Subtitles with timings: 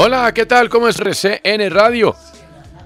[0.00, 0.68] Hola, ¿qué tal?
[0.68, 2.14] ¿Cómo es RCN Radio?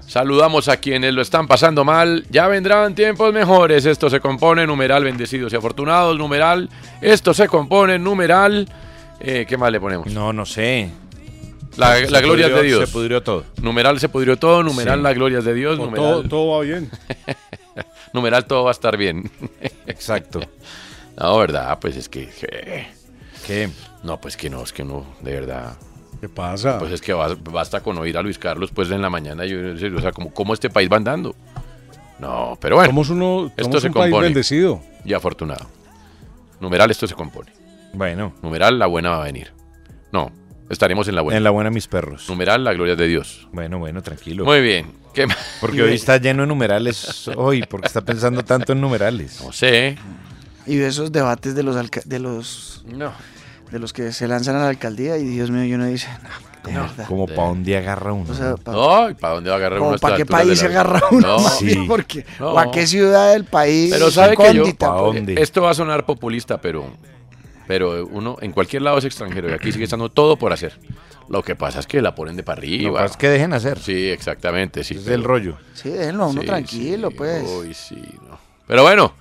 [0.07, 2.25] Saludamos a quienes lo están pasando mal.
[2.31, 3.85] Ya vendrán tiempos mejores.
[3.85, 6.17] Esto se compone numeral bendecidos y afortunados.
[6.17, 6.69] Numeral.
[7.01, 8.67] Esto se compone numeral.
[9.19, 10.07] eh, ¿Qué más le ponemos?
[10.07, 10.89] No, no sé.
[11.77, 12.79] La, gloria pudrió- de Dios.
[12.89, 13.45] Se pudrió todo.
[13.61, 14.63] Numeral se pudrió todo.
[14.63, 15.03] Numeral Sí.
[15.03, 15.77] la gloria de Dios.
[15.77, 16.89] Numeral, todo, todo va bien.
[18.13, 19.29] numeral todo va a estar bien.
[19.85, 20.39] Exacto.
[21.17, 22.27] no, verdad, pues es que.
[22.27, 22.87] que-
[23.45, 23.69] ¿Qué?
[24.03, 25.75] No, pues que no, es que no, de verdad.
[26.23, 26.79] ¿Qué pasa?
[26.79, 29.57] Pues es que bas- basta con oír a Luis Carlos pues en la mañana, yo,
[29.93, 31.35] o sea, como cómo este país va andando.
[32.17, 32.91] No, pero bueno.
[32.91, 34.27] somos uno, esto somos se un país compone.
[34.27, 34.81] bendecido.
[35.03, 35.67] Y afortunado.
[36.61, 37.51] Numeral, esto se compone.
[37.91, 38.33] Bueno.
[38.41, 39.51] Numeral, la buena va a venir.
[40.13, 40.31] No,
[40.69, 41.37] estaremos en la buena.
[41.39, 42.29] En la buena mis perros.
[42.29, 43.49] Numeral, la gloria de Dios.
[43.51, 44.45] Bueno, bueno, tranquilo.
[44.45, 44.93] Muy bien.
[45.13, 45.57] ¿Qué más?
[45.59, 47.27] Porque hoy está lleno de numerales.
[47.35, 49.41] Hoy, porque está pensando tanto en numerales.
[49.43, 49.97] No sé.
[50.65, 53.11] Y de esos debates de los de los No.
[53.73, 56.69] De los que se lanzan a la alcaldía y Dios mío, y uno dice, no,
[56.71, 57.07] de verdad.
[57.07, 58.31] Como para dónde agarra uno.
[58.31, 60.59] O sea, pa- No, ¿y para dónde va a agarrar como uno para qué país
[60.59, 61.83] se agarra uno, No, sí.
[61.87, 62.53] porque No.
[62.53, 65.15] o a qué ciudad del país Pero sabe que yo, recóndita, ¿pa' pues.
[65.15, 65.41] dónde?
[65.41, 66.85] esto va a sonar populista, pero,
[67.67, 70.79] pero uno en cualquier lado es extranjero y aquí sigue estando todo por hacer.
[71.29, 72.91] Lo que pasa es que la ponen de para Lo arriba.
[72.91, 73.79] que pasa es que dejen hacer.
[73.79, 74.95] Sí, exactamente, sí.
[74.95, 75.57] es pero- el rollo.
[75.73, 77.43] Sí, déjenlo a uno Sí, tranquilo, sí, pues.
[77.49, 77.95] Uy, sí,
[78.29, 78.37] no.
[78.67, 79.13] Pero bueno,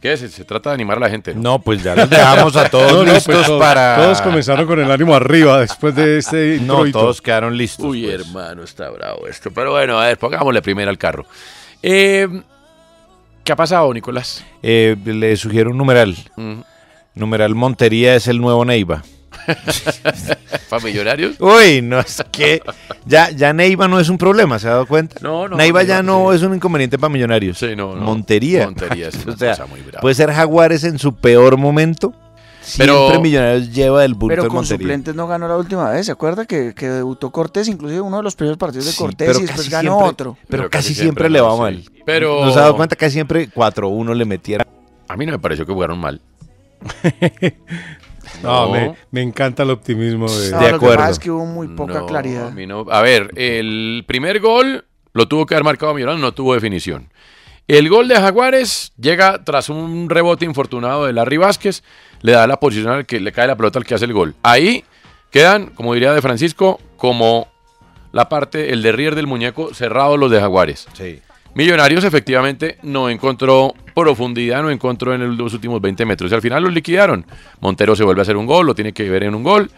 [0.00, 0.20] ¿qué es?
[0.20, 1.40] Se trata de animar a la gente, ¿no?
[1.42, 3.96] No, pues ya los dejamos a todos No, no, listos pues todos, para.
[3.96, 7.86] todos comenzaron con el ánimo arriba después de este No, todos quedaron listos.
[7.86, 8.14] Uy, pues.
[8.26, 9.50] hermano, está bravo esto.
[9.50, 11.26] Pero bueno, a ver, pongámosle primero al carro.
[11.82, 12.28] Eh,
[13.44, 14.44] ¿Qué ha pasado, Nicolás?
[14.62, 16.16] Eh, le sugiero un numeral.
[17.14, 19.02] Numeral Montería es el nuevo Neiva.
[20.70, 21.36] ¿Para millonarios?
[21.40, 22.62] Uy, no es que
[23.06, 25.16] ya, ya Neiva no es un problema, ¿se ha dado cuenta?
[25.20, 26.36] No, no, Neiva ya no sí.
[26.36, 27.58] es un inconveniente para millonarios.
[27.58, 28.02] Sí, no, no.
[28.02, 28.64] Montería.
[28.66, 30.00] Montería es una o sea, cosa muy brava.
[30.00, 32.12] puede ser Jaguares en su peor momento.
[32.76, 34.84] Pero- Siempre Millonarios lleva del bulto Pero de con Montería.
[34.84, 36.44] suplentes no ganó la última vez, ¿se acuerda?
[36.44, 39.42] Que, que debutó Cortés, inclusive uno de los primeros partidos de Sí, Cortés pero y
[39.42, 40.34] después casi ganó siempre- otro.
[40.46, 41.60] Pero, Pero casi, casi siempre, siempre le va sí.
[41.60, 41.84] mal.
[42.04, 42.94] Pero- ¿Nos ha dado cuenta?
[42.96, 44.66] Casi siempre 4-1 le metiera.
[45.08, 46.20] A mí no me pareció que jugaron mal.
[48.42, 48.72] No, No.
[48.72, 50.50] me, me encanta el optimismo de...
[50.50, 50.96] No, De lo que acuerdo.
[50.96, 52.48] pasa es que hubo muy poca No, claridad.
[52.48, 52.86] a mí no.
[52.90, 57.10] A ver, el primer gol lo tuvo que haber marcado Millonarios, no tuvo definición.
[57.68, 61.82] El gol de Jaguares llega tras un rebote infortunado de Larry Vázquez,
[62.20, 64.34] le da la posición al que le cae la pelota al que hace el gol.
[64.42, 64.84] Ahí
[65.30, 67.46] quedan, como diría de Francisco, como
[68.12, 70.88] la parte, el derrier del muñeco cerrado los de Jaguares.
[70.94, 71.20] Sí.
[71.54, 76.30] Millonarios efectivamente no encontró profundidad, no encontró en los últimos 20 metros.
[76.30, 77.24] Y al final los liquidaron.
[77.60, 79.70] Montero se vuelve a hacer un gol, lo tiene que ver en un gol.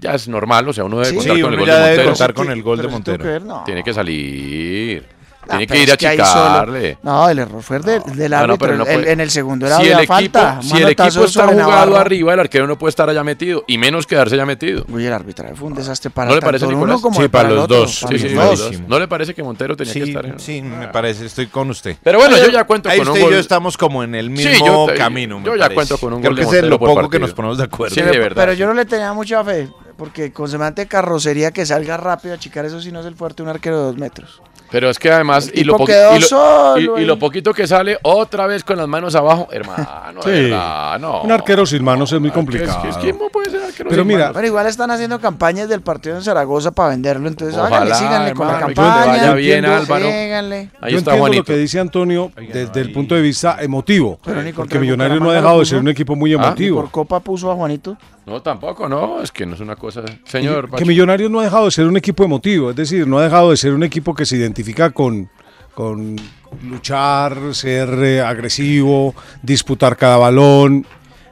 [0.00, 1.74] Ya es normal, o sea, uno debe Sí, contar sí, con el uno gol ya
[1.76, 2.10] de debe Montero.
[2.12, 3.18] contar con el gol de Montero.
[3.18, 3.64] que ver, no.
[3.64, 5.04] Tiene que salir.
[5.46, 6.98] Ah, Tiene que ir a que achicarle.
[7.02, 8.58] No, el error fue del, del No, no, árbitro.
[8.58, 10.58] pero no El- puede- en el segundo era si el equipo, falta.
[10.62, 11.96] si el equipo está jugado Navarro.
[11.98, 13.64] arriba, el arquero no puede estar allá metido.
[13.66, 14.84] Y menos quedarse allá metido.
[14.88, 17.00] Uy, el arbitraje fue un desastre para ¿No le tanto parece, uno Nicolás?
[17.00, 18.00] como Sí, para los dos.
[18.02, 18.58] para Sí, los sí, dos.
[18.60, 18.88] los dos.
[18.88, 21.96] ¿No le parece que Montero tenía que estar en sí, me parece, estoy con usted.
[22.02, 23.32] Pero bueno, yo ya cuento Ahí con un usted y gol.
[23.34, 25.42] yo estamos como en el Sí, mismo yo camino.
[25.44, 27.58] yo ya cuento con un Creo gol que de es lo poco que nos ponemos
[27.58, 27.94] de acuerdo.
[27.94, 28.36] Sí, de verdad.
[28.42, 32.38] Pero yo no le tenía mucha fe, porque con semejante carrocería que salga rápido a
[32.38, 34.40] chicar, eso sí no es el fuerte de un arquero de dos metros.
[34.74, 37.04] Pero es que además, y lo, tipo poqui- quedó y, lo, solo y- y ahí.
[37.06, 40.30] lo poquito que sale, otra vez con las manos abajo, hermano, Sí.
[40.30, 41.22] de verdad, no.
[41.22, 42.88] Un arquero sin manos es muy Es que- complicado.
[42.88, 44.34] es que ¿cómo puede ser arquero Pero sin mira, manos?
[44.34, 48.34] Pero igual están haciendo campañas del partido en Zaragoza para venderlo, entonces Ojalá, háganle, síganle
[48.34, 49.06] con la campaña.
[49.06, 50.10] vaya bien, entiendo, Álvaro.
[50.10, 50.56] síganle.
[50.56, 51.38] Ahí yo está entiendo Juanito.
[51.42, 54.18] lo que dice Antonio desde el punto de vista emotivo.
[54.56, 56.80] Porque Millonarios no ha dejado de ser un equipo muy Ah, emotivo.
[56.80, 57.96] Por Copa puso a Juanito.
[58.26, 60.02] No, tampoco, no, es que no es una cosa.
[60.24, 60.86] Señor, que Pacho.
[60.86, 63.56] Millonarios no ha dejado de ser un equipo emotivo, es decir, no ha dejado de
[63.56, 65.28] ser un equipo que se identifica con,
[65.74, 66.16] con
[66.62, 70.86] luchar, ser eh, agresivo, disputar cada balón,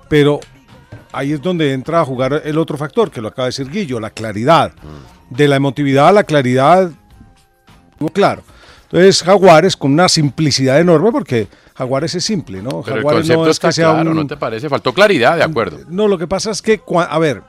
[0.09, 0.41] pero
[1.12, 3.99] ahí es donde entra a jugar el otro factor, que lo acaba de decir Guillo,
[3.99, 4.73] la claridad.
[4.75, 5.35] Mm.
[5.35, 6.91] De la emotividad a la claridad,
[8.12, 8.43] claro.
[8.85, 12.82] Entonces Jaguares con una simplicidad enorme, porque Jaguares es simple, ¿no?
[12.82, 14.69] Pero el Jaguares concepto no es está que sea claro, un- ¿no te parece?
[14.69, 15.78] Faltó claridad, de acuerdo.
[15.88, 17.42] no, lo que pasa es que, a ver,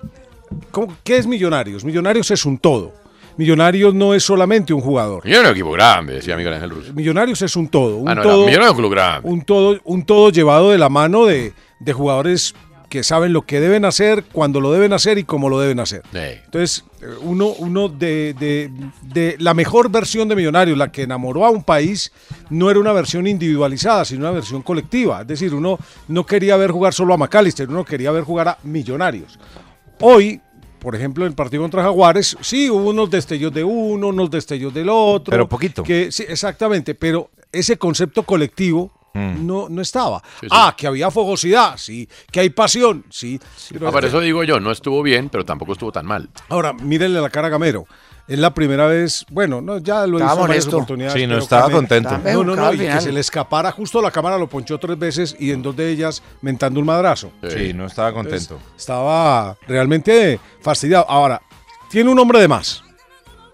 [0.71, 1.83] ¿cómo- ¿qué es Millonarios?
[1.83, 2.93] Millonarios es un todo.
[3.35, 5.25] Millonarios no es solamente un jugador.
[5.25, 6.93] Millonarios es un equipo grande, decía Miguel Ángel Russo.
[6.93, 7.97] Millonarios es un todo.
[7.97, 9.29] Un Ah, no, todo, no, Millonarios es un club grande.
[9.29, 12.53] un todo, un todo llevado de la mano de, de jugadores
[12.94, 16.04] que saben lo que deben hacer, cuando lo deben hacer y cómo lo deben hacer.
[16.12, 16.19] Sí.
[16.45, 18.69] Entonces, eh, uno, uno de, de-
[19.01, 22.12] de la mejor versión de Millonarios, la que enamoró a un país,
[22.51, 25.22] no era una versión individualizada, sino una versión colectiva.
[25.22, 28.57] Es decir, uno no quería ver jugar solo a McAllister, uno quería ver jugar a
[28.62, 29.40] Millonarios.
[30.00, 30.40] Hoy,
[30.78, 34.72] por ejemplo, en el partido contra Jaguares, sí hubo unos destellos de uno, unos destellos
[34.72, 35.31] del otro.
[35.31, 35.81] Pero poquito.
[35.81, 39.45] Que, sí, exactamente, pero ese concepto colectivo Mm.
[39.45, 40.21] no, no estaba.
[40.42, 40.48] Sí, sí.
[40.51, 43.39] Ah, que había fogosidad, sí, que hay pasión, sí.
[43.71, 46.30] Pero Ah, por eso digo yo, no estuvo bien, pero tampoco estuvo tan mal.
[46.50, 47.86] Ahora, mírenle la cara a Gamero.
[48.25, 51.13] Es la primera vez, bueno, no, ya lo Estaba hizo en varias oportunidades.
[51.13, 52.18] Sí, no pero estaba contento.
[52.24, 55.36] No, no, no, y que se le escapara justo la cámara, lo ponchó tres veces
[55.38, 57.33] y en dos de ellas mentando un madrazo.
[57.50, 58.59] Sí, no estaba contento.
[58.77, 61.06] Estaba realmente fastidiado.
[61.09, 61.42] Ahora,
[61.89, 62.81] tiene un hombre de más,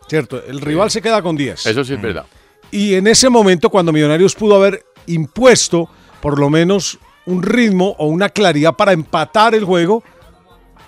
[0.07, 0.41] ¿cierto?
[0.45, 1.65] El rival se queda con 10.
[1.65, 2.25] Eso sí es verdad.
[2.71, 5.89] Y en ese momento, cuando Millonarios pudo haber impuesto
[6.21, 10.03] por lo menos un ritmo o una claridad para empatar el juego,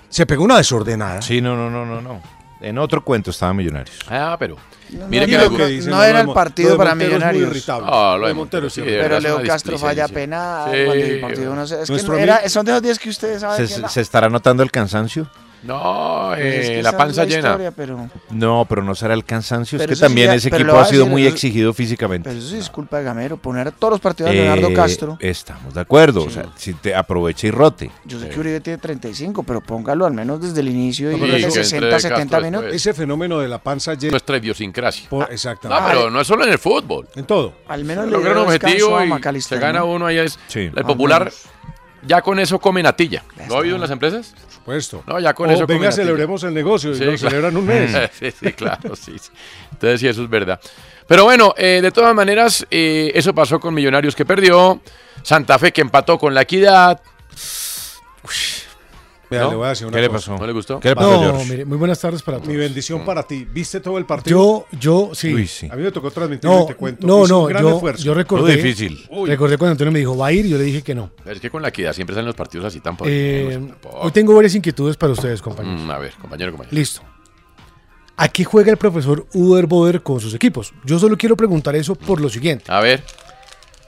[0.09, 1.21] se pegó una desordenada.
[1.21, 2.21] Sí, no, no, no, no, no.
[2.59, 3.97] En otro cuento estaba Millonarios.
[4.09, 4.55] Ah, pero.
[4.91, 5.65] No, Mire no, que no, no, gusta.
[5.67, 7.69] dice, no lo era el partido para Millonarios.
[7.69, 10.13] Ah, lo de Montero, sí, Pero Leo Castro falla displicencia.
[10.13, 10.85] pena Sí.
[10.85, 11.81] cuando el partido no sé.
[11.81, 13.89] Es que era- son de esos días que ustedes saben ¿Se, que no.
[13.89, 15.27] se estará notando el cansancio?
[15.63, 17.49] No, Pues es eh, que la panza llena.
[17.49, 19.77] historia, pero, No, pero no será el cansancio.
[19.77, 22.29] Pero es que sí también ese equipo ha a sido decir, muy eso- exigido físicamente.
[22.29, 23.37] pero eso sí es culpa de Gamero.
[23.37, 25.17] Poner todos los partidos de Leonardo Eh, Castro.
[25.19, 26.23] Estamos de acuerdo.
[26.23, 27.91] O sea, si te aprovecha y rote.
[28.05, 31.47] Yo sé que Uribe tiene 35, pero póngalo al menos desde el inicio y eso
[31.47, 32.63] que 60, entre 70 Castro minutos.
[32.63, 32.81] después.
[32.87, 34.11] Ese fenómeno de la panza llena.
[34.11, 35.09] Nuestra idiosincrasia.
[35.09, 35.83] por- No, exactamente.
[35.89, 37.07] pero no es solo en el fútbol.
[37.15, 37.53] En todo.
[37.67, 39.85] Al menos le un objetivo a y se gana ¿no?
[39.85, 40.71] uno ahí es Sí.
[40.75, 41.31] el popular
[42.03, 44.33] ya con eso come natilla ¿lo ha oído en las empresas?
[44.61, 45.03] Supuesto.
[45.07, 47.17] No, ya con O eso venga, celebremos el negocio y Sí, lo claro.
[47.17, 48.11] celebran un mes.
[48.19, 49.31] sí, sí, claro, sí, sí.
[49.71, 50.59] Entonces sí, eso es verdad.
[51.07, 54.79] Pero bueno, eh, de todas maneras, eh, eso pasó con Millonarios que perdió,
[55.23, 57.01] Santa Fe que empató con la Equidad.
[59.31, 59.49] Vea, ¿No?
[59.51, 60.37] le voy a decir una ¿Qué le pasó?
[60.37, 60.79] ¿No le gustó?
[60.81, 61.49] ¿Qué le pasó, No, George?
[61.49, 62.49] mire, muy buenas tardes para todos.
[62.49, 63.47] Mi bendición para ti.
[63.51, 64.67] ¿Viste todo el partido?
[64.71, 65.33] Yo, yo, sí.
[65.33, 65.69] Uy, sí.
[65.71, 67.07] A mí me tocó transmitirlo No, y te cuento.
[67.07, 68.03] no, Hice un no, gran yo, esfuerzo.
[68.03, 69.05] yo recordé, difícil.
[69.09, 69.29] Uy.
[69.29, 71.11] recordé cuando Antonio me dijo, va a ir, yo le dije que no.
[71.25, 73.57] Es que con la Equidad siempre salen los partidos así tan Eh,
[73.93, 75.81] hoy tengo varias inquietudes para ustedes, compañeros.
[75.81, 76.75] Mm, a ver, compañero, compañero.
[76.77, 77.01] Listo.
[78.17, 80.73] ¿A qué juega el profesor Uber Boder con sus equipos?
[80.85, 82.65] Yo solo quiero preguntar eso por lo siguiente.
[82.71, 83.01] A ver,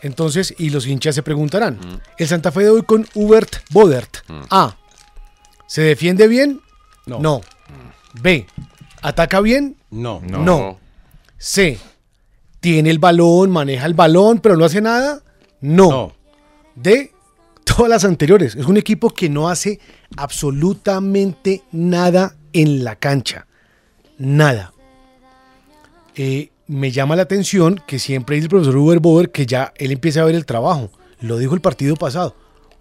[0.02, 1.80] Entonces, y los hinchas se preguntarán,
[2.18, 4.18] ¿el Santa Fe de hoy con Hubert Bodert?
[4.50, 4.76] A.
[5.68, 6.62] ¿Se defiende bien?
[7.06, 7.42] No.
[8.22, 8.46] B.
[9.02, 9.78] ¿Ataca bien?
[9.90, 10.22] No.
[10.22, 10.80] No.
[11.38, 11.78] C.
[12.60, 15.22] ¿Tiene el balón, maneja el balón, pero no hace nada?
[15.62, 15.90] No.
[15.90, 16.14] No.
[16.76, 17.12] D.
[17.64, 18.56] Todas las anteriores.
[18.56, 19.80] Es un equipo que no hace
[20.16, 23.48] absolutamente nada en la cancha.
[24.18, 24.74] Nada.
[26.16, 29.92] Eh, me llama la atención que siempre dice el profesor Uber Boder que ya él
[29.92, 30.92] empieza a ver el trabajo.
[31.20, 32.36] Lo dijo el partido pasado.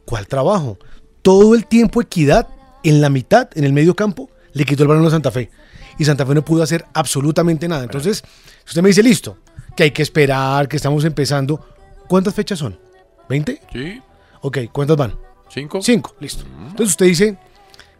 [0.04, 0.78] ¿Cuál trabajo?
[1.22, 2.48] Todo el tiempo Equidad,
[2.82, 5.50] en la mitad, en el medio campo, le quitó el balón a Santa Fe.
[5.98, 7.84] Y Santa Fe no pudo hacer absolutamente nada.
[7.84, 8.22] Entonces,
[8.64, 9.38] si usted me dice, listo,
[9.76, 11.64] que hay que esperar, que estamos empezando,
[12.08, 12.78] ¿cuántas fechas son?
[13.28, 13.60] ¿20?
[13.72, 14.02] Sí.
[14.40, 15.14] Ok, ¿cuántas van?
[15.48, 15.80] ¿Cinco?
[15.82, 16.44] Cinco, listo.
[16.62, 17.36] Entonces usted dice,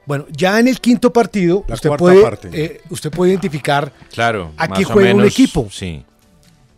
[0.06, 2.48] bueno, ya en el quinto partido, La usted puede, parte.
[2.52, 4.52] eh, usted puede identificar Claro.
[4.56, 5.68] a qué juega un equipo.
[5.70, 6.04] Sí.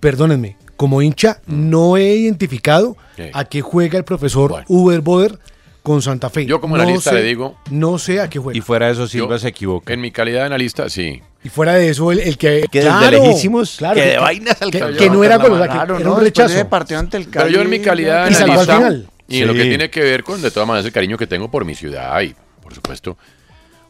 [0.00, 2.96] Perdónenme, como hincha no he identificado
[3.32, 5.38] a qué juega el profesor Uber Boder
[5.84, 6.46] con Santa Fe.
[6.46, 8.58] Yo como No analista sé- le digo- No sé a qué juega.
[8.58, 9.92] Y fuera de eso, Silva Yo- se equivoca.
[9.92, 11.22] En mi calidad de analista, sí.
[11.44, 12.64] Y fuera de eso, el, el que.
[12.72, 15.60] Que desde lejísimos, que de vainas que, alcanzó que a no era mano.
[15.62, 16.14] que Claro, era ¿no?
[16.16, 16.68] un rechazo.
[16.68, 19.08] partido ante el Pero yo en mi Cali, calidad de al analista final.
[19.28, 21.50] y en lo que tiene que ver con, de todas maneras, el cariño que tengo
[21.50, 23.16] por mi ciudad y, por supuesto.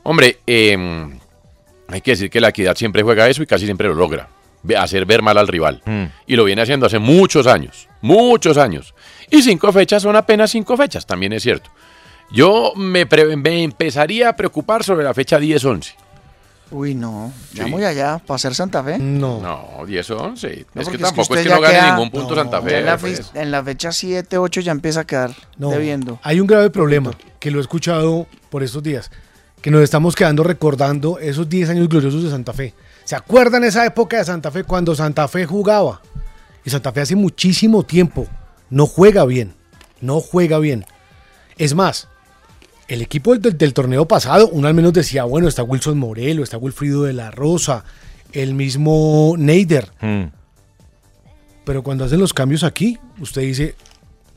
[0.02, 0.76] Hombre, eh,
[1.88, 4.28] hay que decir que la equidad siempre juega eso y casi siempre lo logra.
[4.78, 5.80] Hacer ver mal al rival.
[5.84, 6.04] Mm.
[6.26, 7.86] Y lo viene haciendo hace muchos años.
[8.00, 8.94] Muchos años.
[9.31, 11.71] Y cinco fechas son apenas cinco fechas, también es cierto.
[12.31, 15.93] Yo me, pre- me empezaría a preocupar sobre la fecha 10-11.
[16.71, 17.31] Uy, no.
[17.52, 17.71] Ya Sí.
[17.71, 18.99] muy allá, para ser Santa Fe.
[18.99, 19.40] No.
[19.40, 20.66] No, 10-11.
[20.75, 22.78] No, es que tampoco es que ya no gane queda- ningún punto Santa Fe.
[22.78, 23.31] en, la pues.
[23.31, 26.19] fe- en la fecha 7, 8 ya empieza a quedar No, debiendo.
[26.23, 29.11] Hay un grave problema que lo he escuchado por estos días,
[29.61, 32.75] que nos estamos quedando recordando esos 10 años gloriosos de Santa Fe.
[33.04, 36.00] ¿Se acuerdan esa época de Santa Fe cuando Santa Fe jugaba?
[36.64, 38.26] Y Santa Fe hace muchísimo tiempo
[38.71, 39.54] no juega bien,
[40.00, 40.85] no juega bien.
[41.56, 42.09] Es más,
[42.88, 46.59] el equipo del, del torneo pasado, uno al menos decía, bueno, está Wilson Morelo, está
[46.59, 47.85] Wilfrido de la Rosa,
[48.33, 49.90] el mismo Neider.
[50.00, 50.25] Mm.
[51.64, 53.75] Pero cuando hacen los cambios aquí, usted dice,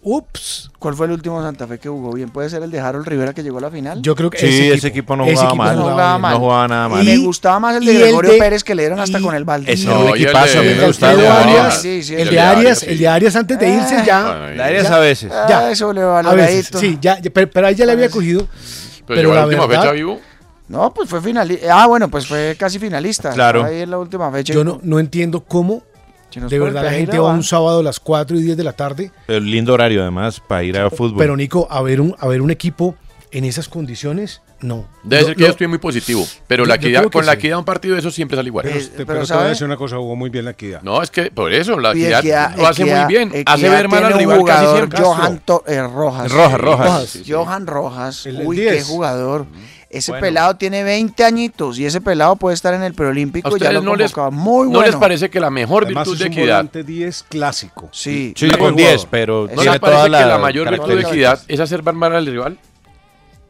[0.09, 2.29] ups, ¿Cuál fue el último Santa Fe que jugó bien?
[2.29, 4.01] ¿Puede ser el de Harold Rivera que llegó a la final?
[4.01, 5.75] yo creo que Sí, ese equipo no jugaba mal.
[5.75, 6.33] no jugaba mal.
[6.35, 7.03] No jugaba nada mal.
[7.03, 9.43] Y me gustaba más el de Gregorio de- Pérez que le dieron hasta con el
[9.43, 9.73] balde.
[9.73, 11.11] Ese No, era un y el equipazo, a mí de- me el gustaba.
[11.13, 14.03] Alfredo Arias, Arias, sí, sí, el de de Arias, el de Arias antes de irse
[14.05, 14.23] ya.
[14.27, 14.95] Bueno, La Arias Ya.
[14.95, 15.31] a veces.
[15.33, 15.71] Ah, Ya.
[15.71, 18.47] eso A veces, sí, ya, ya, pero, pero ahí ya le había cogido.
[18.47, 20.19] Pero, Pero llegó a la la última verdad- fecha vivo.
[20.69, 21.67] No, pues fue finalista.
[21.83, 23.31] Ah, bueno, pues fue casi finalista.
[23.31, 23.63] Claro.
[23.63, 24.53] Ahí en la última fecha.
[24.53, 25.81] Yo no, no entiendo cómo
[26.48, 29.12] De verdad la gente va un sábado a las 4 y 10 de la tarde.
[29.27, 31.17] El lindo horario, además, para ir a fútbol.
[31.17, 32.96] Pero Nico, a ver un, a ver un equipo
[33.32, 34.88] en esas condiciones, no.
[35.03, 36.25] Debe Lo- ser que lo- yo estoy muy positivo.
[36.48, 37.38] Pero yo- la equidad, con la sí.
[37.39, 38.65] equidad un partido de eso siempre sale igual.
[38.67, 40.51] Eh, Pero, te- pero pero te voy a decir una cosa, jugó muy bien la
[40.51, 40.82] equidad.
[40.82, 43.44] No, es que por eso, la equidad, Equidad- lo hace Equidad- muy bien.
[43.46, 45.00] hace ver mal al rival casi jugador, siempre.
[45.03, 46.32] Johan To- eh, Rojas.
[46.32, 46.62] Rojas, Rojas.
[46.88, 47.10] Rojas.
[47.10, 47.32] Sí, sí, sí.
[47.34, 48.25] Johan Rojas.
[48.25, 48.75] El- el Uy, 10.
[48.77, 49.46] qué jugador.
[49.89, 50.25] Ese Bueno.
[50.25, 53.56] pelado tiene 20 añitos y ese pelado puede estar en el ¿A preolímpico.
[53.58, 54.13] Ya lo no les.
[54.32, 54.82] Muy no bueno.
[54.86, 57.89] les parece que la mejor Además virtud es de un equidad volante 10 clásico.
[57.94, 58.34] Sí.
[58.36, 59.08] Sí, Muy con buen 10, jugador.
[59.10, 62.13] pero ¿No les toda parece la que la mayor virtud de equidad es hacer mal
[62.15, 62.58] al rival?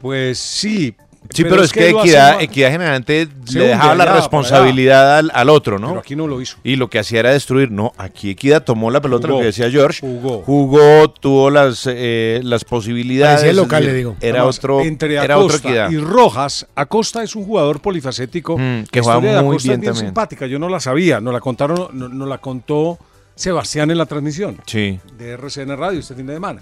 [0.00, 0.94] Pues sí.
[1.30, 5.88] Sí, pero, es que, hace equidad, generalmente le dejaba la responsabilidad al, al otro, ¿no?
[5.88, 6.56] Pero aquí no lo hizo.
[6.64, 7.70] Y lo que hacía era destruir.
[7.70, 10.00] No, aquí Equidad tomó la pelota, lo que decía George.
[10.00, 10.42] jugó.
[10.42, 13.40] Jugó, tuvo las, eh, las posibilidades.
[13.40, 14.16] Parecía local, le digo.
[14.20, 15.90] Era Además, otro, entre era otro Equidad.
[15.90, 18.56] y Rojas, Acosta es un jugador polifacético.
[18.56, 20.06] Mm, que juega historia de muy Acosta bien es bien también.
[20.06, 20.46] simpática.
[20.46, 21.20] Yo no la sabía.
[21.20, 22.98] Nos la contaron, no- nos la contó
[23.34, 24.98] Sebastián en la transmisión Sí.
[25.18, 26.60] de RCN Radio este fin de semana.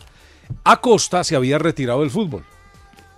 [0.64, 2.42] Acosta se había retirado del fútbol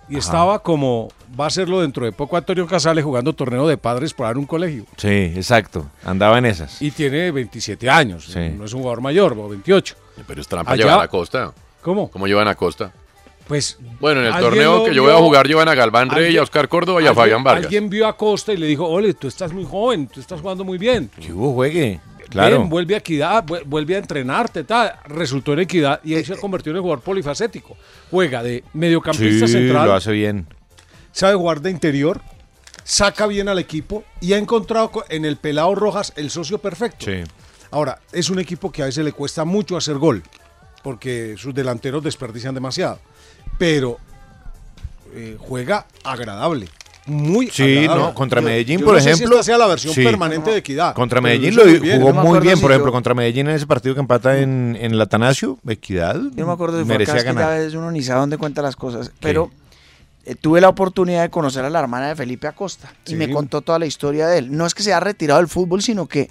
[0.07, 4.13] y estaba como va a serlo dentro de poco Antonio Casale jugando torneo de padres
[4.13, 4.85] para dar un colegio.
[4.97, 5.89] Sí, exacto.
[6.03, 6.81] Andaba en esas.
[6.81, 8.25] Y tiene 27 años.
[8.25, 8.49] Sí.
[8.57, 9.95] No es un jugador mayor, o 28.
[10.27, 11.53] Pero es trampa Allá- llevar a Costa.
[11.81, 12.09] ¿Cómo?
[12.11, 12.91] ¿Cómo llevan a Costa?
[13.47, 16.25] Pues Bueno, en el ¿Alguien torneo que yo voy a jugar llevan a Galván Rey,
[16.25, 17.63] ¿Alguien- a Oscar Córdoba y a Fabián Vargas.
[17.65, 20.63] Alguien vio a Costa y le dijo, ole, tú estás muy joven, tú estás jugando
[20.63, 21.09] muy bien.
[21.19, 21.99] Que hubo juegue.
[22.29, 22.59] Claro.
[22.59, 24.93] Ven, vuelve a equidad, vu- vuelve a entrenarte, tal.
[25.05, 27.75] Resultó en equidad y ahí se convirtió en el jugador polifacético.
[28.11, 30.45] Juega de mediocampista Sí, central, lo hace bien.
[31.11, 32.21] Sabe jugar de interior,
[32.83, 37.05] saca bien al equipo y ha encontrado co- en el pelado Rojas el socio perfecto.
[37.05, 37.23] Sí.
[37.71, 40.23] Ahora, es un equipo que a veces le cuesta mucho hacer gol,
[40.83, 42.99] porque sus delanteros desperdician demasiado.
[43.59, 43.97] Pero
[45.13, 46.67] eh, juega agradable.
[47.05, 48.03] Muy Sí, agradable.
[48.05, 49.35] no, contra Medellín, yo por no sé si ejemplo.
[49.37, 50.03] esta sea la versión sí.
[50.03, 50.93] permanente de equidad.
[50.93, 51.99] Contra Medellín lo muy bien.
[52.01, 54.37] jugó no muy bien, si por ejemplo, yo- contra Medellín en ese partido que empata
[54.39, 56.15] en, en el Atanasio, Equidad.
[56.15, 57.51] Yo no me acuerdo si fue acá, merecía es que ya ganar.
[57.51, 59.11] a veces uno ni sabe dónde cuenta las cosas.
[59.19, 59.49] Pero
[60.29, 63.61] eh, tuve la oportunidad de conocer a la hermana de Felipe Acosta y me contó
[63.61, 64.55] toda la historia de él.
[64.55, 66.29] No es que se haya retirado del fútbol, sino que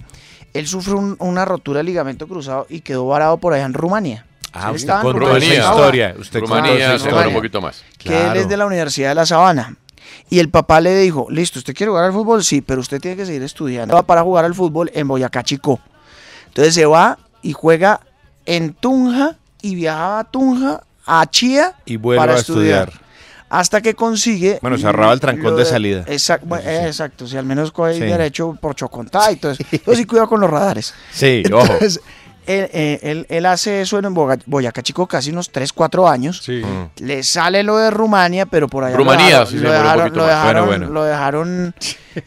[0.53, 4.25] él sufrió un- una rotura de ligamento cruzado y quedó varado por allá en Rumania.
[4.53, 5.59] Ah, esa Rumanía.
[5.59, 6.15] historia.
[6.17, 7.83] Usted Rumanía se un poquito más.
[7.99, 9.75] que él es de la Universidad de La Sabana.
[10.31, 12.43] Y el papá le dijo, listo, ¿usted quiere jugar al fútbol?
[12.43, 13.93] Sí, pero usted tiene que seguir estudiando.
[13.93, 15.79] Va para jugar al fútbol en Boyacá Chico.
[16.47, 17.99] Entonces se va y juega
[18.47, 22.87] en Tunja y viajaba a Tunja, a Chía, Y vuelve para a estudiar.
[22.89, 23.08] estudiar.
[23.49, 24.59] Hasta que consigue...
[24.61, 26.05] Bueno, se ahorraba el trancón de salida.
[26.43, 27.99] Bueno, eh, exacto, si al menos coge Sí.
[28.01, 29.63] derecho por chocontá y todo eso.
[29.85, 30.93] Yo sí cuidado con los radares.
[31.11, 31.63] Sí, ojo.
[31.63, 31.99] Entonces,
[32.45, 36.43] él, eh, él- él hace eso en Boyacá Chico casi unos 3, 4 años.
[36.47, 37.03] Mm.
[37.05, 40.03] Le sale lo de Rumania, pero por allá Rumanía, lo sí, dejaron, lo un dejaron,
[40.03, 40.35] poquito lo más.
[40.35, 40.93] dejaron- Bueno, bueno.
[40.93, 41.75] lo dejaron,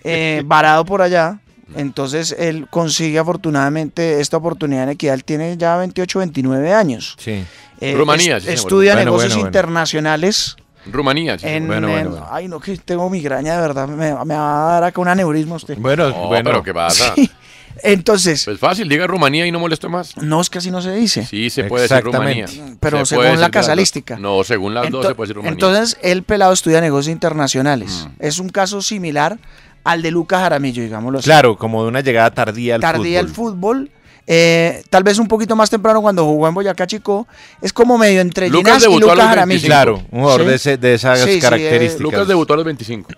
[0.05, 1.39] eh, varado por allá.
[1.75, 5.15] Entonces él consigue afortunadamente esta oportunidad en Equidad.
[5.15, 7.17] Él tiene ya 28, 29 años.
[7.19, 7.45] Sí.
[7.81, 9.49] Eh, Rumanía, est- sí, estudia Bueno, negocios bueno, bueno.
[9.49, 10.57] internacionales.
[10.91, 11.39] Rumanía.
[11.39, 12.29] sí, En, Bueno, bueno, en- bueno.
[12.31, 13.89] Ay, no, que tengo migraña, de verdad.
[13.89, 15.77] Me, me va a dar acá un aneurisma usted.
[15.79, 16.51] Bueno, No, bueno.
[16.51, 17.15] pero ¿qué pasa?
[17.17, 17.31] Sí.
[17.83, 20.17] Entonces, Pues fácil, diga Rumanía y no moleste más.
[20.19, 21.25] no es que así no se dice.
[21.25, 22.47] Sí, se puede decir Rumanía.
[22.81, 24.19] Pero Se según la casalística.
[24.19, 25.53] No, según las dos se puede decir Rumanía.
[25.53, 28.07] Entonces, el pelado estudia negocios internacionales.
[28.19, 28.23] Mm.
[28.25, 29.39] Es un caso similar
[29.85, 31.25] al de Lucas Jaramillo, digámoslo así.
[31.25, 33.53] Claro, como de una llegada tardía al Tardía el fútbol.
[33.55, 33.91] fútbol.
[34.27, 37.27] Eh, tal vez un poquito más temprano cuando jugó en Boyacá Chico.
[37.61, 39.61] Es como medio entre Lucas Ginás y debutó a Lucas los Jaramillo.
[39.61, 39.67] 25.
[39.69, 40.47] Claro, un jugador Sí.
[40.49, 42.01] de, ese- de esas Sí, sí, eh, características.
[42.01, 43.11] Lucas debutó a los 25.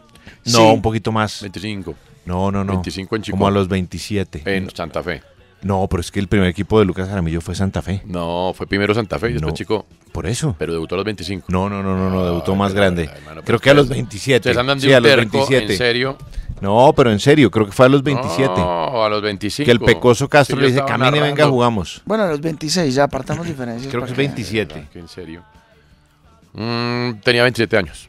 [0.47, 0.63] No, Sí.
[0.63, 1.41] un poquito más.
[1.43, 1.95] 25.
[2.27, 2.73] No, no, no.
[2.73, 3.37] 25 en Chico.
[3.37, 4.43] Como a los 27.
[4.47, 5.23] En Santa Fe.
[5.63, 8.03] No, pero es que el primer equipo de Lucas Jaramillo fue Santa Fe.
[8.05, 9.57] No, fue primero Santa Fe y después No.
[9.57, 9.87] Chico.
[10.13, 10.55] Por eso.
[10.59, 11.47] Pero debutó a los 25.
[11.49, 13.05] No, no, no, no, no, debutó Ay, más grande.
[13.15, 14.37] hermano, creo que a los ustedes- 27.
[14.51, 15.73] Ustedes andan de sí, un a los terco, 27.
[15.73, 16.19] ¿En serio?
[16.65, 18.49] No, pero en serio, creo que fue a los 27.
[18.57, 19.67] No, a los 25.
[19.67, 22.01] que el pecoso Castro Sí, le dice, camine, venga, jugamos.
[22.07, 23.91] Bueno, a los 26, ya apartamos diferencias.
[23.91, 24.89] Creo que es 27.
[24.93, 25.43] Que ¿En serio?
[26.55, 28.09] Mm, tenía 27 años.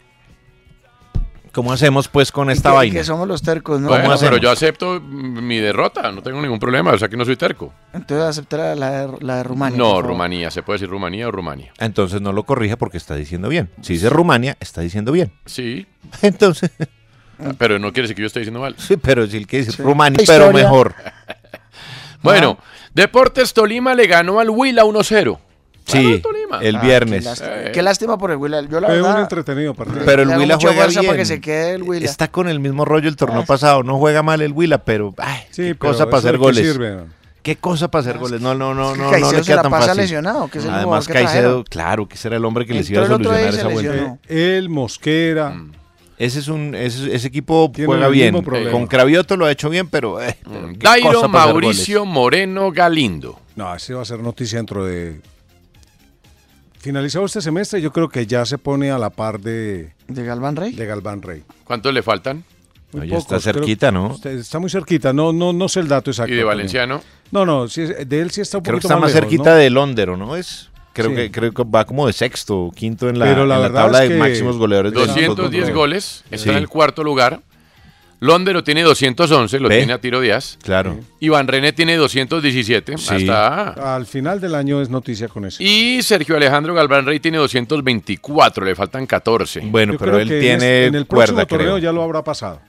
[1.52, 2.94] ¿Cómo hacemos pues con esta que- vaina?
[2.96, 3.88] Que somos los tercos, ¿no?
[3.88, 7.38] Bueno, pero yo acepto mi derrota, no tengo ningún problema, o sea que no soy
[7.38, 7.74] terco.
[7.94, 9.78] Entonces aceptar la de, la de Rumania.
[9.78, 10.02] no.
[10.02, 11.72] Rumanía, se puede decir Rumanía o Rumania.
[11.80, 13.70] Entonces no lo corrija porque está diciendo bien.
[13.82, 15.32] Si dice Rumania, está diciendo bien.
[15.46, 15.88] Sí,
[16.22, 16.72] Entonces,
[17.58, 18.76] pero no quiere decir que yo esté diciendo mal.
[18.78, 19.82] sí, pero si el que dice Sí.
[19.84, 20.94] Rumania, La pero mejor.
[22.22, 22.58] Bueno,
[22.94, 25.38] Deportes Tolima le ganó al Huila 1-0.
[25.86, 26.58] Sí, Tolima.
[26.64, 27.20] el Ah, viernes.
[27.24, 27.72] Qué lástima, Eh.
[27.72, 28.62] qué lástima por el Huila.
[28.64, 30.02] Yo la Fue un verdad, entretenido partido.
[30.04, 31.06] Pero el Huila juega bien.
[31.06, 32.06] para que se quede el Huila.
[32.06, 33.46] Está con el mismo rollo el torneo Ah.
[33.46, 33.84] pasado.
[33.84, 36.66] No juega mal el Huila, pero ay, Sí, qué pero cosa para hacer goles.
[36.66, 37.04] sirve, ¿no?
[37.44, 38.42] Qué cosa para hacer goles.
[38.42, 40.02] No, no, no, Es que no, no le se queda la tan pasa fácil.
[40.02, 41.64] lesionado, que es el Además, que Caicedo, trajeron.
[41.66, 44.18] claro, que ese era el hombre que les iba a solucionar esa vuelta.
[44.28, 45.50] Eh, El Mosquera.
[45.52, 45.72] Mm.
[46.18, 48.42] Ese es un, ese, ese equipo Tiene juega bien.
[48.42, 48.72] problema.
[48.72, 53.40] Con Cravioto lo ha hecho bien, pero, eh, pero qué Dairo Mauricio Moreno Galindo.
[53.58, 55.20] No, ese va a ser noticia dentro de.
[56.80, 60.56] Finalizado este semestre, yo creo que ya se pone a la par de, ¿De Galván
[60.56, 60.72] Rey?
[60.74, 61.44] de Galván Rey.
[61.64, 62.44] ¿Cuántos le faltan?
[62.92, 64.16] Muy No, ya está pocos, cerquita, ¿no?
[64.24, 66.32] Está, muy cerquita, no, no, no sé el dato exacto.
[66.32, 66.44] ¿Y de.
[66.44, 67.02] Valenciano?
[67.32, 69.20] No, no, sí, es- de él sí está un Creo que poquito está más lejos,
[69.30, 69.56] cerquita ¿no?
[69.58, 70.36] de Londero, ¿no?
[70.36, 71.16] Es, creo, Sí.
[71.16, 73.72] que, creo que va como de sexto o quinto en la, Pero la en la
[73.74, 75.76] tabla es de máximos goleadores del fútbol 210 colombiano.
[75.80, 76.50] goles, está Sí.
[76.50, 77.42] en el cuarto lugar.
[78.22, 79.78] Londero tiene 211, lo ¿Ve?
[79.78, 80.58] tiene a tiro Díaz.
[80.64, 80.98] Claro.
[81.20, 83.14] Iván René tiene 217, Sí.
[83.14, 85.62] hasta Al final del año es noticia con eso.
[85.62, 89.60] Y Sergio Alejandro Galván Rey tiene 224, le faltan 14.
[89.66, 91.78] Bueno, Yo pero él tiene en el próximo cuerda, torneo creo.
[91.78, 92.62] ya lo habrá pasado.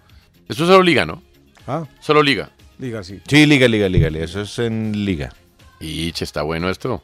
[0.49, 1.23] Eso es solo liga, ¿no?
[1.67, 2.51] Ah, Solo liga.
[2.77, 3.21] diga así.
[3.27, 4.25] Sí, liga, liga, liga, liga.
[4.25, 5.33] Eso es en liga.
[5.81, 7.03] Y che, está bueno esto.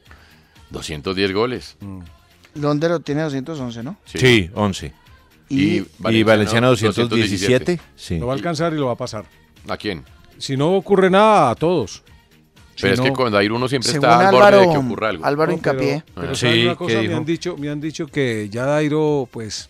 [0.72, 1.76] 210 goles.
[2.54, 3.96] Londero tiene 211, ¿no?
[4.04, 4.92] Sí, 11.
[5.48, 7.80] Y, Y Valenciano 217.
[7.94, 8.18] Sí.
[8.18, 9.24] Lo va a alcanzar y lo va a pasar.
[9.68, 10.04] ¿A quién?
[10.38, 12.02] Si no ocurre nada, a todos.
[12.80, 15.24] Pero Si es que con Dairo uno siempre está al borde de que ocurra algo.
[15.24, 16.02] Álvaro No, Hincapié.
[16.14, 16.34] Pero, Ah.
[16.34, 17.02] ¿saben Sí, una ¿qué cosa?
[17.02, 19.68] Me han, dicho, me han dicho que ya Dairo, pues,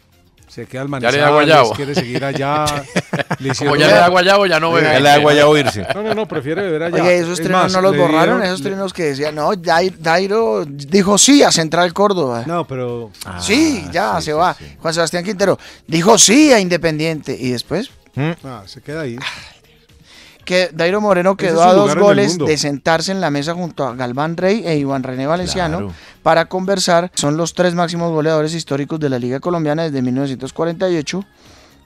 [0.52, 1.72] se queda al Ya le da Manizales, guayabo.
[1.72, 2.64] quiere seguir allá.
[3.38, 4.86] le Como ya le da guayabo, ya no bebe.
[4.92, 5.86] Ya le da guayabo irse.
[5.94, 7.02] No, no, no, prefiere beber allá.
[7.02, 9.94] Oye, esos Es trinos más, no los borraron, dieron- esos trinos que decían, no, Dai-
[9.98, 12.44] Dairo dijo sí a Central Córdoba.
[12.46, 13.10] No, pero
[13.40, 14.54] sí, ya, Ah, sí, se sí, va.
[14.54, 14.76] sí.
[14.78, 17.34] Juan Sebastián Quintero dijo sí a Independiente.
[17.38, 17.90] Y después,
[18.44, 19.16] ah, se queda ahí.
[20.44, 24.36] Que Dairo Moreno quedó a dos goles de sentarse en la mesa junto a Galván
[24.36, 25.94] Rey e Iván René Valenciano Claro.
[26.22, 27.10] para conversar.
[27.14, 31.24] Son los tres máximos goleadores históricos de la Liga Colombiana desde 1948.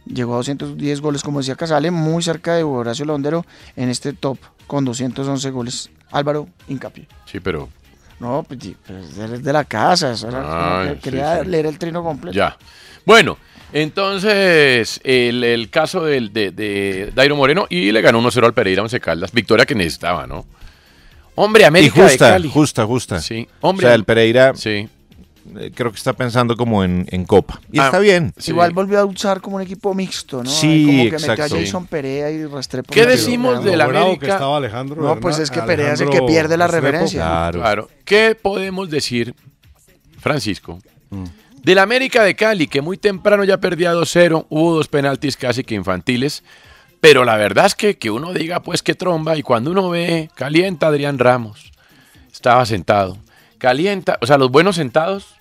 [0.06, 4.38] Llegó a 210 goles, como decía Casale, muy cerca de Horacio Londero en este top
[4.66, 5.90] con 211 goles.
[6.12, 7.08] Álvaro Hincapié.
[7.24, 7.68] Sí, pero
[8.20, 10.14] No, pues, pues, él es de la casa.
[10.32, 11.50] Ay, quería sí, sí.
[11.50, 12.34] leer el trino completo.
[12.36, 12.56] ya.
[13.04, 13.36] Bueno,
[13.72, 18.82] entonces el, el caso del, de, de Dairo Moreno y le ganó 1-0 al Pereira
[18.82, 19.32] Once Caldas.
[19.32, 20.46] Victoria que necesitaba, ¿no?
[21.34, 22.48] Hombre, Y América de justa, Cali.
[22.50, 23.20] justa, justa.
[23.20, 23.86] Sí, O hombre.
[23.86, 24.88] sea, el Pereira Sí.
[25.58, 27.60] eh, creo que está pensando como en, en Copa.
[27.70, 28.32] Y Ah, está bien.
[28.38, 28.52] sí.
[28.52, 30.48] Igual volvió a usar como un equipo mixto, ¿no?
[30.50, 31.42] Sí, como que exacto.
[31.42, 32.92] metió a Jason Perea y Restrepo.
[32.92, 34.18] ¿Qué decimos del América?
[34.18, 36.86] que estaba Alejandro No, pues es que Perea es el que Alejandro pierde la Restrepo.
[36.86, 37.20] reverencia.
[37.20, 37.60] Claro.
[37.60, 37.88] Claro.
[38.06, 39.34] ¿Qué podemos decir,
[40.18, 40.78] Francisco,
[41.10, 41.24] Mm.
[41.66, 45.74] Del América de Cali, que muy temprano ya perdía 2-0, hubo dos penaltis casi que
[45.74, 46.44] infantiles,
[47.00, 50.30] pero la verdad es que, que uno diga, pues, qué tromba, y cuando uno ve,
[50.36, 51.72] calienta Adrián Ramos,
[52.32, 53.18] estaba sentado,
[53.58, 55.34] calienta, o sea, los buenos sentados,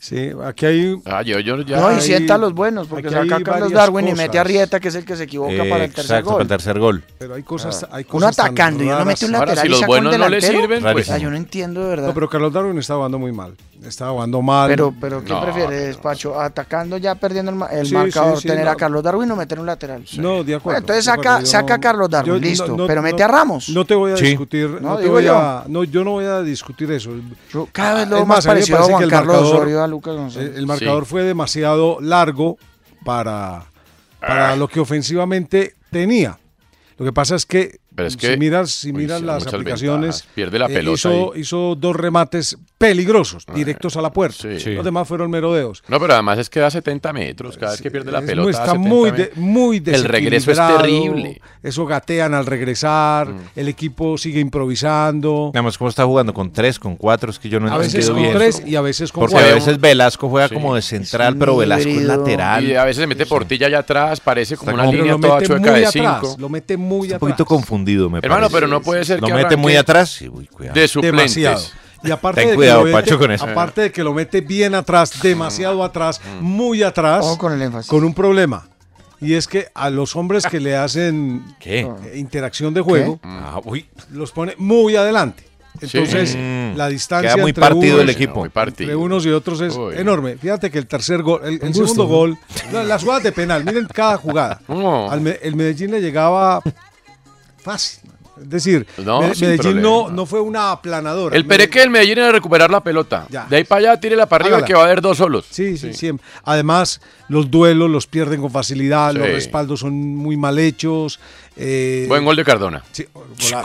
[0.00, 0.96] Sí, aquí hay.
[1.06, 1.80] Ah, yo, yo ya.
[1.80, 4.38] No, y hay- sienta a los buenos, porque saca a hay Carlos Darwin y mete
[4.38, 6.32] a Rieta, que es el que se equivoca para el tercer Exacto, gol.
[6.34, 7.04] para el tercer gol.
[7.18, 9.70] Pero hay cosas, hay Uno cosas tan atacando y uno mete un lateral si y
[9.70, 12.06] los saca un buenos no le sirven, pues- O sea, yo no entiendo de verdad.
[12.06, 13.56] No, pero Carlos Darwin estaba jugando muy mal.
[13.84, 14.68] Estaba jugando mal.
[14.68, 16.38] Pero, pero ¿qué No, prefieres, Pacho?
[16.40, 18.70] ¿Atacando ya perdiendo el, ma- el Sí, marcador, sí, sí, tener no.
[18.72, 20.04] a Carlos Darwin o meter un lateral?
[20.18, 20.62] No, de acuerdo.
[20.64, 22.66] Bueno, entonces de saca, acuerdo, saca a Carlos Darwin, yo listo.
[22.68, 23.68] no- no- pero mete a Ramos.
[23.68, 24.24] No te voy a Sí.
[24.26, 24.68] discutir.
[24.68, 25.36] No, No, te digo voy yo.
[25.38, 27.12] a, no, yo no voy a discutir eso.
[27.52, 29.54] Yo cada vez lo Es más más, parecido a parece Juan que el Carlos marcador-
[29.54, 30.50] Osorio a Lucas González.
[30.50, 32.58] El, el marcador fue demasiado largo
[33.04, 33.66] para,
[34.20, 36.38] para lo que ofensivamente tenía.
[36.98, 40.34] Lo que pasa es que, Pero es si miras, si miras las aplicaciones, ventajas.
[40.34, 44.48] Pierde la eh, pelota hizo, hizo dos remates peligrosos, directos a la puerta.
[44.58, 44.70] Sí.
[44.74, 45.82] Los demás fueron merodeos.
[45.88, 48.44] No, pero además es que da 70 metros cada vez que pierde la Es pelota.
[48.46, 51.40] da está 70 muy, de- muy El regreso es terrible.
[51.62, 53.38] Eso gatean al regresar, Mm.
[53.56, 55.50] el equipo sigue improvisando.
[55.54, 56.32] Además, ¿cómo está jugando?
[56.32, 57.30] ¿Con tres, con cuatro?
[57.30, 58.34] Es que yo no he A veces entendido con bien.
[58.38, 59.50] tres y a veces con Porque cuatro.
[59.50, 60.54] a veces Velasco juega Sí.
[60.54, 62.64] como de central, un pero Velasco es lateral.
[62.64, 65.42] Y a veces se mete Portilla allá atrás, parece como Está una línea lo toda
[65.42, 66.36] chueca de atrás, 5.
[66.38, 67.18] lo mete muy un atrás.
[67.20, 68.54] poquito confundido, me Hermano, parece.
[68.54, 70.10] pero no puede ser ¿Lo que mete muy atrás?
[70.10, 70.78] Sí, uy, cuidado.
[70.78, 71.34] de suplentes.
[71.34, 71.87] demasiado.
[72.02, 73.44] Y aparte Ten de que cuidado, lo mete- Pacho, con eso.
[73.44, 77.90] Aparte de que lo mete bien atrás, demasiado atrás, muy atrás, Ojo con el énfasis.
[77.90, 78.68] con un problema.
[79.20, 81.80] Y es que a los hombres que le hacen ¿Qué?
[81.80, 83.88] eh, interacción de juego, Ah, uy.
[84.12, 85.42] los pone muy adelante.
[85.80, 86.76] Entonces, Mm.
[86.76, 88.44] la distancia Queda muy entre partido unos- el equipo.
[88.46, 89.94] Entre unos y otros es Uy.
[89.96, 90.36] enorme.
[90.36, 92.36] Fíjate que el tercer gol, el, el segundo gol,
[92.72, 94.60] la- las jugadas de penal, miren cada jugada.
[94.68, 95.10] No.
[95.10, 96.60] Al el Medellín le llegaba
[97.62, 98.00] fácil.
[98.42, 101.36] Es decir, No, Medellín no, no fue una aplanadora.
[101.36, 103.26] El Pereque del Medellín era recuperar la pelota.
[103.30, 103.46] Ya.
[103.48, 104.66] De ahí para allá, tírela para arriba Hágala.
[104.66, 105.46] que va a haber dos solos.
[105.50, 106.26] Sí, sí, siempre.
[106.44, 109.32] Además, los duelos los pierden con facilidad, los Sí.
[109.32, 111.18] respaldos son muy mal hechos.
[111.56, 112.84] eh, Buen gol de Cardona.
[112.92, 113.04] sí,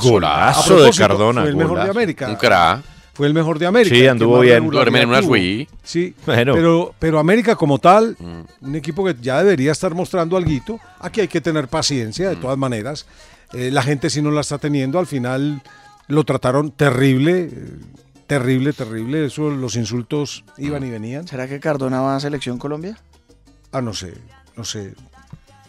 [0.02, 0.84] golazo.
[0.84, 1.90] De Cardona, Fue el mejor de.
[1.90, 2.28] América.
[2.30, 2.82] Un cra.
[3.14, 3.96] Fue el mejor de América.
[3.96, 4.64] Sí, anduvo bien.
[4.64, 5.30] en tuvo.
[5.32, 5.68] Wii.
[5.84, 6.54] Sí, Bueno.
[6.56, 10.80] pero, pero América como tal, un equipo que ya debería estar mostrando algo.
[11.00, 13.06] Aquí hay que tener paciencia, de todas maneras.
[13.54, 15.62] Eh, la gente si no la está teniendo, al final
[16.08, 17.78] lo trataron terrible, eh,
[18.28, 19.26] terrible, terrible.
[19.26, 21.28] Eso, los insultos iban y venían.
[21.28, 22.98] ¿Será que Cardona va a Selección Colombia?
[23.72, 24.14] Ah, no sé,
[24.56, 24.94] no sé,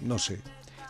[0.01, 0.41] no sé.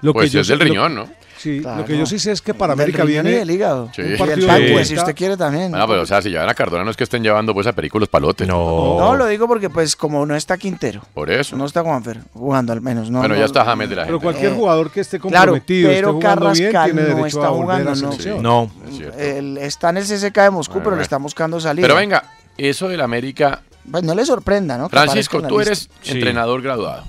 [0.02, 1.08] Lo Pues yo es del lo- riñón, ¿no?
[1.44, 1.84] Sí, lo Claro.
[1.84, 3.90] que yo sí sé es que para Del América riñón y viene del hígado.
[3.94, 4.00] Sí.
[4.00, 5.70] Y el si usted quiere también.
[5.72, 7.72] Bueno, pero o sea, si llevan a Cardona no es que estén llevando pues a
[7.74, 8.48] Perico los palotes.
[8.48, 8.96] No.
[8.98, 11.54] No, lo digo porque pues como no está Quintero, Por eso.
[11.54, 13.10] no está Juanfer jugando al menos.
[13.10, 14.22] No, bueno, no- ya está James de la Pero gente.
[14.24, 17.46] cualquier Eh, jugador que esté claro, comprometido, pero esté jugando bien, Carrascal tiene no está
[17.46, 18.40] a jugando, a no.
[18.40, 18.70] No.
[18.88, 19.18] Es cierto.
[19.18, 21.82] Él está en el CSK de Moscú, pero le están buscando salir.
[21.82, 22.24] Pero venga,
[22.56, 23.60] eso del América.
[23.90, 24.88] Pues no le sorprenda, ¿no?
[24.88, 27.04] Francisco, tú eres entrenador graduado.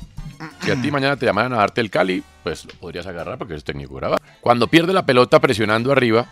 [0.61, 3.55] Si a ti mañana te llamaran a darte el Cali, pues lo podrías agarrar porque
[3.55, 4.23] eres técnico graduado.
[4.39, 6.27] Cuando pierde la pelota presionando arriba,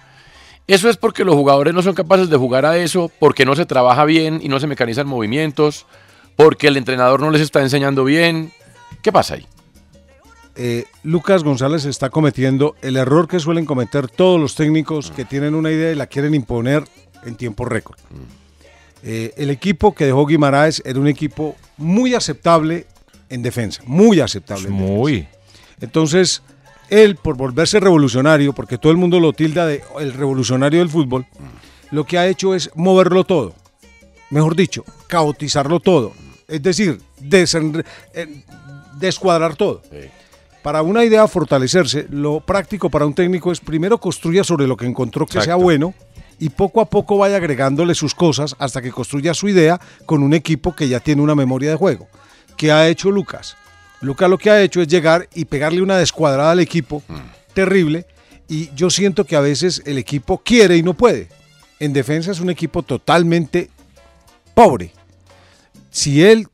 [0.67, 3.65] eso es porque los jugadores no son capaces de jugar a eso, porque no se
[3.65, 5.87] trabaja bien y no se mecanizan movimientos,
[6.35, 8.53] porque el entrenador no les está enseñando bien.
[9.01, 9.47] ¿Qué pasa ahí?
[10.55, 15.55] eh, Lucas González está cometiendo el error que suelen cometer todos los técnicos que tienen
[15.55, 16.83] una idea y la quieren imponer
[17.25, 17.97] en tiempo récord.
[19.01, 22.85] Eh, el equipo que dejó Guimaraes era un equipo muy aceptable
[23.29, 24.67] en defensa, muy aceptable.
[24.67, 25.42] en defensa.
[25.83, 26.41] Entonces,
[26.89, 31.25] él, por volverse revolucionario, porque todo el mundo lo tilda de el revolucionario del fútbol,
[31.91, 33.53] lo que ha hecho es moverlo todo.
[34.29, 36.13] Mejor dicho, caotizarlo todo.
[36.47, 38.43] Es decir, eh,
[38.97, 39.81] descuadrar todo.
[40.61, 44.85] Para una idea fortalecerse, lo práctico para un técnico es primero construya sobre lo que
[44.85, 45.93] encontró que sea bueno
[46.39, 50.33] y poco a poco vaya agregándole sus cosas hasta que construya su idea con un
[50.33, 52.07] equipo que ya tiene una memoria de juego.
[52.55, 53.57] ¿Qué ha hecho Lucas?
[54.03, 57.01] Lucas lo que ha hecho es llegar y pegarle una descuadrada al equipo
[57.53, 58.05] terrible
[58.47, 61.29] y yo siento que a veces el equipo quiere y no puede.
[61.79, 63.69] En defensa es un equipo totalmente
[64.53, 64.91] pobre.
[65.89, 66.47] Si él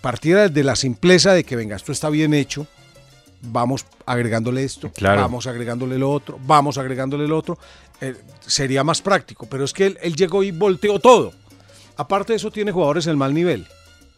[0.00, 2.66] partiera de la simpleza de que venga, esto está bien hecho,
[3.42, 5.22] vamos agregándole esto, Claro.
[5.22, 7.58] vamos agregándole lo otro, vamos agregándole lo otro,
[8.00, 8.14] eh,
[8.46, 9.46] sería más práctico.
[9.48, 11.32] Pero es que él, él llegó y volteó todo.
[11.96, 13.66] Aparte de eso, tiene jugadores en mal nivel.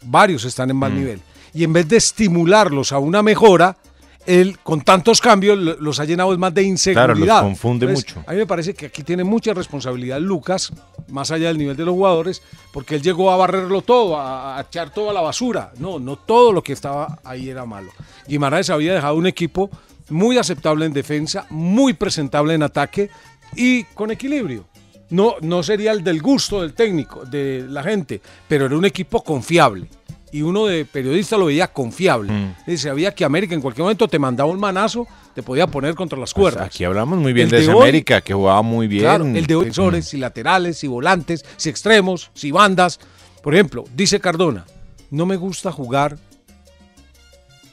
[0.03, 0.81] Varios están en Mm.
[0.81, 1.21] mal nivel.
[1.55, 3.77] Y en vez de estimularlos a una mejora,
[4.25, 7.15] él con tantos cambios lo- los ha llenado más de inseguridad.
[7.15, 8.25] Claro, los confunde Entonces, mucho.
[8.29, 10.73] A mí me parece que aquí tiene mucha responsabilidad Lucas,
[11.09, 12.41] más allá del nivel de los jugadores,
[12.73, 15.73] porque él llegó a barrerlo todo, a, a echar todo a la basura.
[15.79, 17.91] No, no todo lo que estaba ahí era malo.
[18.29, 19.69] Guimaraes había dejado un equipo
[20.09, 23.11] muy aceptable en defensa, muy presentable en ataque
[23.57, 24.67] y con equilibrio.
[25.11, 29.23] No, no sería el del gusto del técnico, de la gente, pero era un equipo
[29.23, 29.87] confiable.
[30.33, 32.33] Y uno de periodista lo veía confiable.
[32.33, 32.55] Mm.
[32.71, 36.19] Y sabía que América en cualquier momento te mandaba un manazo, te podía poner contra
[36.19, 36.67] las Pues cuerdas.
[36.67, 39.03] aquí hablamos muy bien El de, ese hoy- América, que jugaba muy bien.
[39.03, 42.99] Claro, el de defensores, y laterales, y volantes, si extremos, si bandas.
[43.43, 44.65] Por ejemplo, dice Cardona,
[45.11, 46.17] no me gusta jugar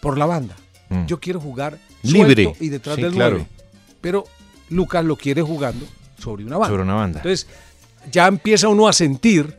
[0.01, 0.55] por la banda.
[0.89, 1.05] Mm.
[1.05, 2.53] Yo quiero jugar Libre.
[2.59, 3.35] y detrás Sí, del claro.
[3.37, 3.47] 9.
[4.01, 4.23] Pero
[4.69, 5.85] Lucas lo quiere jugando
[6.17, 6.69] sobre una banda.
[6.71, 7.19] Sobre una banda.
[7.19, 7.47] Entonces,
[8.11, 9.57] ya empieza uno a sentir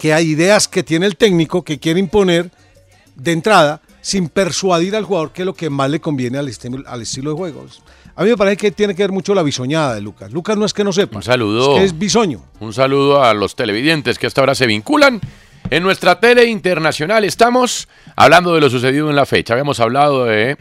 [0.00, 2.50] que hay ideas que tiene el técnico que quiere imponer
[3.14, 6.82] de entrada sin persuadir al jugador que es lo que más le conviene al, estilo-
[6.86, 7.66] al estilo de juego.
[8.16, 10.32] A mí me parece que tiene que ver mucho la bisoñada de Lucas.
[10.32, 11.18] Lucas no es que no sepa.
[11.18, 11.74] Un saludo.
[11.74, 12.42] Es que es bisoño.
[12.60, 15.20] Un saludo a los televidentes que hasta ahora se vinculan.
[15.68, 17.86] En nuestra tele internacional estamos
[18.16, 19.52] hablando de lo sucedido en la fecha.
[19.54, 20.56] Habíamos hablado de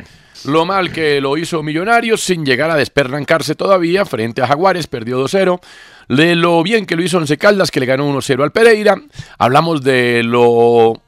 [0.45, 5.21] lo mal que lo hizo Millonarios sin llegar a desperrancarse todavía frente a Jaguares, perdió
[5.25, 5.59] 2-0.
[6.09, 8.99] De lo bien que lo hizo Once Caldas, que le ganó 1-0 al Pereira.
[9.37, 11.01] Hablamos de lo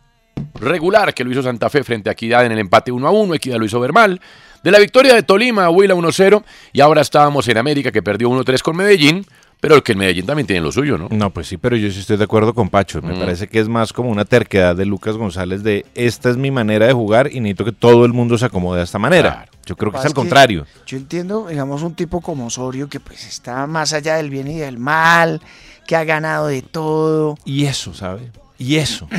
[0.59, 3.35] regular que lo hizo Santa Fe frente a Equidad en el empate 1-1.
[3.35, 4.21] Equidad lo hizo ver mal.
[4.63, 6.43] De la victoria de Tolima, Huila 1-0.
[6.71, 9.25] Y ahora estábamos en América, que perdió 1-3 con Medellín.
[9.61, 11.07] Pero que el Medellín también tiene lo suyo, ¿no?
[11.11, 13.01] No, pues sí, pero yo sí estoy de acuerdo con Pacho.
[13.01, 13.19] Me Mm.
[13.19, 16.87] parece que es más como una terquedad de Lucas González de esta es mi manera
[16.87, 19.47] de jugar y necesito que todo el mundo se acomode de esta manera.
[19.67, 20.65] Yo creo que es al contrario.
[20.87, 24.57] Yo entiendo, digamos, un tipo como Osorio que pues está más allá del bien y
[24.57, 25.39] del mal,
[25.85, 27.37] que ha ganado de todo.
[27.45, 28.31] Y eso, ¿sabe?
[28.57, 29.07] Y eso.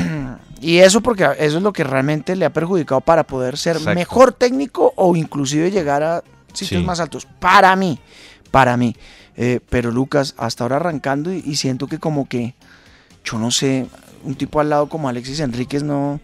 [0.61, 3.99] Y eso porque eso es lo que realmente le ha perjudicado para poder ser Exacto.
[3.99, 6.87] mejor técnico o inclusive llegar a sitios Sí.
[6.87, 7.27] más altos.
[7.41, 7.99] Para mí,
[8.53, 8.95] para mí.
[9.37, 12.55] Eh, pero Lucas, hasta ahora arrancando y, y siento que como que,
[13.25, 13.87] yo no sé,
[14.25, 16.21] un tipo al lado como Alexis Enríquez no...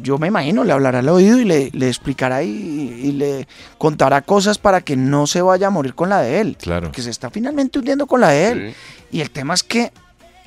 [0.00, 4.22] Yo me imagino, le hablará al oído y le, le explicará y, y le contará
[4.22, 6.56] cosas para que no se vaya a morir con la de él.
[6.56, 6.92] Claro.
[6.92, 8.74] Que se está finalmente hundiendo con la de él.
[9.10, 9.92] Y el tema es que,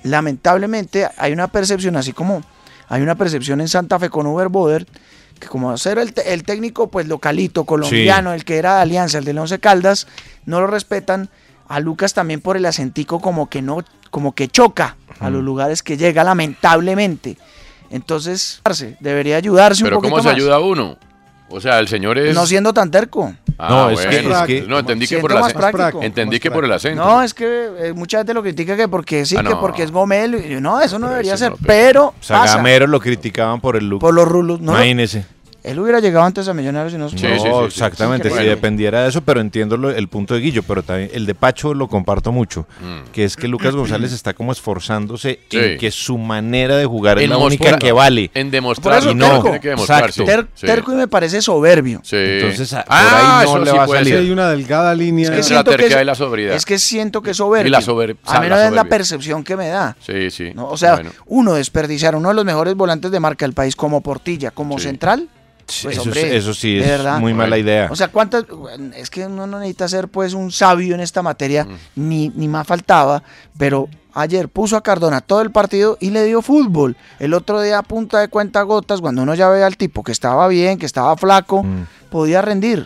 [0.04, 2.44] lamentablemente, hay una percepción, así como
[2.88, 4.86] hay una percepción en Santa Fe con Uber Boder,
[5.40, 9.26] que como ser el, el técnico pues localito, colombiano, el que era de Alianza, el
[9.26, 10.08] de Once Caldas,
[10.46, 11.30] no lo respetan.
[11.68, 15.82] A Lucas también por el acentico como que no, como que choca a los lugares
[15.84, 17.38] que llega, lamentablemente.
[17.90, 20.36] Entonces, parce, debería ayudarse Pero un poquito ¿cómo se más.
[20.36, 20.98] ayuda uno?
[21.48, 22.34] O sea, el señor es...
[22.34, 23.32] No siendo tan terco.
[23.60, 24.40] Ah, No, es que- bueno.
[24.40, 25.60] es que- No, entendí que por el acento.
[25.60, 26.02] práctico.
[26.02, 27.04] Entendí que por el acento.
[27.06, 29.92] No, es que eh, mucha gente lo critica que porque sí, Ah, que porque es
[29.92, 30.40] gomelo.
[30.40, 31.52] y yo, No, eso no debería ser.
[31.52, 32.58] no, pero O sea, pasa.
[32.58, 34.02] Gamero lo criticaban por el look.
[34.02, 34.60] Por los rulos.
[34.60, 35.26] No, Imagínese.
[35.66, 37.50] Él hubiera llegado antes a Millonarios y no Sí, sí, sí, sí.
[37.66, 41.26] exactamente, si dependiera de eso, pero entiendo lo- el punto de Guillo, pero también el
[41.26, 43.12] de Pacho lo comparto mucho, Mm.
[43.12, 45.58] que es que Lucas González está como esforzándose Sí.
[45.58, 48.32] en que su manera de jugar es En la única que vale.
[48.34, 50.24] En demostrar eso Y no, tiene que exacto.
[50.24, 50.66] Ter- sí.
[50.66, 52.02] Terco y me parece soberbio.
[52.04, 52.16] Sí.
[52.18, 54.16] Entonces, a- por ah, ahí no eso le sí va a puede salir.
[54.18, 55.26] Hay una delgada línea.
[55.30, 56.56] Es que siento la terquedad es- y la sobriedad.
[56.56, 57.68] Es que siento que es soberbio.
[57.68, 59.96] Y la sober- a no es la percepción que me da.
[60.06, 60.52] Sí, sí.
[60.54, 60.68] ¿no?
[60.68, 61.12] O sea, Bueno.
[61.28, 64.86] uno desperdiciar uno de los mejores volantes de marca del país como Portilla, como Sí.
[64.86, 65.28] central.
[65.66, 67.20] Pues, eso, hombre, es- eso sí es verdad.
[67.20, 67.88] muy mala idea.
[67.92, 68.46] O sea, cuántas
[68.96, 71.70] es que uno no necesita ser pues un sabio en esta materia, Mm.
[71.96, 73.24] ni, ni más faltaba,
[73.58, 76.96] pero ayer puso a Cardona todo el partido y le dio fútbol.
[77.20, 80.12] El otro día a punta de cuenta gotas, cuando uno ya ve al tipo que
[80.12, 81.86] estaba bien, que estaba flaco, Mm.
[82.12, 82.86] podía rendir.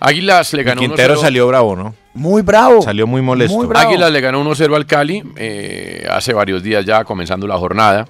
[0.00, 1.20] Águilas le Y ganó Quintero 1-0.
[1.20, 1.94] salió bravo, ¿no?
[2.14, 2.82] Muy bravo.
[2.82, 3.56] Salió muy molesto.
[3.56, 3.88] Muy bravo.
[3.88, 8.06] Águilas le ganó 1-0 al Cali eh, hace varios días ya comenzando la jornada.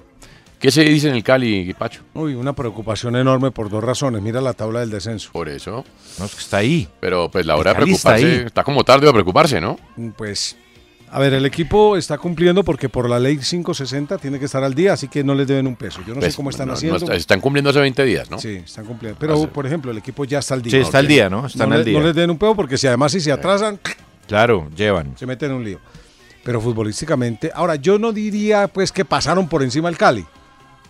[0.59, 2.01] ¿Qué se dice en el Cali, Pacho?
[2.13, 4.21] Uy, una preocupación enorme por dos razones.
[4.21, 5.29] Mira la tabla del descenso.
[5.31, 5.83] Por eso.
[6.17, 6.87] No, es que está ahí.
[6.99, 8.43] Pero pues la hora de está preocuparse ahí.
[8.47, 9.77] está, como tarde de preocuparse, ¿no?
[10.17, 10.55] Pues,
[11.11, 14.73] a ver, el equipo está cumpliendo porque por la ley 560 tiene que estar al
[14.73, 15.99] día, así que no les deben un peso.
[16.07, 16.97] Yo no Pues, sé cómo están no- no haciendo.
[16.97, 18.39] está- están cumpliendo hace 20 días, ¿no?
[18.39, 19.19] Sí, están cumpliendo.
[19.19, 20.71] Pero, Hace- por ejemplo, el equipo ya está al día.
[20.71, 21.45] Sí, está al día, ¿no?
[21.45, 21.99] Están no al le- día.
[21.99, 23.79] No les den un peso porque si además si se atrasan,
[24.27, 25.15] Claro, llevan.
[25.17, 25.79] se meten en un lío.
[26.43, 30.25] Pero futbolísticamente, ahora yo no diría pues que pasaron por encima al Cali,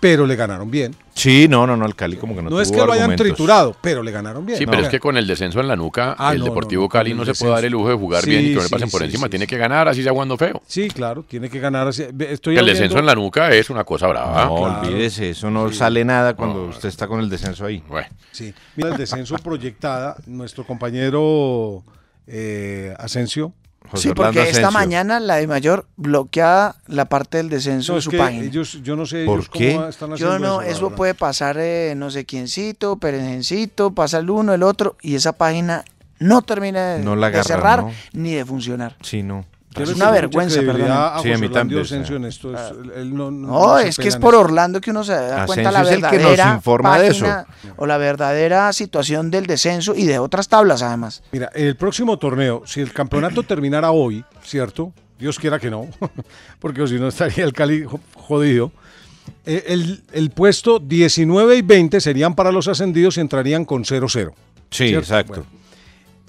[0.06, 0.96] pero le ganaron bien.
[1.16, 3.76] Sí, no, no, no, el Cali como que no No, es que lo hayan triturado,
[3.82, 4.60] pero le ganaron bien.
[4.60, 4.72] Sí, No.
[4.72, 7.16] pero es que con el descenso en la nuca, Ah, el no, Deportivo no, Cali
[7.16, 8.72] no se puede dar el lujo de jugar Sí, bien y que no le sí,
[8.72, 9.26] pasen por sí, encima.
[9.26, 9.50] sí, Tiene sí.
[9.50, 10.62] que ganar, así sea jugando feo.
[10.68, 11.88] Sí, claro, tiene que ganar.
[11.88, 14.46] así- Estoy el descenso en la nuca es una cosa brava.
[14.46, 14.82] No, Claro.
[14.88, 16.70] olvídese, eso no sale nada cuando No.
[16.70, 17.82] usted está con el descenso ahí.
[17.88, 18.54] Bueno, Sí.
[18.76, 21.84] Mira el descenso proyectada, nuestro compañero
[22.28, 23.54] eh, Asensio.
[23.96, 24.72] José Sí, Orlando porque esta Asensio.
[24.80, 28.44] mañana la de mayor bloqueada la parte del descenso No, de es su que página.
[28.44, 29.74] ellos, yo no sé ¿Por ellos qué?
[29.74, 34.30] cómo están haciendo Yo no, eso puede pasar eh, no sé quiéncito, perencencito, pasa el
[34.30, 35.84] uno, el otro, y esa página
[36.20, 37.92] no termina de, No la de cerrar ¿no?
[38.14, 38.96] ni de funcionar.
[39.02, 39.46] Sí, no.
[39.84, 40.88] Es una vergüenza, perdón.
[40.92, 43.78] a Sí, a mí Orlando también, Asensio en esto, es- él no, no- No, no
[43.80, 44.36] se es que es por.
[44.36, 47.26] Orlando que uno se da cuenta la es el que nos verdadera informa de eso.
[47.78, 51.24] o la verdadera situación del descenso y de otras tablas además.
[51.32, 54.94] Mira, el próximo torneo, si el campeonato terminara hoy, ¿cierto?
[55.20, 55.88] Dios quiera que no,
[56.60, 58.72] porque si no estaría el Cali jo- jodido.
[59.46, 64.32] Eh, El, el puesto 19 y 20 serían para los ascendidos y entrarían con 0-0.
[64.70, 65.00] Sí, ¿cierto?
[65.00, 65.34] exacto.
[65.34, 65.65] Bueno.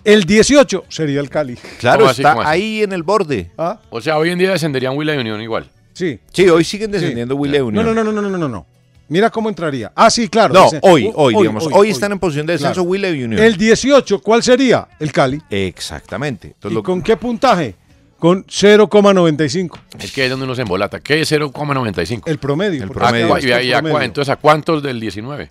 [0.06, 1.56] El 18 sería el Cali.
[1.78, 3.50] Claro, ¿Cómo así, está ahí en el borde.
[3.58, 3.78] ¿Ah?
[3.90, 5.68] o sea, hoy en día descenderían Willa y Unión igual.
[5.92, 6.18] Sí.
[6.32, 6.98] Sí, hoy siguen sí.
[6.98, 7.86] descendiendo William No, Unión.
[7.86, 8.66] no, no, no, no, no, no, no.
[9.08, 9.92] Mira cómo entraría.
[9.94, 10.52] Ah, sí, claro.
[10.54, 11.68] No, Ese- hoy, hoy, digamos.
[11.72, 12.88] Hoy, están en posición de descenso Claro.
[12.90, 13.38] Willow Union.
[13.38, 14.88] El 18, ¿cuál sería?
[14.98, 15.40] El Cali.
[15.50, 16.48] Exactamente.
[16.48, 17.74] Entonces, ¿Y lo- con qué puntaje?
[18.18, 19.78] Con 0,95.
[19.98, 21.00] Es que es donde uno se embolata.
[21.00, 22.22] ¿Qué es 0,95?
[22.26, 22.82] El promedio.
[22.82, 23.34] El promedio.
[23.34, 25.50] acá ¿Y, y a entonces a cuántos del 19?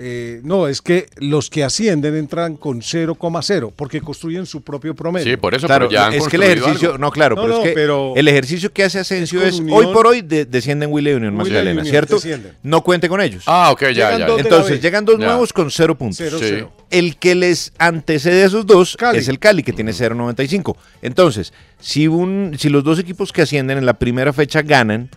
[0.00, 5.28] Eh, no, es que los que ascienden entran con 0,0 porque construyen su propio promedio.
[5.28, 6.98] Sí, por eso, claro, pero ya han es que el ejercicio, algo.
[6.98, 9.60] no, claro, No, pero no, es que pero el ejercicio que hace Asensio es es,
[9.60, 12.14] con hoy Unión- por hoy de- descienden Willow Union Magdalena, Union, ¿cierto?
[12.14, 12.52] descienden.
[12.62, 13.42] No cuente con ellos.
[13.46, 14.34] Ah, ok, ya, Llegan ya.
[14.38, 15.26] Entonces llegan dos Ya.
[15.26, 16.18] nuevos con cero puntos.
[16.18, 16.44] Cero, Sí.
[16.48, 16.72] cero.
[16.90, 19.18] El que les antecede a esos dos Cali.
[19.18, 20.76] es el Cali, que tiene 0.95.
[21.02, 25.10] Entonces, si, un, si los dos equipos que ascienden en la primera fecha ganan,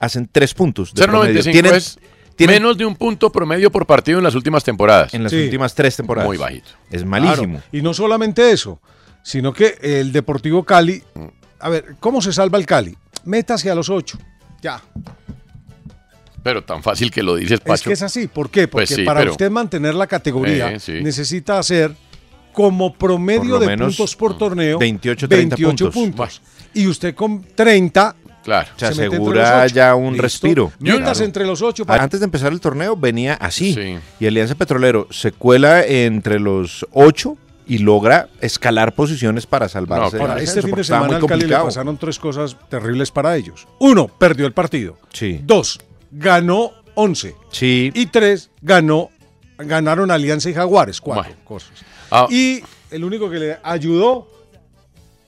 [0.00, 0.92] hacen tres puntos.
[0.94, 1.42] de promedio.
[1.42, 1.98] 0,95 Tienen- es
[2.36, 5.12] tienen- menos de un punto promedio por partido en las últimas temporadas.
[5.14, 5.42] en las Sí.
[5.44, 6.28] últimas tres temporadas.
[6.28, 6.70] Muy bajito.
[6.90, 7.54] Es malísimo.
[7.58, 7.68] Claro.
[7.72, 8.80] Y no solamente eso,
[9.22, 11.02] sino que el Deportivo Cali.
[11.58, 12.96] A ver, ¿cómo se salva el Cali?
[13.24, 14.18] Métase a los 8.
[14.62, 14.80] Ya.
[16.42, 17.90] Pero tan fácil que lo dices, Es Pacho.
[17.90, 18.28] que es así.
[18.28, 18.68] ¿Por qué?
[18.68, 21.00] Porque Pues sí, para pero- usted mantener la categoría Eh, sí.
[21.02, 21.92] necesita hacer
[22.52, 26.40] como promedio Por de menos puntos por torneo 28, 30 28 puntos.
[26.72, 28.14] Y usted con 30
[28.46, 28.68] Claro.
[28.76, 29.74] Se asegura ocho.
[29.74, 30.22] ya un Listo.
[30.22, 30.72] respiro.
[30.80, 31.24] Claro.
[31.24, 33.74] entre los 8 Antes de empezar el torneo venía así.
[33.74, 33.98] Sí.
[34.20, 40.04] Y Alianza Petrolero se cuela entre los ocho y logra escalar posiciones para salvarse.
[40.16, 41.64] No, del Ahora, este fin de semana muy al Cali le complicado.
[41.64, 43.66] pasaron tres cosas terribles para ellos.
[43.80, 44.96] Uno, perdió el partido.
[45.12, 45.40] Sí.
[45.42, 45.80] Dos,
[46.12, 47.34] ganó 11.
[47.50, 47.90] Sí.
[47.94, 49.10] Y tres, ganó,
[49.58, 51.00] ganaron Alianza y Jaguares.
[51.00, 51.36] Cuatro Bueno.
[51.44, 51.72] cosas.
[52.12, 54.28] Ah, Y el único que le ayudó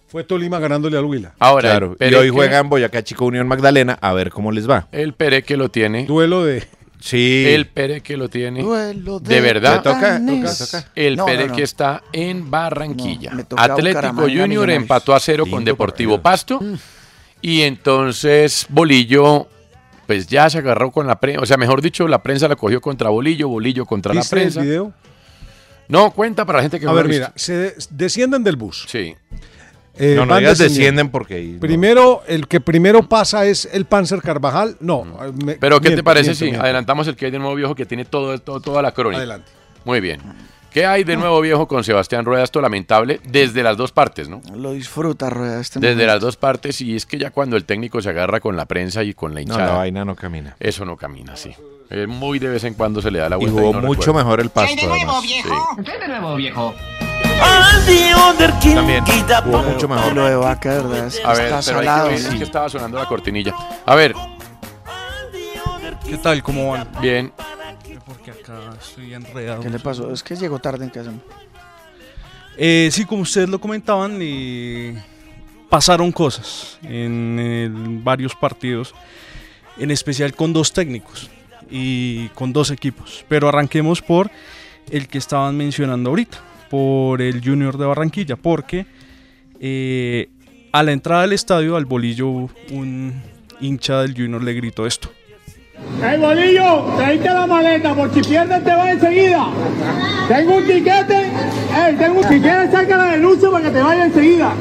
[0.08, 1.34] fue Tolima ganándole al Huila.
[1.38, 1.96] ahora, Claro.
[2.00, 4.88] Y hoy juegan Boyacá Chico Unión Magdalena a ver cómo les va.
[4.92, 6.06] El Pereque lo tiene.
[6.06, 6.66] Duelo de...
[7.00, 7.44] Sí.
[7.46, 8.60] El Pereque lo tiene.
[8.60, 9.76] Duelo De verdad.
[9.76, 10.90] Le toca, toca, toca.
[10.96, 11.64] El No, no, Pereque no.
[11.64, 13.30] está en Barranquilla.
[13.30, 16.58] No, me toca Atlético Junior empató a cero con Deportivo partido.
[16.58, 16.78] Pasto.
[17.40, 19.46] Y entonces Bolillo,
[20.08, 21.40] pues ya se agarró con la prensa.
[21.42, 24.42] O sea, mejor dicho, la prensa la cogió contra Bolillo, Bolillo contra la ¿Viste el
[24.42, 24.62] prensa.
[24.62, 24.92] video?
[25.86, 27.38] No, cuenta para la gente que A no lo ver, ha mira, visto.
[27.38, 28.86] se de- descienden del bus.
[28.88, 29.14] Sí.
[29.98, 31.42] Eh, no, no digas descienden porque...
[31.54, 31.60] no.
[31.60, 34.76] Primero, el que primero pasa es el Panzer Carvajal.
[34.80, 35.04] No.
[35.24, 36.62] eh, me- Pero ¿qué te parece miento, si miento.
[36.62, 39.18] adelantamos el que hay de nuevo viejo que tiene todo, todo- toda la crónica?
[39.18, 39.50] Adelante.
[39.84, 40.20] Muy bien.
[40.70, 42.44] ¿Qué hay de nuevo viejo con Sebastián Rueda?
[42.44, 44.42] Esto lamentable desde las dos partes, ¿no?
[44.54, 45.60] Lo disfruta, Rueda.
[45.60, 46.12] Este Desde momento.
[46.12, 49.02] las dos partes y es que ya cuando el técnico se agarra con la prensa
[49.02, 50.56] y con la No, hinchada, la vaina no camina.
[50.60, 51.52] eso no camina así.
[51.90, 53.60] Eh, muy de vez en cuando se le da la Y vuelta.
[53.60, 54.14] jugó no mucho recuerdo.
[54.24, 55.24] mejor el pasto, además.
[58.74, 59.04] También
[59.62, 60.14] mucho mejor.
[60.14, 60.36] Lo de
[60.82, 61.06] verdad.
[61.06, 62.08] es- A ver, está pero hay salado.
[62.08, 63.54] que ver, es que estaba sonando la cortinilla.
[63.86, 64.14] A ver,
[66.06, 66.42] ¿Qué tal?
[66.42, 66.88] ¿Cómo van?
[67.02, 67.32] bien.
[68.06, 69.60] Porque acá estoy enredado.
[69.62, 70.10] ¿Qué le pasó?
[70.10, 71.12] Es que llegó tarde en casa.
[72.56, 74.96] Eh, sí, como ustedes lo comentaban, eh,
[75.68, 78.94] pasaron cosas en, el- varios partidos,
[79.76, 81.28] en especial con dos técnicos
[81.70, 83.24] y con dos equipos.
[83.28, 84.30] Pero arranquemos por
[84.90, 88.86] el que estaban mencionando ahorita, por el Junior de Barranquilla, porque
[89.60, 90.28] eh,
[90.72, 92.28] a la entrada del estadio, al bolillo,
[92.70, 93.22] un
[93.60, 95.10] hincha del Junior le gritó esto.
[96.02, 96.86] ¡Ey, bolillo!
[96.96, 99.46] Traíste la maleta, por si pierdes te va enseguida.
[100.26, 101.30] Tengo un tiquete.
[101.74, 104.54] ¡Ey, tengo un Si quieres, saca la denuncia para que te vaya enseguida.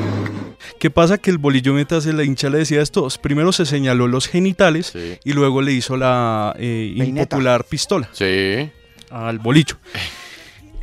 [0.79, 1.17] ¿Qué pasa?
[1.17, 5.17] Que el bolillo mientras la hincha le decía esto, primero se señaló los genitales Sí.
[5.23, 8.69] y luego le hizo la eh, impopular pistola Sí.
[9.09, 9.75] al bolillo.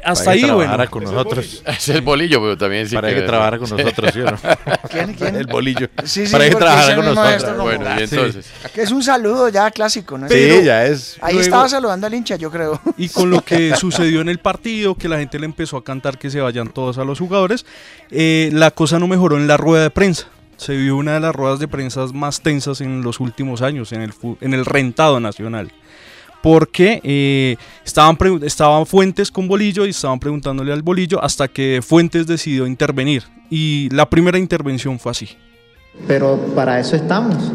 [0.04, 0.58] Hasta Para que ahí, bueno.
[0.58, 1.62] trabajara con nosotros.
[1.66, 4.38] Es el bolillo, pero también sí Para que trabajara con nosotros, ¿sí o no?
[4.90, 5.14] ¿Quién?
[5.14, 5.36] ¿Quién?
[5.36, 5.88] El bolillo.
[6.04, 7.56] Sí, sí, Para que trabajara con nosotros.
[7.62, 8.14] Bueno, y Sí.
[8.14, 8.46] entonces.
[8.74, 10.28] Que es un saludo ya clásico, ¿no?
[10.28, 11.16] Sí, ya es.
[11.20, 12.80] Ahí Luego- estaba saludando al hincha, yo creo.
[12.98, 16.18] Y con lo que sucedió en el partido, que la gente le empezó a cantar
[16.18, 17.64] que se vayan todos a los jugadores,
[18.10, 20.26] eh, la cosa no mejoró en la rueda de prensa.
[20.56, 24.02] Se vio una de las ruedas de prensa más tensas en los últimos años en
[24.02, 25.72] el, en el rentado nacional.
[26.44, 32.26] Porque eh, estaban, estaban Fuentes con Bolillo y estaban preguntándole al Bolillo hasta que Fuentes
[32.26, 33.22] decidió intervenir.
[33.48, 35.26] Y la primera intervención fue así.
[36.06, 37.50] Pero para eso estamos.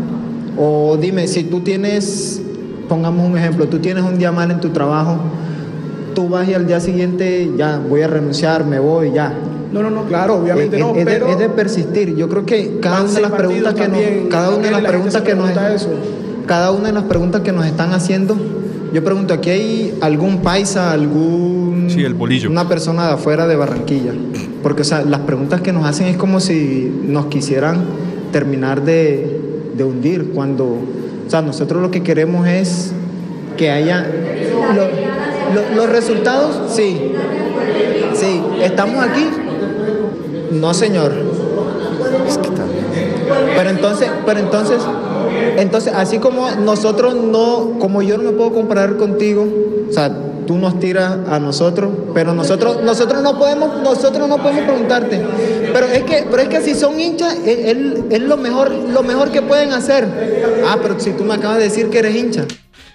[0.58, 2.42] O dime, si tú tienes,
[2.88, 5.20] pongamos un ejemplo, tú tienes un día mal en tu trabajo,
[6.16, 9.38] tú vas y al día siguiente ya voy a renunciar, me voy, ya.
[9.72, 11.28] No, no, no, claro, obviamente es, no, es de, pero...
[11.28, 12.16] es de persistir.
[12.16, 14.02] Yo creo que cada una de las preguntas que nos,
[14.32, 15.52] cada una de las preguntas que nos,
[16.48, 18.36] cada una de las preguntas que nos están haciendo,
[18.94, 22.50] yo pregunto, aquí hay algún paisa, algún Sí, el bolillo.
[22.50, 24.14] una persona de afuera de Barranquilla,
[24.64, 27.84] porque o sea, las preguntas que nos hacen es como si nos quisieran
[28.32, 29.40] terminar de,
[29.78, 32.92] de hundir, cuando, o sea, nosotros lo que queremos es
[33.58, 34.06] que haya
[34.76, 34.88] lo-
[35.54, 36.98] lo- los resultados, sí,
[38.14, 39.26] sí, estamos aquí,
[40.52, 41.12] no señor,
[43.56, 44.78] pero entonces, pero entonces,
[45.58, 49.48] Entonces, así como nosotros no, como yo no me puedo comparar contigo,
[49.90, 50.12] o sea,
[50.48, 55.22] tú nos tiras a nosotros, pero nosotros, nosotros no podemos, nosotros no podemos preguntarte.
[55.72, 57.76] Pero es que, pero es que si son hinchas, es,
[58.10, 60.08] es- lo mejor, lo mejor que pueden hacer.
[60.68, 62.46] Ah, pero si tú me acabas de decir que eres hincha.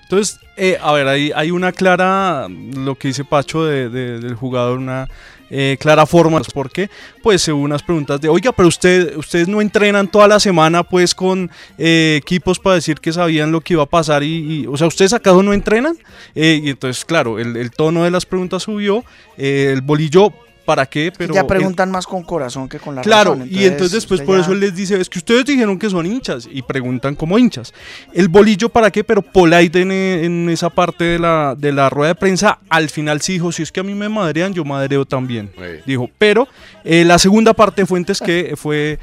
[0.03, 4.79] Entonces, eh, a ver, hay, hay una clara, lo que dice Pacho de- del jugador,
[4.79, 5.09] una
[5.51, 6.41] eh, clara forma.
[6.53, 6.91] ¿Por qué?
[7.23, 11.15] Pues hubo unas preguntas de, oiga, pero usted, ustedes no entrenan toda la semana pues
[11.15, 14.87] con eh, equipos para decir que sabían lo que iba a pasar y, o sea,
[14.87, 15.97] ¿ustedes acaso no entrenan?
[16.35, 19.05] Eh, y entonces, claro, el, tono de las preguntas subió,
[19.37, 20.33] eh, el bolillo...
[20.65, 21.13] ¿Para qué?
[21.17, 23.49] Pero ya el- preguntan más con corazón que con la Claro, razón.
[23.51, 25.91] y entonces después usted por ya- eso él les dice, es que ustedes dijeron que
[25.91, 27.75] son hinchas y preguntan como hinchas.
[28.13, 32.09] El bolillo para qué, pero Polite en, en esa parte de la, de la rueda
[32.09, 35.05] de prensa al final sí dijo, si es que a mí me madrean, yo madreo
[35.05, 35.51] también.
[35.85, 36.49] Dijo, pero
[36.83, 38.99] eh, la segunda parte de Fuentes que fue...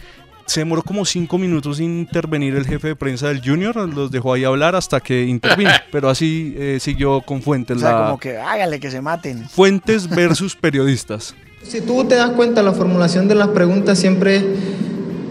[0.48, 4.34] Se demoró como cinco minutos en intervenir el jefe de prensa del Junior, los dejó
[4.34, 7.78] ahí hablar hasta que intervino, pero así eh, siguió con Fuentes.
[7.78, 9.48] O sea, la- como que hágale que se maten.
[9.48, 11.36] Fuentes versus periodistas.
[11.68, 14.42] Si tú te das cuenta, la formulación de las preguntas siempre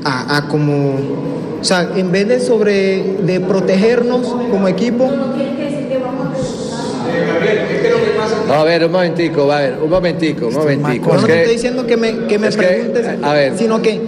[0.04, 0.94] a, a como,
[1.60, 5.10] o sea, en vez de sobre de protegernos como equipo,
[8.48, 11.14] No, a ver, un momentico, va a ver, un momentico, un momentico.
[11.14, 13.56] no te estoy diciendo que me, que me es que, preguntes, a ver.
[13.56, 14.00] sino que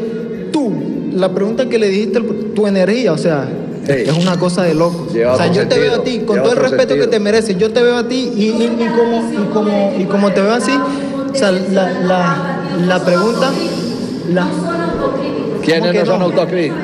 [0.52, 0.72] tú,
[1.14, 3.48] la pregunta que le dijiste, tu energía, o sea,
[3.86, 5.06] es una cosa de loco.
[5.12, 7.04] Lleva o sea, yo te veo a ti, con lleva todo el respeto sentido.
[7.06, 10.04] que te mereces, yo te veo a ti y, y- y como, y, como, y
[10.04, 10.72] como te veo así,
[11.32, 12.36] o sea, la, la,
[12.86, 13.50] la pregunta,
[14.30, 14.46] la,
[15.62, 16.78] ¿Quiénes ¿Cómo que no son autocríticos?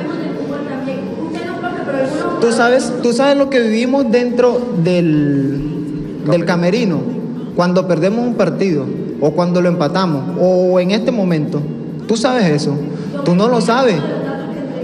[2.40, 7.00] Tú sabes, tú sabes lo que vivimos dentro del, del camerino
[7.56, 8.84] cuando perdemos un partido
[9.20, 11.60] o cuando lo empatamos o en este momento.
[12.06, 12.74] Tú sabes eso.
[13.24, 13.96] Tú no lo sabes.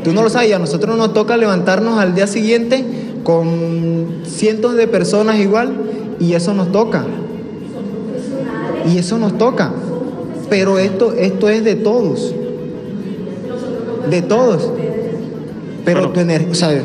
[0.03, 2.85] Tú no lo sabes y a nosotros nos toca levantarnos al día siguiente
[3.23, 5.73] con cientos de personas igual
[6.19, 7.05] y eso nos toca.
[8.87, 9.73] Y eso nos toca.
[10.49, 12.35] Pero esto, esto es de todos.
[14.11, 14.71] De todos.
[15.85, 16.83] Pero tu energía, o sea,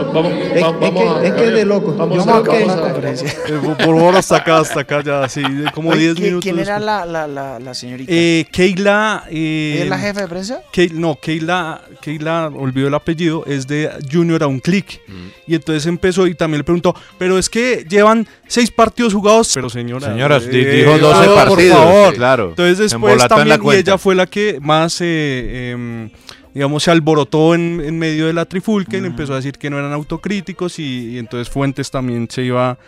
[0.00, 1.96] es, es que, es que es de loco.
[2.14, 2.64] Yo creo que-
[3.54, 6.26] Eh, por- Por favor, hasta acá, hasta acá ya, así, de como Oye, 10 ¿quién-
[6.26, 6.42] minutos.
[6.44, 8.10] ¿Quién era la, la, la, la señorita?
[8.14, 9.24] Eh, Keila.
[9.30, 10.62] eh, ¿Ella es la jefa de prensa?
[10.72, 15.00] Kei- no, Keila, Keila, olvidó el apellido, es de Junior a un clic.
[15.46, 19.50] Y entonces empezó y también le preguntó, pero es que llevan seis partidos jugados.
[19.54, 20.08] Pero señora.
[20.08, 22.10] Señoras, di- eh, dijo 12 por partidos, favor.
[22.10, 22.48] sí, claro.
[22.50, 26.10] Entonces después en también, y ella fue la que más, eh, em,
[26.54, 29.68] digamos, se alborotó en, en medio de la trifulca y le empezó a decir que
[29.70, 32.78] no eran autocríticos y, y entonces Fuentes también se iba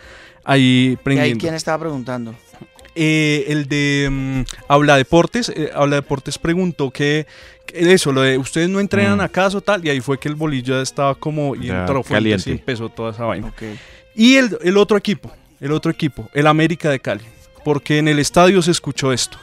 [0.43, 1.41] ahí ¿Y ahí prendiendo.
[1.41, 2.33] quién estaba preguntando?
[2.95, 7.27] Eh, el de mm, Habla Deportes, eh, Habla Deportes preguntó que,
[7.67, 9.21] que eso, lo de ustedes no entrenan Mm.
[9.21, 12.11] acaso tal, y ahí fue que el bolillo ya estaba como y Ya, entró Fuentes
[12.43, 12.49] caliente.
[12.49, 13.53] y empezó toda esa vaina.
[14.15, 17.23] Y el, el otro equipo, el otro equipo, el América de Cali,
[17.63, 19.37] porque en el estadio se escuchó esto.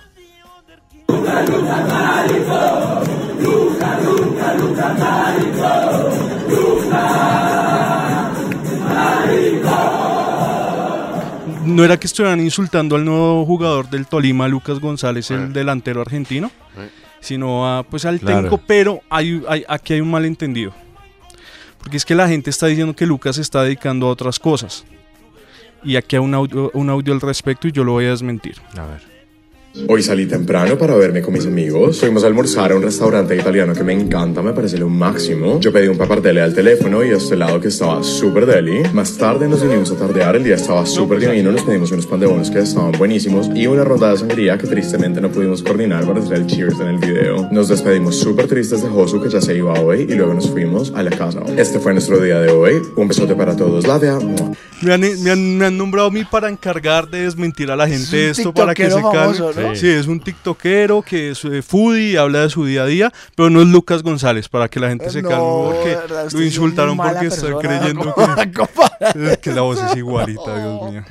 [11.65, 16.51] No era que estuvieran insultando al nuevo jugador del Tolima, Lucas González, el delantero argentino,
[17.21, 18.37] sino a, pues al Claro.
[18.43, 20.73] técnico, pero hay, hay- aquí hay un malentendido.
[21.79, 24.85] Porque es que la gente está diciendo que Lucas se está dedicando a otras cosas.
[25.83, 28.57] Y aquí hay un audio, un audio al respecto y yo lo voy a desmentir.
[28.79, 29.14] A ver.
[29.89, 31.99] Hoy salí temprano para verme con mis amigos.
[31.99, 35.59] Fuimos a almorzar a un restaurante italiano que me encanta, me parece lo máximo.
[35.59, 38.83] Yo pedí un pappardelle al teléfono y a este lado que estaba súper deli.
[38.93, 42.21] Más tarde nos vinimos a tardear, el día estaba súper divino, nos pedimos unos pan
[42.21, 46.07] de bonos que estaban buenísimos y una ronda de sangría que tristemente no pudimos coordinar
[46.07, 47.49] para hacer el cheers en el video.
[47.51, 50.93] Nos despedimos súper tristes de Josu que ya se iba hoy y luego nos fuimos
[50.95, 51.41] a la casa.
[51.57, 52.81] Este fue nuestro día de hoy.
[52.95, 53.89] Un besote para todos.
[53.89, 54.21] Lavia.
[54.21, 54.53] Mua.
[54.83, 57.89] Me han, me, han, me han nombrado a mí para encargar de desmentir a la
[57.89, 59.64] gente esto para que se calme.
[59.69, 59.75] ¿No?
[59.77, 63.51] Sí, es un tiktokero que es eh, foodie, habla de su día a día, pero
[63.51, 66.39] no es Lucas González, para que la gente se No, calme, porque de verdad, usted
[66.39, 68.53] lo es insultaron muy mala porque está persona, creyendo ¿cómo que,
[69.33, 71.05] es que la voz es igualita, Dios mío.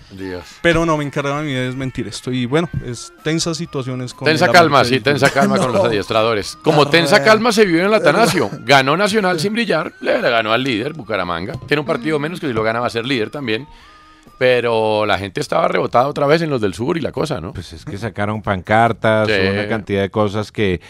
[0.62, 2.32] Pero no, me encargaron a mí de desmentir esto.
[2.32, 5.88] Y bueno, es tensas situaciones con Tensa calma, sí, tensa calma con los No.
[5.90, 6.58] adiestradores.
[6.62, 8.50] Como tensa calma se vivió en el Atanasio.
[8.66, 11.54] Ganó Nacional sin brillar, le ganó al líder, Bucaramanga.
[11.68, 13.68] Tiene un partido menos que si lo gana va a ser líder también.
[14.38, 17.54] Pero la gente estaba rebotada otra vez en los del sur y la cosa, ¿no?
[17.54, 19.34] Pues es que sacaron pancartas, Sí.
[19.52, 20.82] una cantidad de cosas que.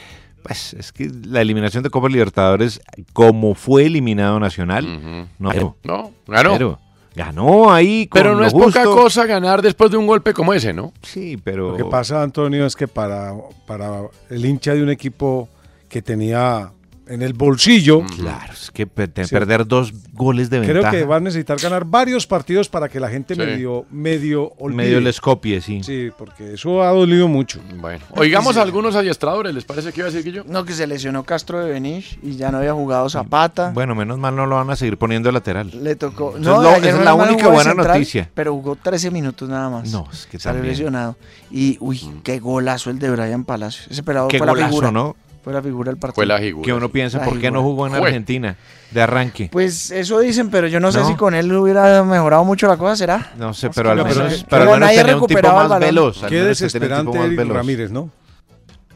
[0.43, 2.81] Pues es que la eliminación de Copa Libertadores,
[3.13, 5.75] como fue eliminado Nacional, no.
[5.83, 6.51] No, ganó.
[6.53, 6.79] Pero
[7.15, 10.53] ganó ahí con Pero no lo es poca cosa ganar después de un golpe como
[10.53, 10.91] ese, ¿no?
[11.01, 11.71] Sí, pero.
[11.71, 13.33] Lo que pasa, Antonio, es que para,
[13.67, 15.47] para el hincha de un equipo
[15.87, 16.71] que tenía
[17.07, 18.01] en el bolsillo.
[18.15, 20.91] Claro, es que per- perder dos goles de Creo ventaja.
[20.97, 23.41] que va a necesitar ganar varios partidos para que la gente Sí.
[23.41, 24.77] medio, medio olvide.
[24.83, 25.81] Medio les copie, sí.
[25.83, 27.59] Sí, porque eso ha dolido mucho.
[27.79, 30.43] Bueno, oigamos a algunos adiestradores, ¿les parece que iba a decir que yo?
[30.47, 33.71] No, que se lesionó Castro de Benich y ya no había jugado Zapata.
[33.71, 35.71] Bueno, menos mal no lo van a seguir poniendo de lateral.
[35.83, 36.31] Le tocó.
[36.31, 38.29] Eso es lo- ayer esa es menos la única buena central, noticia.
[38.33, 39.91] Pero jugó 13 minutos nada más.
[39.91, 41.15] No, es que Salió lesionado.
[41.51, 43.87] Y, uy, qué golazo el de Brian Palacios.
[43.89, 44.91] Ese pelado Qué fue la golazo, figura.
[44.91, 45.15] ¿no?
[45.43, 46.61] Fue la figura del partido.
[46.61, 47.61] Que uno piensa, La ¿por qué no figura.
[47.61, 48.07] jugó en Fue.
[48.07, 48.55] Argentina?
[48.91, 49.49] De arranque.
[49.51, 51.07] Pues eso dicen, pero yo no sé ¿No?
[51.07, 53.31] si con él hubiera mejorado mucho la cosa, ¿será?
[53.37, 55.41] No sé, pero al no, menos, pero- pero pero al menos nadie tenía un tipo
[55.53, 56.23] más veloz.
[56.23, 57.57] al Qué desesperante más Eric veloz.
[57.57, 58.09] Ramírez, ¿no?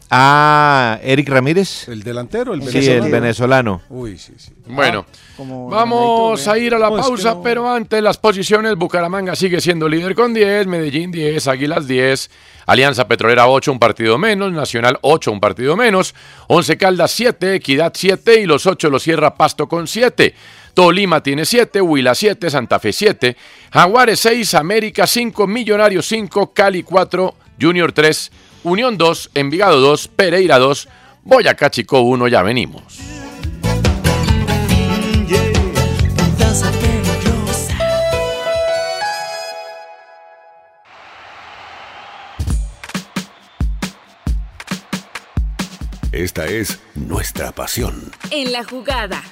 [0.10, 1.88] Ah, Eric Ramírez.
[1.90, 3.06] El delantero, el Sí, venezolano.
[3.06, 3.82] el venezolano.
[3.90, 4.52] Uy, sí, sí.
[4.68, 5.06] Bueno,
[5.36, 7.42] como vamos a ir a la No, es que pausa, no.
[7.44, 12.30] pero antes las posiciones, Bucaramanga sigue siendo líder con 10, Medellín 10, Águilas 10,
[12.68, 16.16] Alianza Petrolera 8, un partido menos, Nacional 8, un partido menos,
[16.48, 20.34] Once Caldas 7, Equidad 7 y los 8 los cierra Pasto con 7.
[20.74, 23.36] Tolima tiene 7, Huila 7, Santa Fe 7,
[23.74, 28.32] Jaguares 6, América 5, Millonarios 5, Cali 4, Junior 3,
[28.68, 30.90] Unión 2, Envigado 2, Pereira 2,
[31.24, 32.84] Boyacá Chico 1, ya venimos.
[46.12, 48.12] Esta es nuestra pasión.
[48.32, 49.24] En la jugada.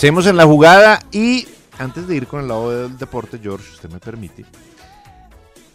[0.00, 1.46] Seguimos en la jugada y
[1.78, 4.46] antes de ir con el lado del deporte, George, si usted me permite.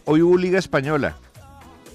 [0.05, 1.15] Hoy hubo Liga Española.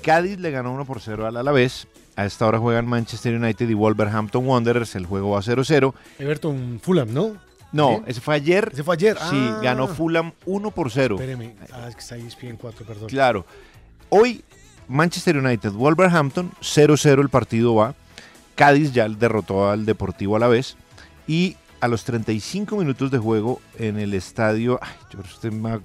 [0.01, 1.89] Cádiz le ganó 1 por 0 al Alavés.
[2.14, 4.95] A esta hora juegan Manchester United y Wolverhampton Wanderers.
[4.95, 5.93] El juego va 0-0.
[6.20, 7.37] Everton Fulham, ¿no?
[7.72, 8.03] No, ¿Sí?
[8.07, 8.70] ese fue ayer.
[8.72, 9.16] Ese fue ayer.
[9.28, 9.59] Sí, Ah.
[9.61, 11.16] ganó Fulham 1 por 0.
[11.16, 11.57] Espéreme.
[11.72, 13.09] Ah, es que está ahí ESPN 4, perdón.
[13.09, 13.45] Claro.
[14.09, 14.45] Hoy
[14.87, 17.95] Manchester United, Wolverhampton, 0-0 el partido va.
[18.55, 20.76] Cádiz ya derrotó al Deportivo a la vez.
[21.26, 24.78] Y a los 35 minutos de juego en el estadio...
[24.83, 25.81] Ay, George, usted me ha-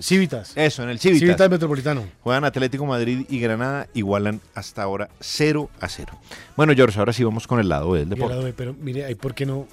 [0.00, 0.52] Civitas.
[0.56, 1.20] Eso, en el Civitas.
[1.20, 2.04] Civitas Metropolitano.
[2.22, 6.18] Juegan Atlético Madrid y Granada, igualan hasta ahora 0 a 0.
[6.56, 8.36] Bueno, George, ahora sí vamos con el lado del Y al deporte.
[8.36, 9.66] lado pero mire, ahí por qué no.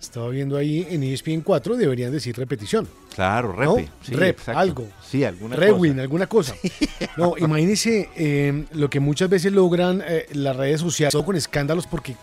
[0.00, 2.86] Estaba viendo ahí en ESPN 4, deberían decir repetición.
[3.14, 3.76] Claro, ¿no?
[3.76, 3.90] repe.
[4.02, 4.58] sí, Rep, exacto.
[4.60, 4.88] algo.
[5.08, 6.02] Sí, alguna Rewin, cosa.
[6.02, 6.54] alguna cosa.
[7.16, 11.86] No, imagínese eh, lo que muchas veces logran eh, las redes sociales, todo con escándalos
[11.86, 12.16] porque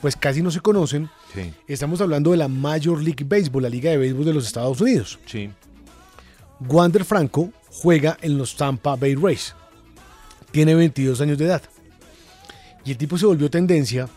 [0.00, 1.08] pues casi no se conocen.
[1.34, 1.52] Sí.
[1.66, 5.18] Estamos hablando de la Major League Baseball, la Liga de Béisbol de los Estados Unidos.
[5.26, 5.50] Sí.
[6.60, 9.54] Wander Franco juega en los Tampa Bay Rays.
[10.50, 11.62] Tiene 22 años de edad.
[12.84, 14.08] Y el tipo se volvió tendencia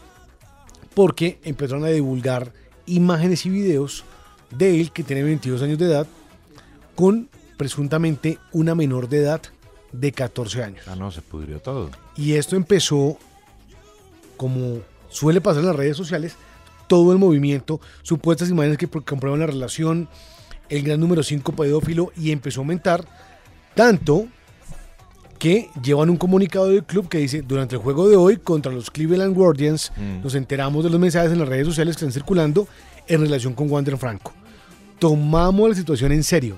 [0.94, 2.54] porque empezaron a divulgar
[2.86, 4.04] imágenes y videos
[4.50, 6.08] de él que tiene 22 años de edad
[6.96, 9.42] con presuntamente una menor de edad
[9.92, 10.88] de 14 años.
[10.88, 11.90] Ah, no, se pudrió todo.
[12.16, 13.18] Y esto empezó,
[14.38, 14.80] como
[15.12, 16.36] suele pasar en las redes sociales,
[16.88, 20.10] todo el movimiento, supuestas imágenes que comprueban la relación,
[20.70, 23.06] el gran número 5 pedófilo, y empezó a aumentar
[23.76, 24.26] tanto
[25.40, 28.92] que llevan un comunicado del club que dice, durante el juego de hoy contra los
[28.92, 30.22] Cleveland Guardians, Mm.
[30.24, 32.68] nos enteramos de los mensajes en las redes sociales que están circulando
[33.08, 34.34] en relación con Wander Franco.
[35.00, 36.58] Tomamos la situación en serio.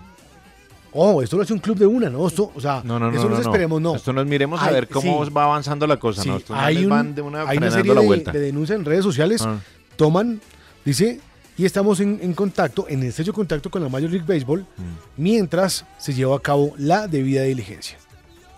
[0.94, 2.28] Oh, esto lo hace un club de una, ¿no?
[2.28, 3.18] Esto, o sea, No, no, no.
[3.18, 3.96] eso no, esperemos, no.
[3.96, 5.32] Esto nos miremos a Hay- ver cómo sí.
[5.32, 6.22] va avanzando la cosa.
[6.22, 6.38] Sí, ¿no?
[6.38, 8.32] Estos hay, manes un- van de una, hay una serie la de, vuelta.
[8.32, 9.58] de denuncias en redes sociales, Ah.
[9.96, 10.40] toman,
[10.86, 11.20] dice,
[11.58, 14.84] y estamos en, en contacto, en estrecho contacto con la Major League Baseball, Mm.
[15.18, 17.98] mientras se lleva a cabo la debida diligencia.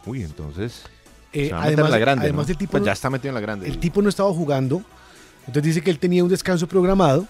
[0.05, 0.83] Uy, entonces.
[1.31, 3.09] Eh, se va a meter además, la grande, además el tipo Pues no- ya está
[3.09, 3.67] metido en la grande.
[3.67, 4.81] El tipo no estaba jugando.
[5.47, 7.27] Entonces dice que él tenía un descanso programado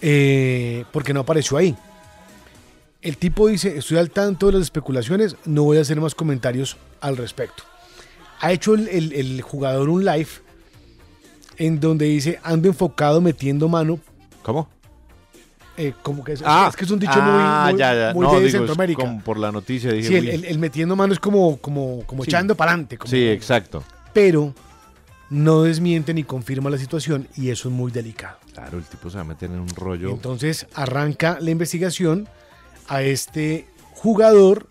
[0.00, 1.76] eh, porque no apareció ahí.
[3.02, 6.76] El tipo dice, estoy al tanto de las especulaciones, no voy a hacer más comentarios
[7.00, 7.62] al respecto.
[8.40, 10.28] Ha hecho el, el- el jugador un live
[11.56, 13.98] en donde dice, ando enfocado metiendo mano.
[14.42, 14.68] ¿Cómo?
[15.76, 18.14] Eh, como que es, Ah, es que es un dicho ah, muy, muy, ya, ya.
[18.14, 19.00] muy No, de digo, Centroamérica.
[19.02, 20.08] como por la noticia dije.
[20.20, 22.30] Sí, el, metiendo mano es como, como, como Sí.
[22.30, 22.98] echando para adelante.
[23.06, 23.82] Sí, exacto.
[24.12, 24.52] Pero
[25.30, 28.36] no desmiente ni confirma la situación y eso es muy delicado.
[28.52, 30.10] Claro, el tipo se va a meter en un rollo.
[30.10, 32.28] Entonces arranca la investigación
[32.90, 34.68] a este jugador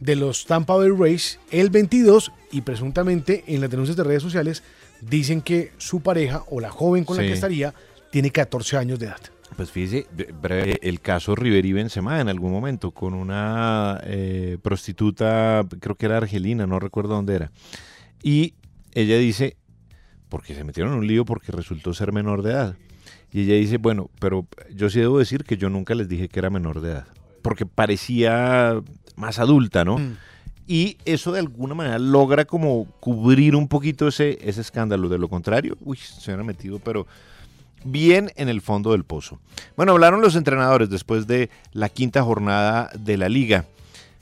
[0.00, 4.62] de los Tampa Bay Rays, el 22, y presuntamente en las denuncias de redes sociales
[5.00, 7.72] dicen que su pareja o la joven con la que estaría
[8.10, 9.20] tiene 14 años de edad.
[9.56, 15.64] Pues fíjese, bre- breve, el caso Riveri Benzema en algún momento con una eh, prostituta,
[15.80, 17.52] creo que era argelina, no recuerdo dónde era.
[18.22, 18.54] Y
[18.94, 19.56] ella dice,
[20.28, 22.76] porque se metieron en un lío porque resultó ser menor de edad.
[23.30, 26.38] Y ella dice, bueno, pero yo sí debo decir que yo nunca les dije que
[26.38, 27.06] era menor de edad,
[27.42, 28.80] porque parecía
[29.16, 29.98] más adulta, ¿no?
[30.66, 35.08] Y eso de alguna manera logra como cubrir un poquito ese, ese escándalo.
[35.08, 37.06] De lo contrario, uy, se hubiera metido, pero
[37.84, 39.40] bien en el fondo del pozo.
[39.76, 43.66] Bueno, hablaron los entrenadores después de la quinta jornada de la liga.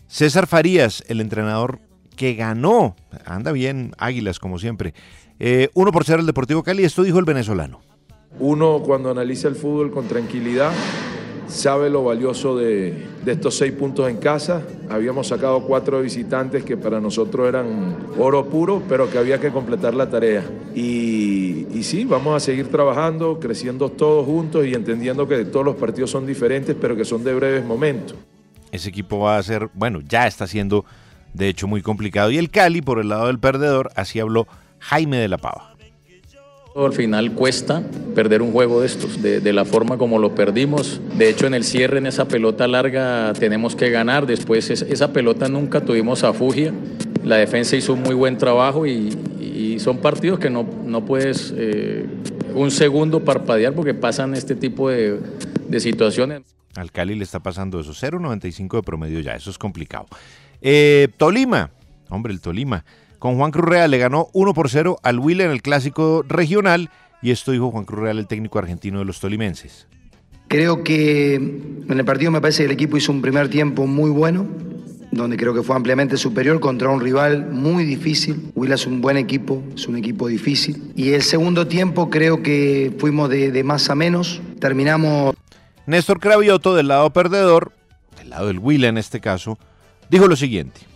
[0.08, 1.78] César Farías, el entrenador
[2.16, 4.94] que ganó, anda bien, Águilas como siempre.
[5.38, 7.80] Eh, uno por cero el Deportivo Cali, esto dijo el venezolano.
[8.38, 10.72] Uno cuando analiza el fútbol con tranquilidad
[11.50, 14.62] sabe lo valioso de, estos seis puntos en casa.
[14.88, 19.94] Habíamos sacado cuatro visitantes que para nosotros eran oro puro, pero que había que completar
[19.94, 20.44] la tarea.
[20.74, 25.76] Y, y sí, vamos a seguir trabajando, creciendo todos juntos y entendiendo que todos los
[25.76, 28.16] partidos son diferentes, pero que son de breves momentos.
[28.72, 30.84] Ese equipo va a ser, bueno, ya está siendo
[31.34, 32.30] de hecho muy complicado.
[32.30, 34.46] Y el Cali, por el lado del perdedor, así habló
[34.78, 35.69] Jaime de la Pava.
[36.74, 37.82] Al final cuesta
[38.14, 41.00] perder un juego de estos, de, la forma como lo perdimos.
[41.16, 44.26] De hecho, en el cierre, en esa pelota larga, tenemos que ganar.
[44.26, 46.72] Después, es- esa pelota nunca tuvimos a Fugia.
[47.24, 49.16] La defensa hizo un muy buen trabajo y,
[49.78, 52.04] son partidos que no, no puedes eh,
[52.54, 55.18] un segundo parpadear porque pasan este tipo de,
[55.68, 56.42] de situaciones.
[56.76, 60.06] Al Cali le está pasando eso, 0.95 de promedio ya, eso es complicado.
[60.60, 61.70] Eh, Tolima,
[62.10, 62.84] hombre, el Tolima,
[63.20, 66.90] con Juan Cruz Real le ganó 1 por 0 al Huila en el clásico regional
[67.22, 69.86] y esto dijo Juan Cruz Real, el técnico argentino de los tolimenses.
[70.48, 74.10] Creo que en el partido me parece que el equipo hizo un primer tiempo muy
[74.10, 74.48] bueno,
[75.12, 78.50] donde creo que fue ampliamente superior contra un rival muy difícil.
[78.54, 80.92] Huila es un buen equipo, es un equipo difícil.
[80.96, 84.40] Y el segundo tiempo creo que fuimos de, de más a menos.
[84.58, 85.36] Terminamos
[85.86, 87.72] Néstor Cravioto, del lado perdedor,
[88.16, 89.58] del lado del Huila en este caso,
[90.08, 90.89] dijo lo siguiente.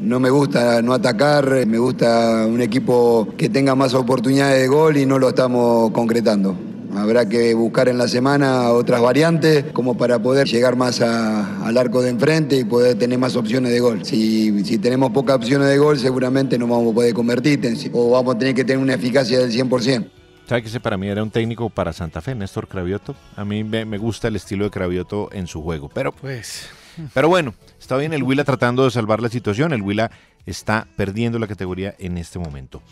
[0.00, 4.96] No me gusta no atacar, me gusta un equipo que tenga más oportunidades de gol
[4.96, 6.56] y no lo estamos concretando.
[6.94, 12.00] Habrá que buscar en la semana otras variantes como para poder llegar más al arco
[12.00, 14.04] de enfrente y poder tener más opciones de gol.
[14.04, 17.60] Si, si tenemos pocas opciones de gol, seguramente no vamos a poder convertir
[17.92, 20.06] o vamos a tener que tener una eficacia del 100%.
[20.48, 23.14] ¿Sabe que ese para mí era un técnico para Santa Fe, Néstor Cravioto?
[23.36, 26.68] A mí me, me gusta el estilo de Cravioto en su juego, pero Pues
[27.14, 29.72] Pero bueno, está bien el Huila tratando de salvar la situación.
[29.72, 30.10] El Huila
[30.46, 32.82] está perdiendo la categoría en este momento.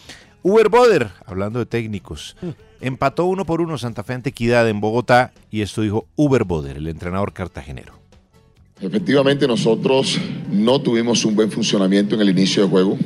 [0.42, 2.36] Uber Boder, hablando de técnicos,
[2.80, 6.76] empató uno por uno Santa Fe ante Equidad en Bogotá y esto dijo Uber Boder,
[6.76, 7.94] el entrenador cartagenero.
[8.80, 12.98] Efectivamente, nosotros no tuvimos un buen funcionamiento en el inicio de juego.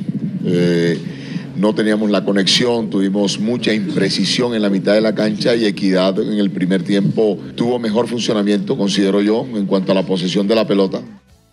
[0.43, 1.20] Eh,
[1.61, 6.19] no teníamos la conexión, tuvimos mucha imprecisión en la mitad de la cancha y Equidad
[6.19, 10.55] en el primer tiempo tuvo mejor funcionamiento, considero yo, en cuanto a la posesión de
[10.55, 11.01] la pelota.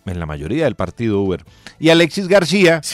[0.05, 1.45] En la mayoría del partido Uber.
[1.79, 2.81] Y Alexis García.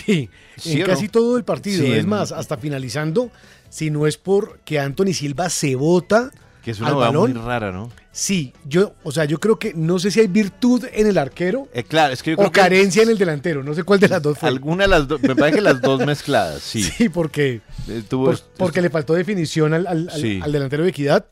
[0.58, 1.12] Sí, en o casi no?
[1.12, 1.84] todo el partido.
[1.86, 3.30] Sí, es en- más, hasta finalizando,
[3.70, 6.32] si no es porque Anthony Silva se bota
[6.66, 7.92] Que es una al muy rara, ¿no?
[8.12, 11.68] Sí, yo, o sea, yo creo que no sé si hay virtud en el arquero
[11.74, 13.62] Eh, claro, es que yo creo o que- carencia en el delantero.
[13.64, 14.50] No sé cuál de las dos fue.
[14.50, 16.82] Alguna de las dos, me parece que las dos mezcladas, sí.
[16.98, 20.40] Sí, porque, Eh, tuvo- por- porque le faltó definición al, al- al- Sí.
[20.42, 21.26] al delantero de Equidad.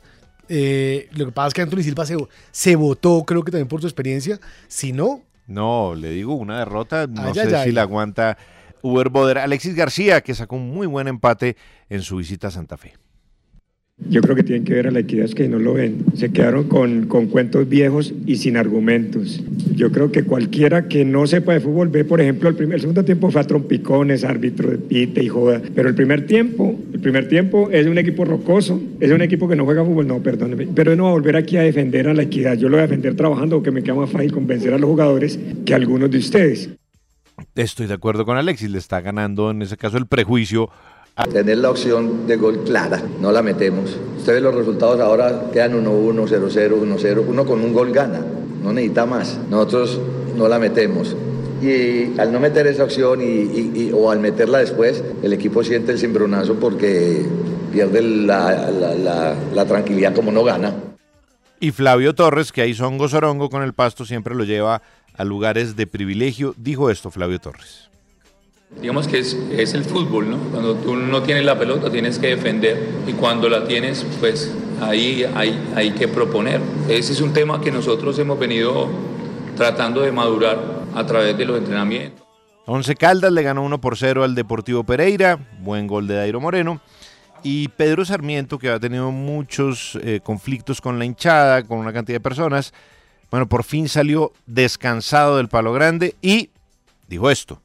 [0.49, 2.15] Eh, lo que pasa es que Anthony Silva se,
[2.51, 4.39] se votó, creo que también por su experiencia.
[4.67, 7.71] Si no, No, le digo, una derrota, no Ay, sé ay, si ay.
[7.71, 8.37] la aguanta
[8.83, 9.39] Uber Boder.
[9.39, 11.57] Alexis García, que sacó un muy buen empate
[11.89, 12.93] en su visita a Santa Fe.
[14.09, 16.05] Yo creo que tienen que ver a la equidad es que no lo ven.
[16.15, 19.41] Se quedaron con, con cuentos viejos y sin argumentos.
[19.75, 23.03] Yo creo que cualquiera que no sepa de fútbol ve, por ejemplo, el, primer, segundo
[23.03, 25.61] tiempo fue a trompicones, árbitro de pite y joda.
[25.73, 29.55] Pero el primer tiempo, el primer tiempo es un equipo rocoso, es un equipo que
[29.55, 30.67] no juega fútbol, no, perdóneme.
[30.73, 32.57] Pero yo no voy a volver aquí a defender a la equidad.
[32.57, 35.39] Yo lo voy a defender trabajando porque me queda más fácil convencer a los jugadores
[35.65, 36.69] que a algunos de ustedes.
[37.55, 40.69] Estoy de acuerdo con Alexis, le está ganando en ese caso el prejuicio.
[41.31, 43.95] Tener la opción de gol clara, no la metemos.
[44.17, 47.23] Ustedes los resultados ahora quedan 1-1, 0-0, 1-0.
[47.27, 48.19] Uno con un gol gana,
[48.63, 49.37] no necesita más.
[49.47, 49.99] Nosotros
[50.35, 51.15] no la metemos.
[51.61, 55.99] Y al no meter esa opción y, o al meterla después, el equipo siente el
[55.99, 57.23] cimbronazo porque
[57.71, 60.73] pierde la, la- la- tranquilidad como no gana.
[61.59, 64.81] Y Flavio Torres, que ahí songo sorongo con el pasto, siempre lo lleva
[65.15, 66.55] a lugares de privilegio.
[66.57, 67.89] Dijo esto Flavio Torres.
[68.81, 70.37] Digamos que es, es el fútbol, ¿no?
[70.51, 75.25] Cuando tú no tienes la pelota tienes que defender y cuando la tienes, pues ahí
[75.35, 76.59] hay, hay que proponer.
[76.89, 78.89] Ese es un tema que nosotros hemos venido
[79.55, 80.59] tratando de madurar
[80.93, 82.21] a través de los entrenamientos.
[82.65, 86.81] Once Caldas le ganó 1 por 0 al Deportivo Pereira, buen gol de Dairo Moreno.
[87.43, 92.15] Y Pedro Sarmiento, que ha tenido muchos eh, conflictos con la hinchada, con una cantidad
[92.15, 92.73] de personas,
[93.29, 96.51] bueno, por fin salió descansado del palo grande y
[97.09, 97.59] dijo esto.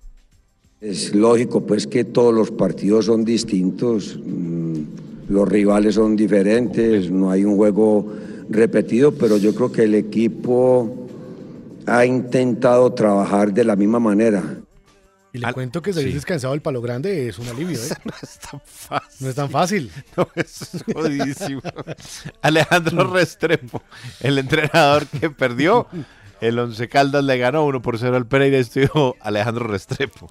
[0.81, 4.83] Es lógico pues que todos los partidos son distintos, mm,
[5.29, 8.07] los rivales son diferentes, no hay un juego
[8.49, 11.09] repetido, pero yo creo que el equipo
[11.85, 14.45] ha intentado trabajar de la misma manera.
[15.33, 16.15] Y le cuento que salir sí.
[16.15, 17.89] descansado del palo grande es un alivio, ¿eh?
[18.05, 19.17] no es tan fácil.
[19.21, 19.91] No es tan fácil.
[20.17, 21.61] No, es jodidísimo.
[22.43, 23.83] Alejandro Restrepo,
[24.21, 25.89] el entrenador que perdió,
[26.41, 30.31] el Once Caldas le ganó 1 por 0 al Pereira, esto dijo Alejandro Restrepo.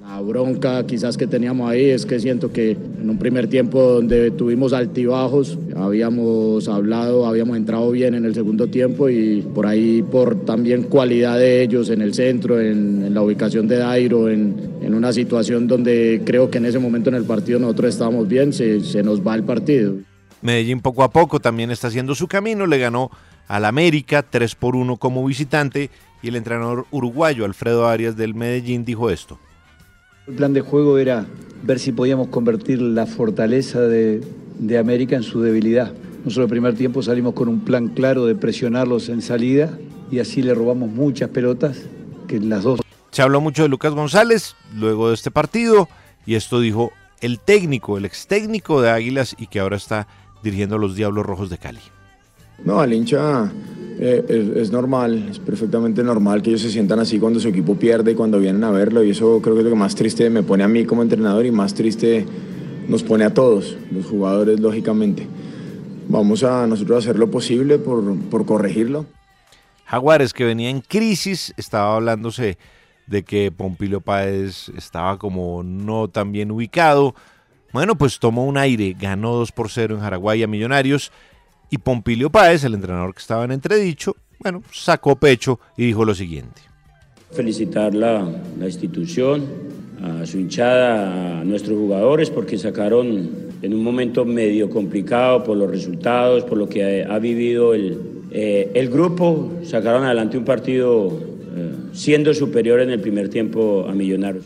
[0.00, 4.32] La bronca quizás que teníamos ahí es que siento que en un primer tiempo donde
[4.32, 10.44] tuvimos altibajos, habíamos hablado, habíamos entrado bien en el segundo tiempo y por ahí por
[10.44, 15.66] también cualidad de ellos en el centro, en, la ubicación de Dairo, en, una situación
[15.66, 19.26] donde creo que en ese momento en el partido nosotros estábamos bien, se, se nos
[19.26, 19.94] va el partido.
[20.42, 23.10] Medellín poco a poco también está haciendo su camino, le ganó
[23.48, 25.90] al América 3 por 1 como visitante
[26.22, 29.38] y el entrenador uruguayo Alfredo Arias del Medellín dijo esto.
[30.26, 31.26] El plan de juego era
[31.62, 34.22] ver si podíamos convertir la fortaleza de,
[34.58, 35.92] de América en su debilidad.
[36.24, 39.78] Nosotros el primer tiempo salimos con un plan claro de presionarlos en salida
[40.10, 41.82] y así le robamos muchas pelotas,
[42.26, 45.90] que en las dos Se habló mucho de Lucas González luego de este partido
[46.24, 50.08] y esto dijo el técnico, el ex técnico de Águilas y que ahora está
[50.42, 51.80] dirigiendo a los Diablos Rojos de Cali.
[52.64, 53.52] No, al hincha
[53.98, 58.14] eh, es, normal, es perfectamente normal que ellos se sientan así cuando su equipo pierde
[58.14, 59.04] cuando vienen a verlo.
[59.04, 61.46] Y eso creo que es lo que más triste me pone a mí como entrenador
[61.46, 62.26] y más triste
[62.88, 65.26] nos pone a todos, los jugadores, lógicamente.
[66.08, 69.06] Vamos a nosotros a hacer lo posible por, por corregirlo.
[69.86, 72.58] Jaguares que venía en crisis, estaba hablándose
[73.06, 77.14] de que Pompilio Páez estaba como no tan bien ubicado.
[77.72, 81.12] Bueno, pues tomó un aire, ganó 2 por 0 en Jaraguay a Millonarios
[81.74, 86.14] y Pompilio Páez, el entrenador que estaba en entredicho, bueno, sacó pecho y dijo lo
[86.14, 86.62] siguiente.
[87.32, 88.24] felicitar la,
[88.58, 89.44] la institución,
[90.02, 95.68] a su hinchada, a nuestros jugadores, porque sacaron en un momento medio complicado por los
[95.68, 97.98] resultados, por lo que ha, ha vivido el,
[98.30, 101.08] eh, el grupo, sacaron adelante un partido
[101.56, 104.44] eh, siendo superior en el primer tiempo a Millonarios.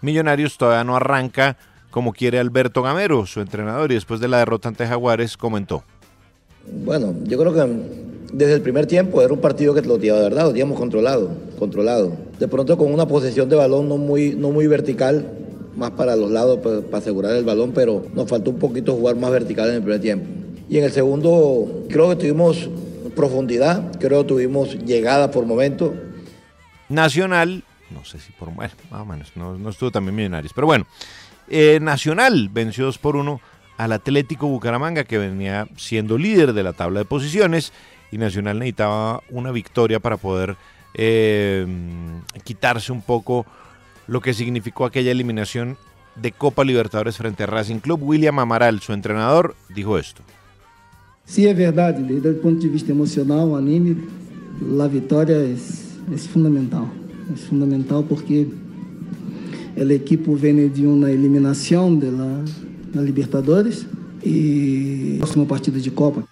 [0.00, 1.58] Millonarios todavía no arranca
[1.90, 5.82] como quiere Alberto Gamero, su entrenador, y después de la derrota ante Jaguares comentó.
[6.84, 10.44] Bueno, yo creo que desde el primer tiempo era un partido que lo de verdad
[10.44, 12.12] lo teníamos controlado, controlado.
[12.38, 15.30] De pronto con una posesión de balón no muy, no muy vertical,
[15.76, 19.16] más para los lados para, para asegurar el balón, pero nos faltó un poquito jugar
[19.16, 20.26] más vertical en el primer tiempo.
[20.68, 22.68] Y en el segundo creo que tuvimos
[23.14, 25.92] profundidad, creo que tuvimos llegada por momentos.
[26.88, 30.66] Nacional, no sé si por bueno, más o menos, no, no estuvo también Millonarios, pero
[30.66, 30.86] bueno,
[31.48, 33.40] eh, Nacional venció 2 por 1
[33.76, 37.72] al Atlético Bucaramanga, que venía siendo líder de la tabla de posiciones,
[38.10, 40.56] y Nacional necesitaba una victoria para poder
[40.94, 41.66] eh,
[42.44, 43.46] quitarse un poco
[44.06, 45.76] lo que significó aquella eliminación
[46.14, 48.02] de Copa Libertadores frente a Racing Club.
[48.02, 50.22] William Amaral, su entrenador, dijo esto.
[51.26, 52.02] Sim, é verdade.
[52.04, 53.96] Desde o ponto de vista emocional, o anime,
[54.80, 55.52] a vitória é,
[56.14, 56.88] é fundamental.
[57.32, 58.46] É fundamental porque
[59.76, 62.44] a equipe vem de uma eliminação da,
[62.96, 63.86] da Libertadores
[64.24, 66.24] e próxima partida de Copa.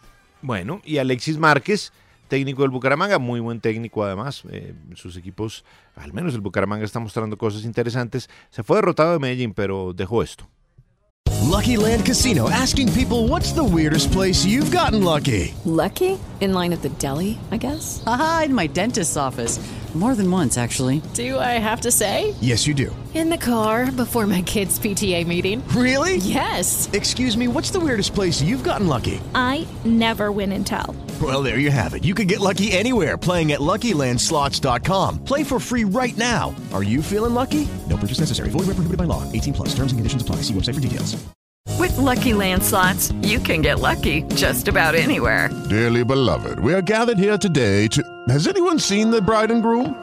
[0.43, 1.93] Bueno, y Alexis Márquez,
[2.29, 4.43] técnico del Bucaramanga, muy buen técnico además.
[4.51, 5.65] eh, sus equipos,
[5.97, 8.29] al menos el Bucaramanga está mostrando cosas interesantes.
[8.51, 10.47] Se fue derrotado de Medellín, pero dejó esto.
[11.51, 15.55] Lucky Land Casino asking people what's the weirdest place you've gotten lucky?
[15.65, 16.19] Lucky?
[16.41, 18.03] In line at the deli, I guess?
[18.07, 19.61] Aha, in my dentist's office.
[19.95, 21.01] More than once, actually.
[21.15, 22.35] Do I have to say?
[22.41, 22.91] Yes, you do.
[23.15, 25.63] In the car before my kids' PTA meeting.
[25.69, 26.17] Really?
[26.17, 26.91] Yes.
[26.93, 29.21] Excuse me, what's the weirdest place you've gotten lucky?
[29.37, 30.97] I never win and tell.
[31.23, 32.03] Well, there you have it.
[32.03, 35.25] You can get lucky anywhere playing at LuckyLandSlots.com.
[35.25, 36.57] Play for free right now.
[36.73, 37.69] Are you feeling lucky?
[37.89, 38.49] No purchase necessary.
[38.49, 39.23] Void where prohibited by law.
[39.31, 39.69] 18 plus.
[39.69, 40.37] Terms and conditions apply.
[40.43, 41.15] See website for details.
[41.79, 45.51] With Lucky Land slots, you can get lucky just about anywhere.
[45.69, 48.03] Dearly beloved, we are gathered here today to.
[48.29, 50.03] Has anyone seen the bride and groom?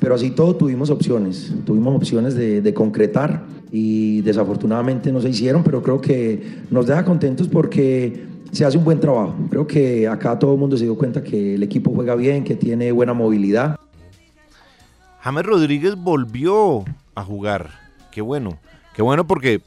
[0.00, 1.52] pero así todo tuvimos opciones.
[1.64, 7.48] Tuvimos opciones de, concretar y desafortunadamente no se hicieron, pero creo que nos deja contentos
[7.48, 9.34] porque se hace un buen trabajo.
[9.50, 12.54] Creo que acá todo el mundo se dio cuenta que el equipo juega bien, que
[12.54, 13.78] tiene buena movilidad.
[15.20, 16.84] James Rodríguez volvió
[17.14, 17.70] a jugar.
[18.12, 18.58] Qué bueno.
[18.94, 19.60] Qué bueno porque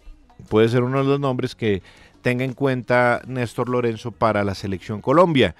[0.47, 1.81] puede ser uno de los nombres que
[2.21, 5.55] tenga en cuenta Néstor Lorenzo para la selección Colombia.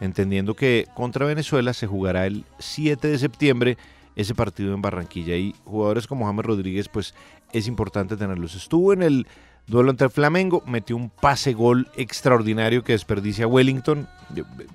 [0.00, 3.78] Entendiendo que contra Venezuela se jugará el 7 de septiembre
[4.16, 5.36] ese partido en Barranquilla.
[5.36, 7.14] Y jugadores como James Rodríguez, pues
[7.52, 8.54] es importante tenerlos.
[8.54, 9.26] Estuvo en el
[9.66, 14.08] duelo entre Flamengo, metió un pase gol extraordinario que desperdicia Wellington.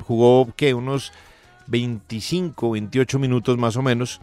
[0.06, 1.12] Jugó que unos
[1.68, 4.22] 25, 28 minutos más o menos.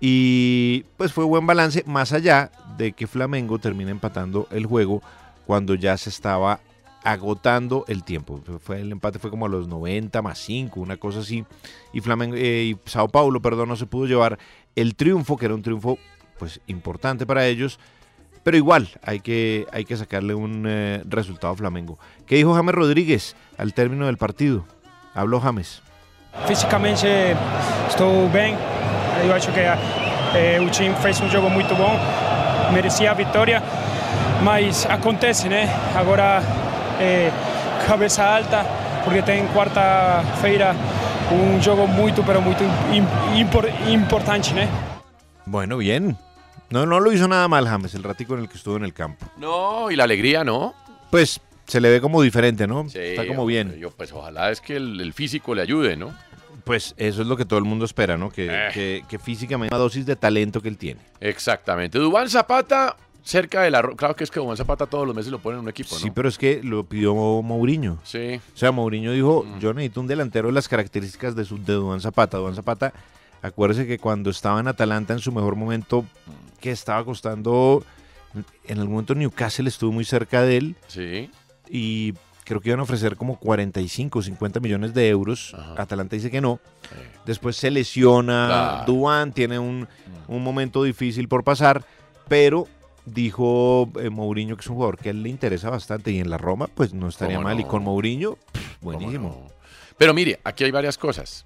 [0.00, 5.02] Y pues fue buen balance, más allá de que Flamengo termina empatando el juego
[5.46, 6.60] cuando ya se estaba
[7.04, 8.40] agotando el tiempo.
[8.60, 11.44] Fue, el empate fue como a los 90 más 5, una cosa así.
[11.92, 14.38] Y, Flamengo, eh, y Sao Paulo, perdón, no se pudo llevar
[14.74, 15.98] el triunfo, que era un triunfo
[16.38, 17.78] pues importante para ellos.
[18.42, 21.98] Pero igual hay que, hay que sacarle un eh, resultado a Flamengo.
[22.26, 24.64] ¿Qué dijo James Rodríguez al término del partido?
[25.14, 25.82] Habló James.
[26.46, 27.36] Fisicamente
[27.88, 28.56] estou bem.
[29.24, 31.96] Eu acho que eh, o time fez um jogo muito bom,
[32.72, 33.62] merecia a vitória,
[34.42, 35.70] mas acontece, né?
[35.94, 36.42] Agora
[37.00, 37.30] eh,
[37.86, 38.64] cabeça alta,
[39.04, 40.74] porque tem quarta-feira
[41.32, 42.40] um jogo muito, pero
[43.34, 44.68] impor- importante, né?
[45.46, 46.16] Bueno, bien.
[46.70, 48.92] No, no lo hizo nada mal James el ratico en el que estuvo en el
[48.92, 49.26] campo.
[49.36, 50.74] No, y la alegría, ¿no?
[51.10, 52.88] Pues se le ve como diferente, ¿no?
[52.88, 53.78] Sí, Está como hombre, bien.
[53.78, 56.12] Yo, pues ojalá es que el, el físico le ayude, ¿no?
[56.64, 58.30] Pues eso es lo que todo el mundo espera, ¿no?
[58.30, 58.68] Que, Eh.
[58.72, 61.00] que, que físicamente una dosis de talento que él tiene.
[61.20, 61.98] Exactamente.
[61.98, 63.82] Dubán Zapata, cerca de la...
[63.82, 65.94] ro- Claro que es que Dubán Zapata todos los meses lo ponen en un equipo,
[65.94, 66.00] ¿no?
[66.00, 67.98] Sí, pero es que lo pidió Mourinho.
[68.04, 68.40] Sí.
[68.54, 72.00] O sea, Mourinho dijo, yo necesito un delantero de las características de, su, de Duván
[72.00, 72.36] Zapata.
[72.38, 72.92] Duván Zapata,
[73.42, 76.04] acuérdese que cuando estaba en Atalanta en su mejor momento,
[76.60, 77.84] que estaba costando,
[78.64, 80.76] en algún momento Newcastle estuvo muy cerca de él.
[80.86, 81.30] Sí.
[81.68, 82.12] Y
[82.44, 85.54] creo que iban a ofrecer como 45 o 50 millones de euros.
[85.78, 86.60] Atalanta dice que no.
[87.24, 88.46] Después se lesiona.
[88.46, 88.92] Claro.
[88.92, 89.88] Duan tiene un,
[90.28, 91.84] un momento difícil por pasar,
[92.28, 92.66] pero
[93.06, 96.30] dijo eh, Mourinho que es un jugador que a él le interesa bastante y en
[96.30, 99.48] la Roma pues no estaría ¿Cómo mal y con Mourinho pff, buenísimo.
[99.98, 101.44] Pero mire, aquí hay varias cosas.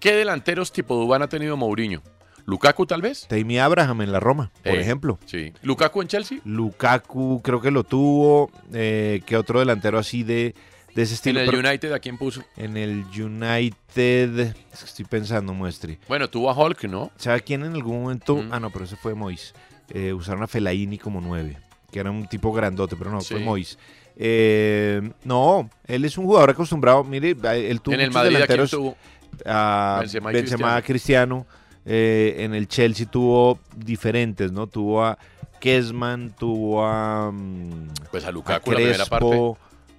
[0.00, 2.02] ¿Qué delanteros tipo Dubán ha tenido Mourinho?
[2.46, 3.26] ¿Lukaku tal vez?
[3.26, 5.18] Tammy Abraham en la Roma, por Eh, ejemplo.
[5.24, 5.52] Sí.
[5.62, 6.38] ¿Lukaku en Chelsea?
[6.44, 8.50] Lukaku creo que lo tuvo.
[8.72, 10.54] Eh, ¿Qué otro delantero así de,
[10.94, 11.40] de ese estilo?
[11.40, 12.42] ¿En el Pero- United a quién puso?
[12.58, 14.54] En el United.
[14.72, 15.98] Estoy pensando, muestre.
[16.08, 17.10] Bueno, tuvo a Hulk, ¿no?
[17.16, 18.42] ¿Sabe quién en algún momento?
[18.50, 19.54] Ah, no, pero ese fue Mois.
[19.90, 21.58] Eh, usaron a Fellaini como nueve,
[21.90, 23.40] que era un tipo grandote, pero no, fue.
[23.40, 23.78] Mois.
[24.16, 27.04] Eh, no, él es un jugador acostumbrado.
[27.04, 28.70] Mire, él tuvo En el Madrid, ¿a delanteros.
[28.70, 28.96] tuvo?
[29.44, 31.46] a Benzema Cristiano.
[31.86, 34.66] Eh, en el Chelsea tuvo diferentes, ¿no?
[34.66, 35.18] Tuvo a
[35.60, 37.30] Kesman, tuvo a.
[37.30, 39.26] mm, Pues a a Lukaku en la primera parte.
[39.28, 39.58] Crespo,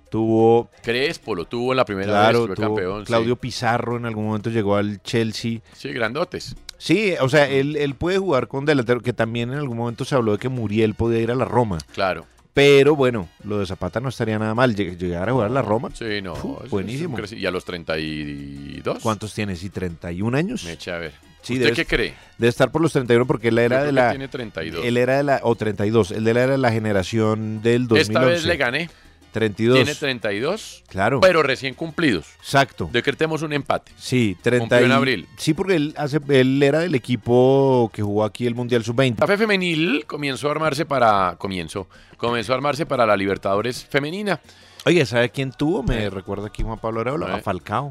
[0.09, 0.69] Tuvo.
[0.81, 2.99] Crespo lo tuvo en la primera Claro, vez, tuvo campeón.
[3.01, 3.05] sí.
[3.07, 5.59] Claudio Pizarro en algún momento llegó al Chelsea.
[5.73, 6.55] Sí, grandotes.
[6.78, 10.15] Sí, o sea, él, él puede jugar con delantero, que también en algún momento se
[10.15, 11.78] habló de que Muriel podía ir a la Roma.
[11.93, 12.26] Claro.
[12.53, 14.76] Pero bueno, lo de Zapata no estaría nada mal.
[14.76, 15.89] Lleg- Llegar a jugar a la Roma.
[15.93, 16.36] Sí, no.
[16.36, 17.17] Fu, es- es buenísimo.
[17.17, 18.99] creci- ¿Y a los 32?
[19.01, 19.63] ¿Cuántos tienes?
[19.63, 20.63] ¿Y 31 años?
[20.63, 21.13] Me eché a ver.
[21.41, 22.13] Sí, ¿Usted debe- qué cree?
[22.38, 24.09] Debe estar por los 31 porque él era creo de que la.
[24.09, 24.86] tiene 32.
[24.86, 25.39] Él era de la.
[25.43, 26.11] O 32.
[26.11, 28.01] Él era de la generación del 2011.
[28.11, 28.89] Esta vez le gané.
[29.36, 29.75] 32.
[29.75, 30.83] Tiene 32.
[30.88, 31.19] Claro.
[31.19, 32.25] Pero recién cumplidos.
[32.39, 32.89] Exacto.
[32.91, 33.91] Decretemos un empate.
[33.97, 35.27] Sí, 30 Cumplió en abril.
[35.38, 39.19] Sí, porque él, hace, él era del equipo que jugó aquí el Mundial Sub-20.
[39.19, 41.36] La fe femenil comenzó a armarse para.
[41.38, 41.88] Comienzo.
[42.15, 44.39] Comenzó a armarse para la Libertadores femenina.
[44.86, 45.83] Oye, ¿sabe quién tuvo?
[45.83, 47.41] Me recuerda aquí Juan Pablo Arevalo, a Eh.
[47.41, 47.89] Falcao.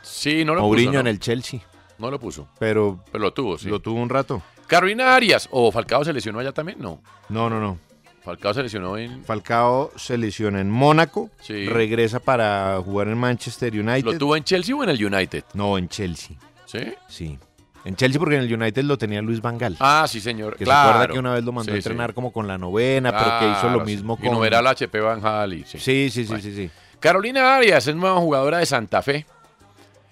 [0.00, 0.94] Sí, no lo Mourinho puso.
[0.94, 1.00] ¿no?
[1.00, 1.60] en el Chelsea.
[1.98, 2.48] No lo puso.
[2.58, 3.68] Pero, Pero lo tuvo, sí.
[3.68, 4.42] lo tuvo un rato.
[4.66, 5.46] Carolina Arias.
[5.50, 6.78] ¿O Falcao se lesionó allá también?
[6.80, 7.00] No.
[7.28, 7.78] No, no, no.
[8.24, 9.22] Falcao se lesionó en.
[9.24, 11.66] Falcao se lesiona en Mónaco, Sí.
[11.66, 14.04] regresa para jugar en Manchester United.
[14.12, 15.44] ¿Lo tuvo en Chelsea o en el United?
[15.52, 16.36] No, en Chelsea.
[16.64, 16.80] ¿Sí?
[17.06, 17.38] Sí.
[17.84, 19.76] En Chelsea porque en el United lo tenía Luis Van Gaal.
[19.78, 20.56] Ah, sí, señor.
[20.56, 20.88] Que claro.
[20.88, 22.14] se acuerda que una vez lo mandó Sí, a entrenar sí.
[22.14, 24.38] como con la novena, pero que hizo lo mismo Y con...
[24.38, 25.78] no era el HP Van y- sí.
[25.78, 26.70] Sí, sí, sí, sí, sí.
[26.98, 29.26] Carolina Arias es nueva jugadora de Santa Fe.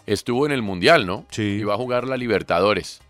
[0.04, 1.24] Estuvo en el Mundial, ¿no?
[1.30, 1.42] Sí.
[1.60, 3.00] Y va a jugar la Libertadores.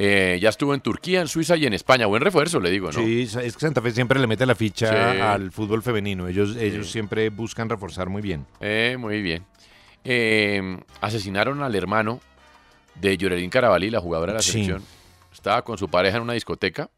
[0.00, 2.06] Eh, ya estuvo en Turquía, en Suiza y en España.
[2.06, 3.00] Buen refuerzo, le digo, ¿no?
[3.00, 5.20] Sí, es que Santa Fe siempre le mete la ficha Sí.
[5.20, 6.28] al fútbol femenino.
[6.28, 8.46] Ellos, ellos siempre buscan reforzar muy bien.
[8.60, 9.44] Eh, muy bien.
[10.04, 12.20] Eh, asesinaron al hermano
[12.94, 14.52] de Llorelín Carabalí, la jugadora de la Sí.
[14.52, 14.84] selección.
[15.32, 16.88] Estaba con su pareja en una discoteca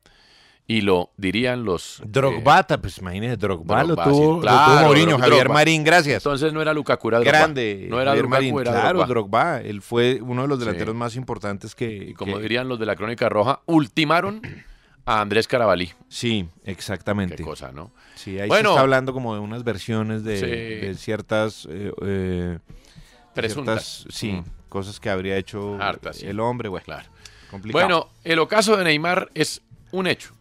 [0.73, 2.01] y lo dirían los...
[2.07, 5.25] Drogba, pues imagínese, Drogba, Drogba, lo sí, tuvo, lo claro, tuvo Mourinho, Drogba.
[5.27, 6.25] Javier Marín, gracias.
[6.25, 7.39] Entonces no era Lukaku, era Drogba.
[7.39, 9.61] Grande, No era Javier Lukaku, Marín, era claro, Drogba.
[9.63, 10.65] Él fue uno de los Sí.
[10.65, 12.15] delanteros más importantes que...
[12.17, 14.43] Como que- dirían los de la Crónica Roja, ultimaron
[15.07, 15.91] a Andrés Carabalí.
[16.09, 17.35] Sí, exactamente.
[17.35, 17.91] Qué cosa, ¿no?
[18.15, 18.69] Sí, ahí Bueno.
[18.69, 20.47] se está hablando como de unas versiones de, Sí.
[20.87, 21.67] de ciertas...
[21.69, 22.59] eh, eh,
[23.35, 23.85] Presuntas.
[24.05, 24.45] ciertas, sí, Mm.
[24.69, 25.79] cosas que habría hecho
[26.23, 27.09] el hombre, bueno, Claro.
[27.51, 27.85] complicado.
[27.85, 30.33] Bueno, el ocaso de Neymar es un hecho.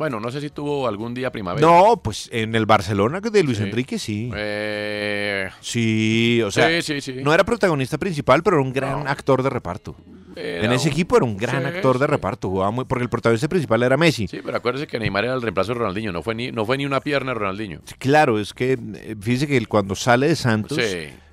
[0.00, 1.66] Bueno, no sé si tuvo algún día primavera.
[1.66, 3.64] No, pues en el Barcelona de Luis Sí.
[3.64, 4.30] Enrique sí.
[4.34, 7.20] Eh, Sí, o sea, Sí, sí, sí.
[7.22, 9.94] no era protagonista principal, pero era un gran actor de reparto.
[10.34, 13.10] Era en ese un- equipo era un gran actor de reparto, jugaba muy, porque el
[13.10, 14.26] protagonista principal era Messi.
[14.26, 16.12] sí, pero acuérdese que Neymar era el reemplazo de Ronaldinho.
[16.12, 17.80] No fue ni, no fue ni una pierna de Ronaldinho.
[17.98, 20.78] Claro, es que eh, fíjese que cuando sale de Santos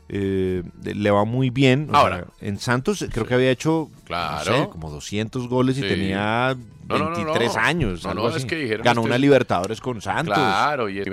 [0.09, 1.88] eh, le va muy bien.
[1.93, 2.26] Ahora.
[2.38, 4.43] sea, en Santos creo que había hecho no Claro.
[4.63, 6.57] sé, como 200 goles y tenía
[6.88, 7.61] No, no, no, 23 no.
[7.61, 8.03] años.
[8.03, 8.38] No, algo no, así.
[8.39, 10.35] es que dijeron, Ganó este una es- Libertadores con Santos.
[10.35, 11.03] Claro, y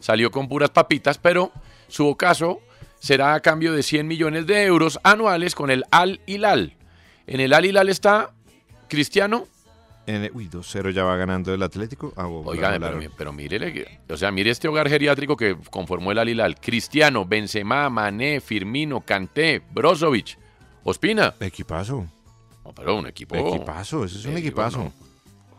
[0.00, 1.50] salió con puras papitas, pero
[1.88, 2.60] su ocaso
[2.98, 6.74] será a cambio de 100 millones de euros anuales con el Al Hilal.
[7.26, 8.30] En el Al Hilal está
[8.88, 9.46] Cristiano.
[10.06, 12.14] En el- uy, 2-0 ya va ganando el Atlético.
[12.16, 16.12] Ah, bueno, Oiga, bueno, pero, pero mírele, o sea, mire este hogar geriátrico que conformó
[16.12, 16.56] el Al Hilal.
[16.58, 20.38] Cristiano, Benzema, Mané, Firmino, Kanté, Brozovic,
[20.84, 21.34] Ospina.
[21.40, 22.06] Equipazo.
[22.64, 23.34] No, pero un equipo.
[23.36, 24.90] Equipazo, ese es un Eh, equipazo.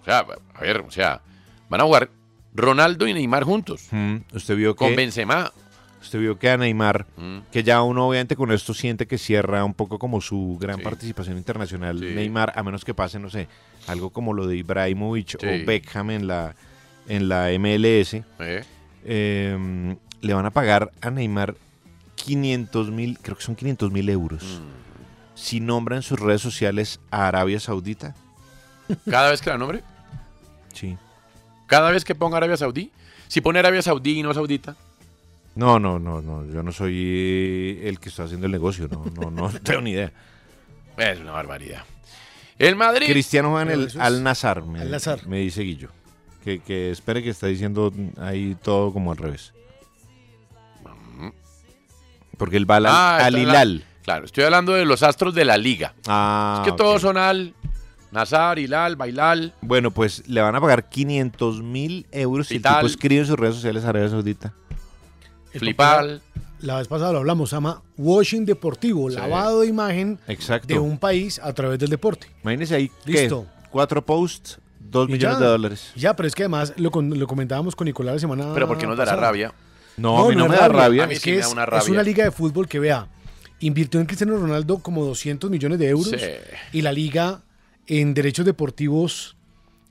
[0.01, 1.21] O sea, a ver, o sea,
[1.69, 2.09] van a jugar
[2.53, 3.87] Ronaldo y Neymar juntos.
[3.91, 5.51] Mm, usted vio que Con Benzema.
[6.01, 7.39] Usted vio que a Neymar, Mm.
[7.51, 11.37] que ya uno obviamente con esto siente que cierra un poco como su gran participación
[11.37, 11.99] internacional.
[11.99, 13.47] Neymar, a menos que pase, no sé,
[13.85, 15.45] algo como lo de Ibrahimovic Sí.
[15.45, 16.55] o Beckham en la,
[17.09, 18.63] en la MLS, Eh.
[19.03, 21.55] eh, le van a pagar a Neymar
[22.15, 24.43] 500 mil, creo que son 500 mil euros.
[24.43, 25.35] Mm.
[25.35, 28.15] Si nombra en sus redes sociales a Arabia Saudita.
[29.09, 29.83] Cada vez que la nombre.
[30.73, 30.97] Sí.
[31.67, 32.91] Cada vez que ponga Arabia Saudí.
[33.27, 34.75] Si pone Arabia Saudí y no Saudita.
[35.55, 39.29] No, no, no, no, yo no soy el que está haciendo el negocio, no, no,
[39.31, 40.11] no tengo ni idea.
[40.97, 41.83] Es una barbaridad.
[42.57, 43.07] El Madrid.
[43.07, 45.27] Cristiano juega en el Al Nazar, me, Al-Nassr.
[45.27, 45.89] me dice Guillo.
[46.43, 49.53] Que, que espere que está diciendo ahí todo como al revés.
[52.37, 53.83] Porque él va al, Ah, al la- Hilal.
[54.03, 55.93] Claro, estoy hablando de los astros de la liga.
[56.07, 57.53] Ah, es que todos son Al,
[58.11, 59.53] Nazar, Hilal, Bailal.
[59.61, 62.75] Bueno, pues le van a pagar 500 mil euros si el Vital.
[62.77, 64.53] tipo escribe en sus redes sociales Arabia Saudita.
[65.53, 66.21] El Flipal.
[66.61, 69.15] La vez pasada lo hablamos, se llama washing deportivo, Sí.
[69.15, 70.67] lavado de imagen Exacto.
[70.67, 72.27] de un país a través del deporte.
[72.43, 73.11] Imagínese ahí, ¿qué?
[73.13, 73.45] Listo.
[73.69, 75.45] Cuatro posts, dos Y millones ya.
[75.45, 75.91] de dólares.
[75.95, 78.97] Ya, pero es que además lo, lo comentábamos con Nicolás la semana Pero porque nos
[78.97, 79.27] dará pasada.
[79.27, 79.53] rabia.
[79.95, 81.03] No, a mí no, es me da rabia.
[81.05, 81.91] A mí Es sí que me da es, una es rabia.
[81.93, 83.07] una liga de fútbol que vea,
[83.61, 86.17] invirtió en Cristiano Ronaldo como 200 millones de euros Sí.
[86.73, 87.41] y la liga
[87.89, 89.35] en derechos deportivos,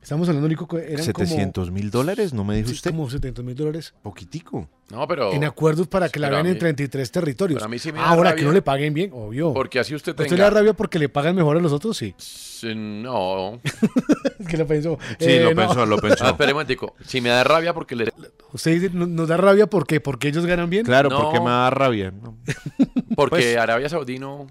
[0.02, 2.90] estamos hablando, Nico, que eran 700 mil dólares, ¿no me dijo usted?
[2.92, 4.68] como 700 mil dólares Poquitico.
[4.90, 5.34] No, pero.
[5.34, 7.58] en acuerdos para que la vean en mí- 33 territorios.
[7.58, 8.36] pero a mí sí me da Ahora rabia.
[8.40, 9.52] que no le paguen bien, obvio.
[9.52, 11.94] Porque así usted ¿Usted le da rabia porque le pagan mejor a los otros?
[11.96, 12.14] Sí.
[12.16, 13.60] Sí, No.
[14.38, 14.96] Es que lo pensó.
[15.18, 15.56] Sí, Eh, lo no.
[15.66, 16.24] pensó, lo pensó.
[16.24, 16.94] Ah, espere un momentico.
[17.04, 18.08] Si me da rabia porque le.
[18.52, 20.00] Usted dice, ¿no- ¿nos da rabia por qué?
[20.00, 20.86] ¿Porque ellos ganan bien?
[20.86, 21.22] Claro, No.
[21.24, 22.10] porque me da rabia.
[22.10, 22.38] No.
[23.16, 24.46] Porque Pues- Arabia Saudí no.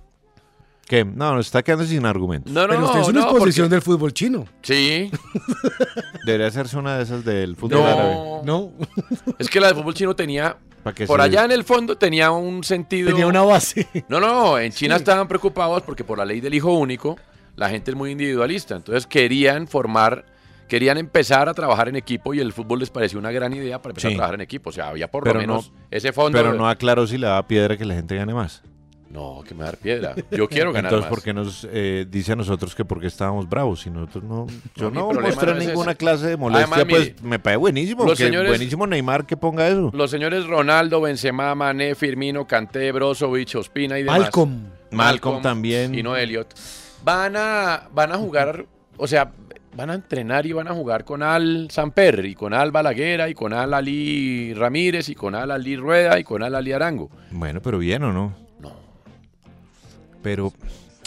[0.88, 1.04] ¿Qué?
[1.04, 2.52] No, no, está quedando sin argumentos.
[2.52, 4.46] No, no, Pero usted es una no, exposición porque- del fútbol chino.
[4.62, 5.12] Sí.
[6.26, 7.86] Debería hacerse una de esas del fútbol No.
[7.88, 8.16] árabe.
[8.46, 8.72] No.
[9.40, 10.58] Es que la de fútbol chino tenía.
[10.84, 13.10] Por se- allá en el fondo tenía un sentido.
[13.10, 13.86] Tenía una base.
[14.10, 15.00] No, no, en China Sí.
[15.02, 17.18] estaban preocupados porque por la ley del hijo único,
[17.58, 18.76] la gente es muy individualista.
[18.78, 20.26] Entonces querían formar,
[20.70, 23.92] querían empezar a trabajar en equipo y el fútbol les pareció una gran idea para
[23.92, 24.16] empezar Sí.
[24.16, 24.70] a trabajar en equipo.
[24.70, 26.38] O sea, había por Pero lo menos no- ese fondo.
[26.38, 28.64] Pero no aclaró si le da piedra que la gente gane más.
[29.10, 30.16] No, que me da piedra.
[30.32, 31.10] Yo quiero ganar Entonces, más.
[31.10, 33.86] ¿por qué nos eh, dice a nosotros que porque estábamos bravos?
[33.88, 34.48] Y nosotros no.
[34.76, 35.22] Yo no no
[35.58, 35.98] ninguna ese.
[35.98, 36.76] clase de molestia.
[36.76, 38.06] Además, pues mire, me parece buenísimo.
[38.06, 39.92] los señores- buenísimo Neymar que ponga eso.
[39.94, 44.20] Los señores Ronaldo, Benzema, Mané, Firmino, Kanté, Brozovic, Ospina y demás.
[44.20, 44.64] Malcolm.
[44.92, 45.96] Malcolm también.
[45.96, 46.54] Y no Elliot.
[47.04, 48.66] Van a, van a jugar,
[48.98, 49.32] o sea,
[49.76, 53.34] van a entrenar y van a jugar con Al Samper y con Al Balaguera y
[53.34, 57.10] con Al Ali Ramírez y con Al Ali Rueda y con Al Ali Arango.
[57.32, 58.47] Bueno, pero bien o no.
[60.28, 60.52] Pero,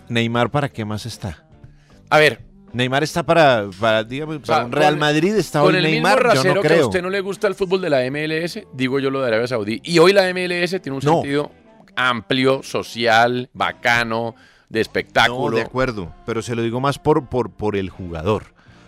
[0.09, 1.45] Neymar, ¿para qué más está?
[2.09, 2.41] A ver.
[2.73, 5.83] Neymar está para, para digamos, o sea, para un Real Madrid, está con hoy el
[5.83, 6.87] Neymar, mismo yo rasero no que a creo.
[6.87, 9.81] usted no le gusta el fútbol de la MLS, digo yo lo de Arabia Saudí.
[9.85, 11.15] Y hoy la MLS tiene un No.
[11.17, 11.51] sentido
[11.97, 14.37] amplio, social, bacano,
[14.71, 15.51] de espectáculo.
[15.51, 18.45] No, de acuerdo, pero se lo digo más por, por, por el jugador.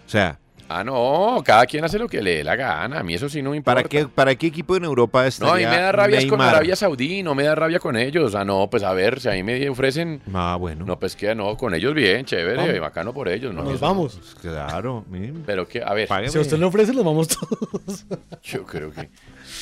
[0.06, 0.38] O sea,
[0.78, 3.00] Ah, no, cada quien hace lo que le dé la gana.
[3.00, 3.76] A mí eso sí no me importa.
[3.82, 6.26] ¿para qué, ¿para qué equipo en Europa estaría No, a mí me da rabia es
[6.26, 6.40] con?
[6.40, 8.34] Arabia Saudí, no me da rabia con ellos.
[8.34, 10.22] Ah, no, pues a ver, si a mí me ofrecen.
[10.32, 10.84] Ah, bueno.
[10.86, 12.80] No, pues que no, con ellos bien, chévere, Vamos.
[12.80, 13.52] bacano por ellos.
[13.54, 13.62] ¿no?
[13.62, 14.18] Nos vamos.
[14.40, 15.04] Claro,
[15.46, 16.08] Pero que, a ver.
[16.30, 18.06] Si a usted le ofrece, nos vamos todos.
[18.42, 19.08] Yo creo que.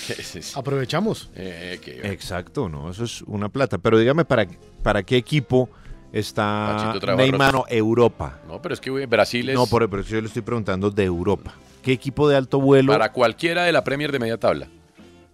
[0.07, 1.31] que es- es- Aprovechamos.
[1.35, 3.79] eh, que- Exacto, no, eso es una plata.
[3.79, 4.47] Pero dígame, ¿para,
[4.83, 5.69] para qué equipo
[6.13, 7.53] está Machito trabaja Neymar?
[7.53, 7.67] roto.
[7.71, 8.39] No, Europa.
[8.49, 9.55] no, pero es que Brasil es.
[9.55, 11.53] No, por pero yo le estoy preguntando de Europa.
[11.83, 12.93] ¿Qué equipo de alto vuelo?
[12.93, 14.69] Para cualquiera de la Premier de media tabla.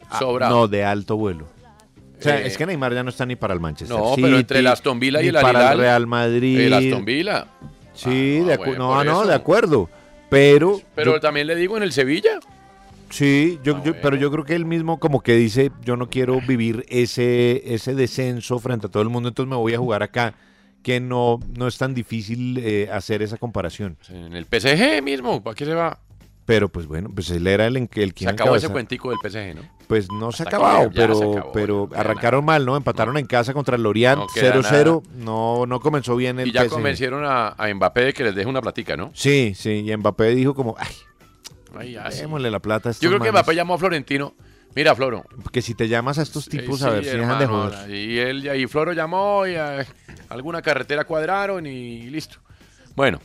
[0.09, 0.49] Ah, Sobra.
[0.49, 1.47] No, de alto vuelo.
[2.19, 4.23] O sea, Eh, es que Neymar ya no está ni para el Manchester No, City,
[4.23, 6.61] pero entre el Aston Villa y el para Al-Hilal, el Real Madrid.
[6.61, 7.47] El Aston Villa.
[7.93, 9.89] Sí, Ah, de bueno, no, no, de acuerdo.
[10.31, 12.39] Pero, Pero yo- también le digo en el Sevilla.
[13.11, 16.09] sí, Ah, yo, yo- pero yo creo que él mismo como que dice, yo no
[16.09, 20.03] quiero vivir ese, ese descenso frente a todo el mundo, entonces me voy a jugar
[20.03, 20.35] acá,
[20.87, 23.97] que no, no es tan difícil eh, hacer esa comparación.
[24.09, 25.99] En el PSG mismo, ¿para qué se va?
[26.45, 29.19] Pero pues bueno, pues él era el, en que el Se acabó ese cuentico del
[29.21, 29.63] PSG, ¿no?
[29.89, 32.77] Pues no se ha acabado, ya pero, acabó, pero arrancaron mal, ¿no?
[32.77, 35.03] Empataron en casa contra el Lorient No queda 0-0.
[35.17, 36.71] No, no comenzó bien el Y ya PSG.
[36.71, 39.11] convencieron a, a Mbappé de que les deje una platica, ¿no?
[39.13, 42.21] Sí, sí, y Mbappé dijo como, ay, Ay, sí.
[42.21, 43.43] démosle la plata a estos Yo creo que manes".
[43.43, 44.35] Mbappé llamó a Florentino.
[44.77, 45.25] Mira, Floro.
[45.51, 47.91] Que si te llamas a estos tipos, a Sí, ver si dejan de joder.
[47.91, 49.85] Y él y Floro llamó y eh,
[50.29, 52.39] alguna carretera cuadraron y listo.
[52.95, 53.21] Bueno,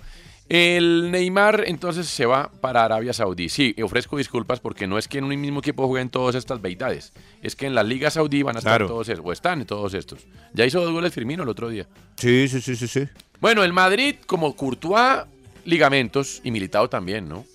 [0.49, 3.49] el Neymar entonces se va para Arabia Saudí.
[3.49, 7.13] Sí, ofrezco disculpas porque no es que en un mismo equipo jueguen todas estas beidades.
[7.41, 8.87] Es que en la Liga Saudí van a estar Claro.
[8.87, 10.25] todos estos, o están todos estos.
[10.53, 11.85] Ya hizo dos goles Firmino el otro día.
[12.17, 13.07] Sí, sí, sí, sí, sí.
[13.41, 15.23] Bueno, el Madrid, como Courtois,
[15.65, 17.45] ligamentos y Militao también, ¿no?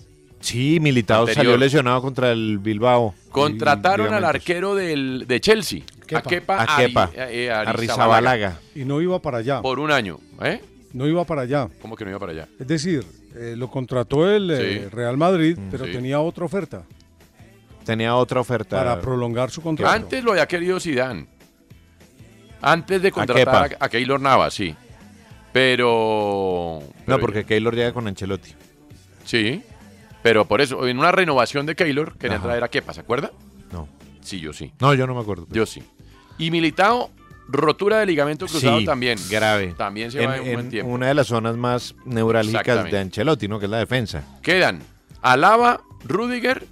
[0.47, 1.35] Sí, Anterior.
[1.35, 3.15] salió lesionado contra el Bilbao.
[3.31, 5.81] Contrataron Y al arquero del, de Chelsea,
[6.15, 8.61] a Kepa, A Kepa, eh, Arrizabalaga.
[8.75, 9.61] Y no iba para allá.
[9.61, 10.61] Por un año, ¿eh?
[10.93, 11.69] No iba para allá.
[11.83, 12.49] ¿Cómo que no iba para allá?
[12.61, 14.89] Es decir, eh, lo contrató el eh, Sí.
[14.95, 15.69] Real Madrid, Mm.
[15.71, 15.93] pero Sí.
[15.93, 16.85] tenía otra oferta
[17.85, 18.77] Tenía otra oferta.
[18.79, 19.93] para prolongar su contrato.
[19.93, 21.27] Antes lo había querido Zidane.
[22.63, 24.75] Antes de contratar a, a Keylor Navas, sí.
[25.53, 28.53] Pero, No, pero- porque Keylor llega con Ancelotti.
[29.25, 29.63] Sí.
[30.27, 32.49] Pero por eso, en una renovación de Keylor, querían Ajá.
[32.49, 33.31] traer a Kepa, ¿se acuerda?
[33.71, 33.87] No.
[34.23, 34.73] Sí, yo sí.
[34.81, 35.47] No, yo no me acuerdo.
[35.53, 35.85] Yo sí.
[36.37, 37.13] Y Militao,
[37.47, 39.21] rotura de ligamento cruzado Sí, también.
[39.31, 39.73] grave.
[39.79, 40.91] También se en, va en un buen en tiempo.
[40.93, 42.97] una de las zonas más neurálgicas Exactamente.
[42.97, 43.61] de Ancelotti, ¿no?
[43.61, 44.25] Que es la defensa.
[44.43, 44.81] Quedan
[45.23, 46.67] Alaba, Rudiger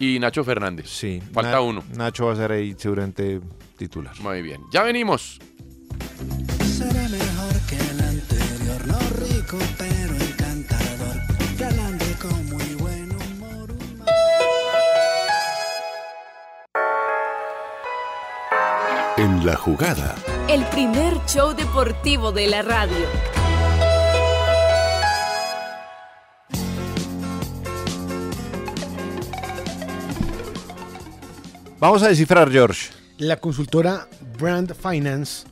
[0.00, 0.88] y Nacho Fernández.
[0.90, 1.22] Sí.
[1.32, 1.84] Falta Na- uno.
[1.96, 3.40] Nacho va a ser ahí seguramente
[3.78, 4.18] titular.
[4.18, 4.62] Muy bien.
[4.72, 5.38] Ya venimos.
[6.64, 10.05] Seré mejor que el anterior, no rico pero
[19.16, 20.14] En la jugada.
[20.48, 23.06] El primer show deportivo de la radio.
[31.78, 32.90] Vamos a descifrar, George.
[33.18, 34.08] La consultora
[34.38, 35.46] Brand Finance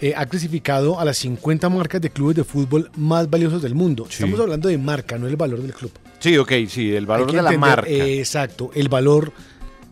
[0.00, 4.06] eh, ha clasificado a las 50 marcas de clubes de fútbol más valiosos del mundo.
[4.08, 5.92] Estamos hablando de marca, no el valor del club.
[6.18, 7.88] Sí, ok, sí, el valor Hay que de la marca.
[7.88, 9.32] eh, exacto, el valor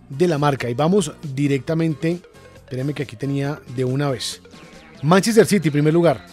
[0.08, 0.68] de la marca.
[0.68, 2.20] Y vamos directamente,
[2.64, 4.40] espérenme que aquí tenía de una vez.
[5.02, 6.24] Manchester City, primer lugar,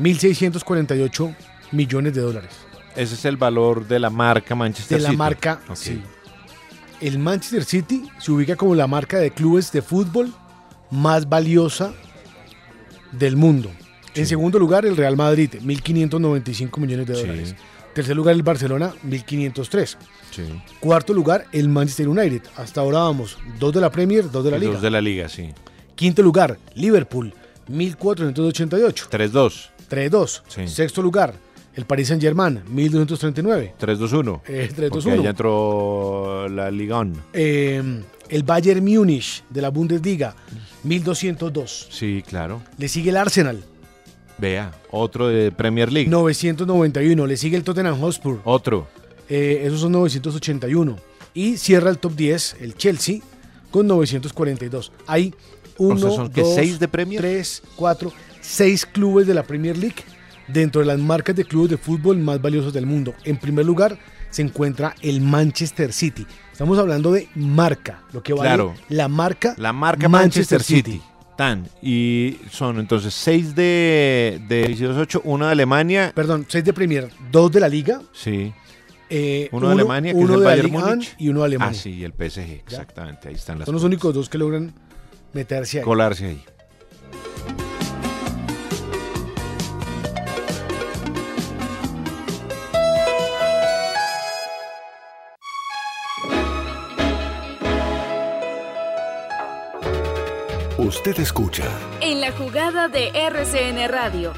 [0.00, 1.34] 1.648
[1.72, 2.50] millones de dólares.
[2.96, 5.16] Ese es el valor de la marca Manchester De la City.
[5.16, 6.02] marca, sí.
[7.00, 10.32] El Manchester City se ubica como la marca de clubes de fútbol
[10.90, 11.92] más valiosa
[13.12, 13.70] del mundo.
[14.14, 17.20] En segundo lugar, el Real Madrid, 1.595 millones de Sí.
[17.20, 17.54] dólares.
[17.94, 19.96] Tercer lugar, el Barcelona, 1.503.
[20.32, 20.42] Sí.
[20.80, 22.42] Cuarto lugar, el Manchester United.
[22.56, 24.72] Hasta ahora vamos, dos de la Premier, dos de la Liga.
[24.72, 25.50] Dos de la liga, sí.
[25.98, 27.34] Quinto lugar, Liverpool,
[27.68, 29.08] 1.488.
[29.10, 29.70] 3-2.
[29.90, 30.42] 3-2.
[30.46, 30.68] Sí.
[30.68, 31.34] Sexto lugar,
[31.74, 33.72] el Paris Saint-Germain, 1.239.
[33.80, 34.40] 3-2-1.
[34.46, 34.88] Eh, 3-2-1.
[34.90, 37.14] Porque ahí ya entró la Ligón.
[37.32, 37.82] Eh,
[38.28, 40.36] el Bayern Múnich de la Bundesliga,
[40.84, 41.88] 1202.
[41.90, 42.62] Sí, claro.
[42.78, 43.64] Le sigue el Arsenal,
[44.40, 46.08] Vea, otro de Premier League.
[46.08, 47.26] 991.
[47.26, 48.86] Le sigue el Tottenham Hotspur, Otro.
[49.28, 50.96] eh, esos son 981.
[51.34, 53.18] Y cierra el top 10, el Chelsea,
[53.72, 54.92] con 942.
[55.08, 55.34] Hay
[55.78, 57.20] uno, sea, ¿son qué, dos, seis de Premier?
[57.20, 59.96] tres, cuatro, seis clubes de la Premier League
[60.46, 63.14] dentro de las marcas de clubes de fútbol más valiosos del mundo.
[63.24, 63.98] En primer lugar
[64.30, 66.26] se encuentra el Manchester City.
[66.52, 68.74] Estamos hablando de marca, lo que vale Claro.
[68.88, 71.00] la marca, La marca Manchester City.
[71.36, 71.68] Tan.
[71.80, 76.10] Y son entonces seis de, de 18, uno de Alemania.
[76.14, 78.02] Perdón, seis de Premier, dos de la Liga.
[78.12, 78.52] Sí.
[79.08, 81.14] eh, Uno de Alemania, que uno es el Bayern Múnich.
[81.16, 81.78] y uno de Alemania.
[81.78, 83.28] Ah, sí, y el PSG, exactamente.
[83.28, 84.74] Ahí están las Son los únicos dos que logran
[85.32, 85.84] meterse ahí.
[85.84, 86.44] colarse ahí.
[100.78, 101.64] Usted escucha
[102.00, 104.32] En la jugada de RCN Radio.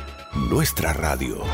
[0.49, 1.45] nuestra radio.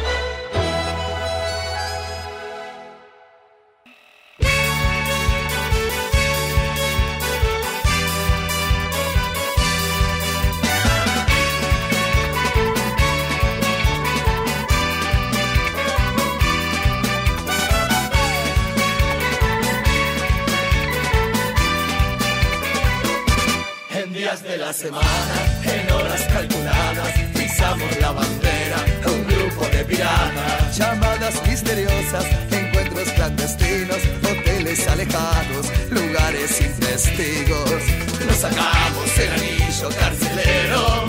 [24.66, 30.76] La semana, en horas calculadas, pisamos la bandera, un grupo de piratas.
[30.76, 37.80] Llamadas misteriosas, encuentros clandestinos, hoteles alejados, lugares sin testigos.
[38.26, 41.04] Nos sacamos el anillo carcelero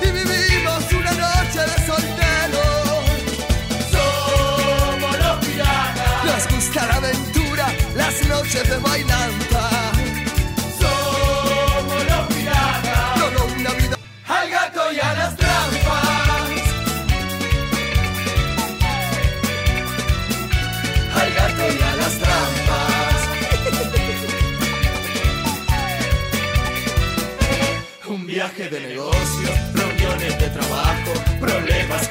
[0.00, 3.04] y vivimos una noche de solteros.
[3.92, 6.24] Somos los piratas.
[6.24, 9.55] Nos gusta la aventura, las noches de bailanta.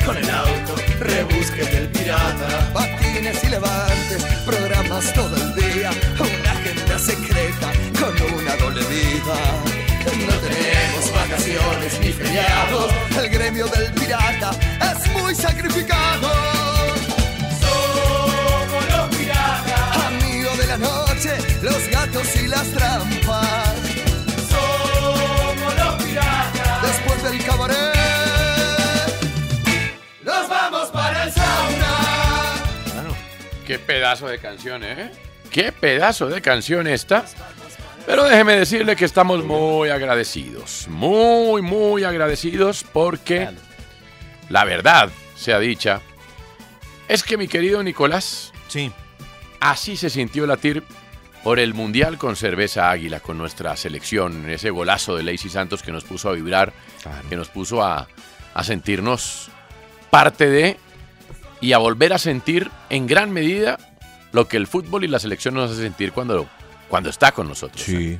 [0.06, 7.00] Con el auto, rebusques del pirata, patines y levantes, programas todo el día, una agenda
[7.00, 9.36] secreta con una doble vida.
[10.06, 16.30] No tenemos vacaciones ni feriados, el gremio del pirata es muy sacrificado.
[17.60, 21.32] Somos los piratas, amigos de la noche,
[21.64, 23.85] los gatos y las trampas.
[31.06, 33.06] Para el sauna.
[33.66, 35.12] Qué pedazo de canción, ¿eh?
[35.52, 37.26] Qué pedazo de canción esta.
[38.06, 43.50] Pero déjeme decirle que estamos muy agradecidos, muy, muy agradecidos porque
[44.50, 46.02] la verdad sea dicha,
[47.08, 48.92] es que mi querido Nicolás, sí.
[49.60, 50.84] así se sintió latir
[51.44, 55.92] por el Mundial con cerveza águila, con nuestra selección, ese golazo de Lacey Santos que
[55.92, 56.74] nos puso a vibrar,
[57.28, 58.08] que nos puso a,
[58.54, 59.50] a sentirnos
[60.12, 60.78] parte de
[61.62, 63.78] y a volver a sentir en gran medida
[64.32, 66.48] lo que el fútbol y la selección nos hace sentir cuando,
[66.90, 67.82] cuando está con nosotros.
[67.82, 68.18] Sí.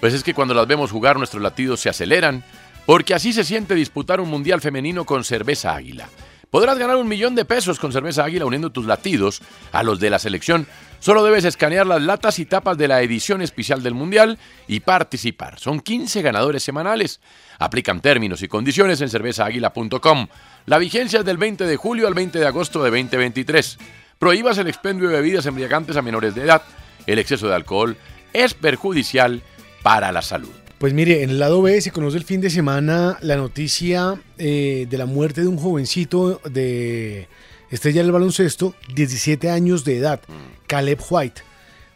[0.00, 2.44] Pues es que cuando las vemos jugar nuestros latidos se aceleran,
[2.86, 6.08] porque así se siente disputar un mundial femenino con cerveza águila.
[6.56, 9.42] Podrás ganar un millón de pesos con cerveza águila uniendo tus latidos
[9.72, 10.66] a los de la selección.
[11.00, 15.58] Solo debes escanear las latas y tapas de la edición especial del mundial y participar.
[15.58, 17.20] Son 15 ganadores semanales.
[17.58, 20.28] Aplican términos y condiciones en cervezaaguila.com.
[20.64, 23.76] La vigencia es del 20 de julio al 20 de agosto de 2023.
[24.18, 26.62] Prohíbas el expendio de bebidas embriagantes a menores de edad.
[27.06, 27.98] El exceso de alcohol
[28.32, 29.42] es perjudicial
[29.82, 30.65] para la salud.
[30.78, 34.86] Pues mire, en el lado B se conoce el fin de semana la noticia eh,
[34.90, 37.28] de la muerte de un jovencito de
[37.70, 40.20] estrella del baloncesto, 17 años de edad,
[40.66, 41.40] Caleb White.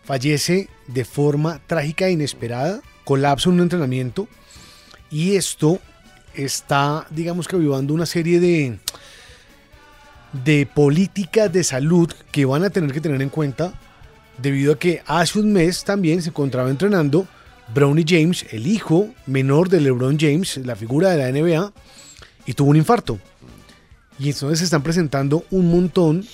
[0.02, 4.28] Fallece de forma trágica e inesperada, colapsa en un entrenamiento
[5.10, 5.78] y esto
[6.34, 8.78] está, digamos que avivando una serie de,
[10.42, 13.74] de políticas de salud que van a tener que tener en cuenta
[14.38, 17.28] debido a que hace un mes también se encontraba entrenando
[17.74, 21.72] Brownie James, el hijo menor de LeBron James, la figura de la NBA,
[22.46, 23.18] y tuvo un infarto.
[24.18, 26.24] Y entonces se están presentando un montón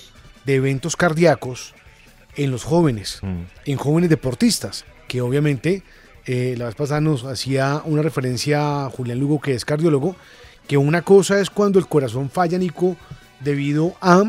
[0.45, 1.73] de eventos cardíacos
[2.35, 3.21] en los jóvenes,
[3.65, 5.83] en jóvenes deportistas, que obviamente
[6.25, 10.15] eh, la vez pasada nos hacía una referencia a Julián Lugo, que es cardiólogo,
[10.67, 12.97] que una cosa es cuando el corazón falla, Nico,
[13.39, 14.23] debido a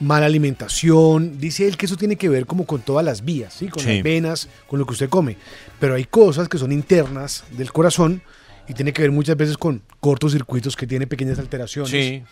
[0.00, 1.38] mala alimentación.
[1.38, 3.68] Dice él que eso tiene que ver como con todas las vías, ¿sí?
[3.68, 3.94] con Sí.
[3.94, 5.36] las venas, con lo que usted come.
[5.80, 8.22] Pero hay cosas que son internas del corazón
[8.68, 11.90] y tiene que ver muchas veces con cortocircuitos que tiene pequeñas alteraciones.
[11.90, 12.22] Sí.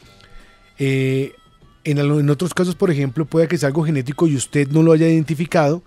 [0.78, 1.34] Eh,
[1.84, 5.08] en, otros casos, por ejemplo, puede que sea algo genético y usted no lo haya
[5.08, 5.82] identificado,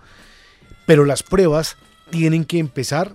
[0.84, 1.76] pero las pruebas
[2.10, 3.14] tienen que empezar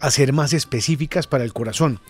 [0.00, 2.00] a ser más específicas para el corazón.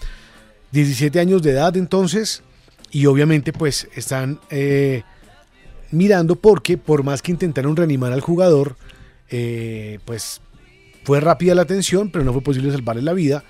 [0.72, 2.42] 17 años de edad entonces,
[2.90, 5.02] y obviamente pues están eh,
[5.90, 8.76] mirando porque por más que intentaron reanimar al jugador,
[9.30, 10.40] eh, pues
[11.08, 13.42] fue rápida la atención, pero no fue posible salvarle la vida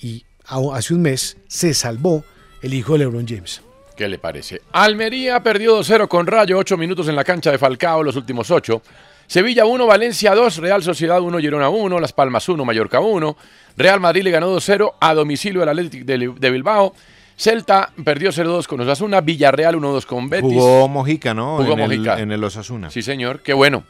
[0.00, 2.24] y hace un mes se salvó
[2.62, 3.60] el hijo de LeBron James.
[3.94, 4.62] ¿Qué le parece?
[4.72, 8.80] Almería perdió 2-0 con Rayo, 8 minutos en la cancha de Falcao, los últimos 8.
[9.26, 13.36] Sevilla 1, Valencia 2, Real Sociedad 1, Girona 1, Las Palmas 1, Mallorca 1.
[13.76, 16.94] Real Madrid le ganó 2-0 a domicilio al Athletic de, de Bilbao.
[17.36, 20.50] Celta perdió 0-2 con Osasuna, Villarreal 1-2 con Betis.
[20.50, 21.58] Jugó Mojica, ¿no?
[21.58, 22.20] Jugó en, el, Mojica.
[22.20, 22.90] en el Osasuna.
[22.90, 23.84] Sí, señor, qué bueno.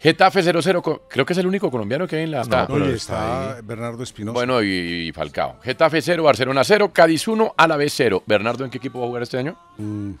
[0.00, 2.44] Getafe 0-0, con- creo que es el único colombiano que hay en la...
[2.44, 4.32] No, pero está Bernardo Espinosa.
[4.34, 5.58] Bueno, y, y Falcao.
[5.60, 8.22] Getafe 0, Barcelona 0, Cádiz 1, Alavés 0.
[8.26, 9.56] Bernardo, ¿en qué equipo va a jugar este año?
[9.78, 10.12] Mm,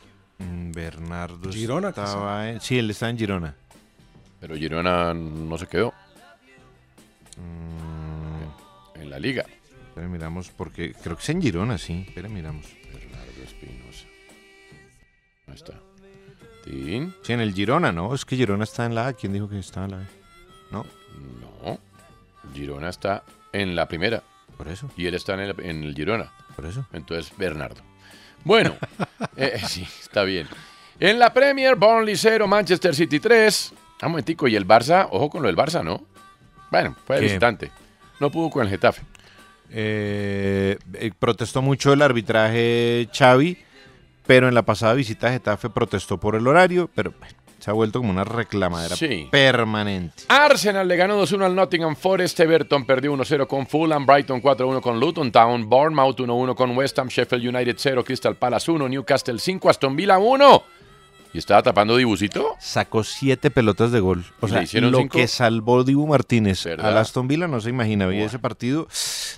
[0.72, 3.54] Bernardo Girona, estaba en- Sí, él está en Girona.
[4.40, 5.92] Pero Girona no se quedó.
[7.36, 9.00] Mm.
[9.00, 9.44] En la liga.
[9.88, 12.04] Espera, miramos, porque creo que es en Girona, sí.
[12.08, 12.66] Espera, miramos.
[12.92, 14.06] Bernardo Espinosa.
[15.46, 15.74] Ahí está.
[16.68, 18.14] Sí, en el Girona, ¿no?
[18.14, 19.12] Es que Girona está en la A.
[19.14, 20.04] ¿Quién dijo que estaba en la B?
[20.70, 20.86] ¿No?
[21.64, 21.78] No.
[22.52, 23.22] Girona está
[23.52, 24.22] en la primera.
[24.56, 24.90] Por eso.
[24.96, 26.30] Y él está en el, en el Girona.
[26.56, 26.86] Por eso.
[26.92, 27.80] Entonces, Bernardo.
[28.44, 28.76] Bueno,
[29.36, 30.46] eh, sí, está bien.
[31.00, 33.72] En la Premier, Burnley 0, Manchester City 3.
[34.00, 36.04] Ah, Un momentico, y el Barça, ojo con lo del Barça, ¿no?
[36.70, 37.26] Bueno, fue de ¿Qué?
[37.28, 37.70] visitante.
[38.20, 39.02] No pudo con el Getafe.
[39.70, 43.58] Eh, eh, protestó mucho el arbitraje Xavi,
[44.28, 47.72] pero en la pasada visita a Getafe protestó por el horario, pero bueno, se ha
[47.72, 49.26] vuelto como una reclamadera Sí.
[49.32, 50.24] permanente.
[50.28, 55.00] Arsenal le ganó 2-1 al Nottingham Forest, Everton perdió 1-0 con Fulham, Brighton 4-1 con
[55.00, 59.70] Luton Town, Bournemouth 1-1 con West Ham, Sheffield United 0, Crystal Palace 1, Newcastle 5,
[59.70, 60.62] Aston Villa 1.
[61.34, 62.54] ¿Y estaba tapando Dibusito?
[62.58, 64.24] Sacó siete pelotas de gol.
[64.40, 65.18] O ¿Y sea, lo cinco?
[65.18, 66.88] que salvó Dibu Martínez ¿Verdad?
[66.88, 68.08] al Aston Villa no se imagina.
[68.14, 68.88] Ese partido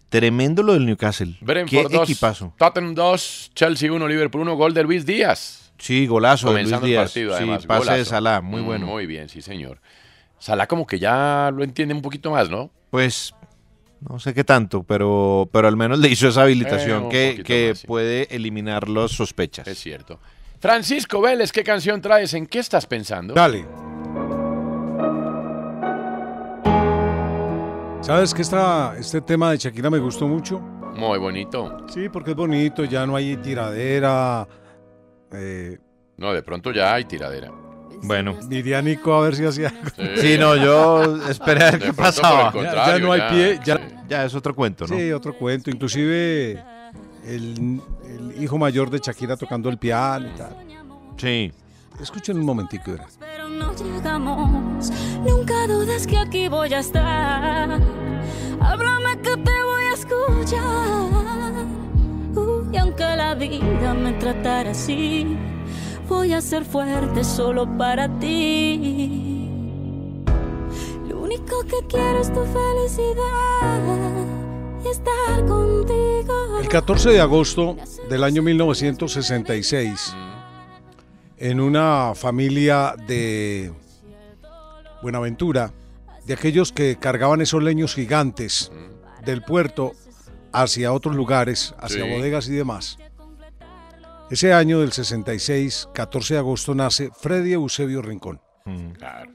[0.09, 1.37] tremendo lo del Newcastle.
[1.41, 2.55] Brentford Qué 2, equipazo.
[2.59, 5.73] Tottenham 2, Chelsea 1, Liverpool 1, gol de Luis Díaz.
[5.79, 7.03] Sí, golazo de Luis Comenzando el Díaz.
[7.11, 8.11] partido, Sí, pase de golazo.
[8.11, 8.87] Salah, muy Mm, bueno.
[8.87, 9.81] Muy bien, sí, señor.
[10.39, 12.71] Salah como que ya lo entiende un poquito más, ¿no?
[12.91, 13.35] Pues
[14.09, 17.45] no sé qué tanto, pero, pero al menos le hizo esa habilitación Eh, que, poquito
[17.47, 17.87] que más, sí.
[17.87, 19.67] puede eliminar las sospechas.
[19.67, 20.19] Es cierto.
[20.61, 22.35] Francisco Vélez, ¿qué canción traes?
[22.35, 23.32] ¿En qué estás pensando?
[23.32, 23.65] Dale.
[28.03, 30.59] ¿Sabes que esta, este tema de Shakira me gustó mucho?
[30.61, 31.78] Muy bonito.
[31.89, 34.47] Sí, porque es bonito, ya no hay tiradera.
[35.32, 35.78] eh,
[36.19, 37.51] No, de pronto ya hay tiradera.
[38.03, 38.37] Bueno.
[38.49, 40.16] Diría Nico a ver si hacía algo.
[40.16, 42.53] Sí, no, yo esperé a ver De qué pasaba.
[42.55, 43.82] Ya, no hay ya, pie, ya, sí.
[44.09, 44.97] Ya es otro cuento, ¿no?
[44.97, 45.70] Sí, otro cuento.
[45.70, 46.62] Inclusive
[47.31, 50.57] el, el hijo mayor de Shakira tocando el piano y tal.
[51.16, 51.52] Sí.
[52.01, 52.93] Escuchen un momentico.
[53.19, 54.90] Pero no llegamos,
[55.27, 57.78] nunca dudes que aquí voy a estar.
[58.61, 61.66] Háblame que te voy a escuchar.
[62.35, 65.36] Uh, y aunque la vida me tratara así,
[66.09, 69.44] voy a ser fuerte solo para ti.
[71.07, 74.40] Lo único que quiero es tu felicidad
[74.89, 76.59] estar contigo.
[76.61, 77.77] El 14 de agosto
[78.09, 80.15] del año 1966,
[81.36, 83.73] en una familia de
[85.02, 85.73] Buenaventura,
[86.27, 88.70] de aquellos que cargaban esos leños gigantes
[89.24, 89.93] del puerto
[90.52, 92.11] hacia otros lugares, hacia Sí.
[92.11, 92.98] bodegas y demás.
[94.31, 98.40] Ese año del 66, 14 de agosto, nace Freddy Eusebio Rincón.
[98.97, 99.32] Claro.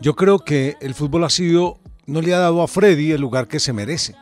[0.00, 3.48] Yo creo que el fútbol ha sido, no le ha dado a Freddy el lugar
[3.48, 4.14] que se merece.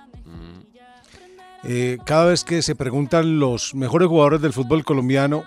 [1.64, 5.44] Eh, cada vez que se preguntan los mejores jugadores del fútbol colombiano,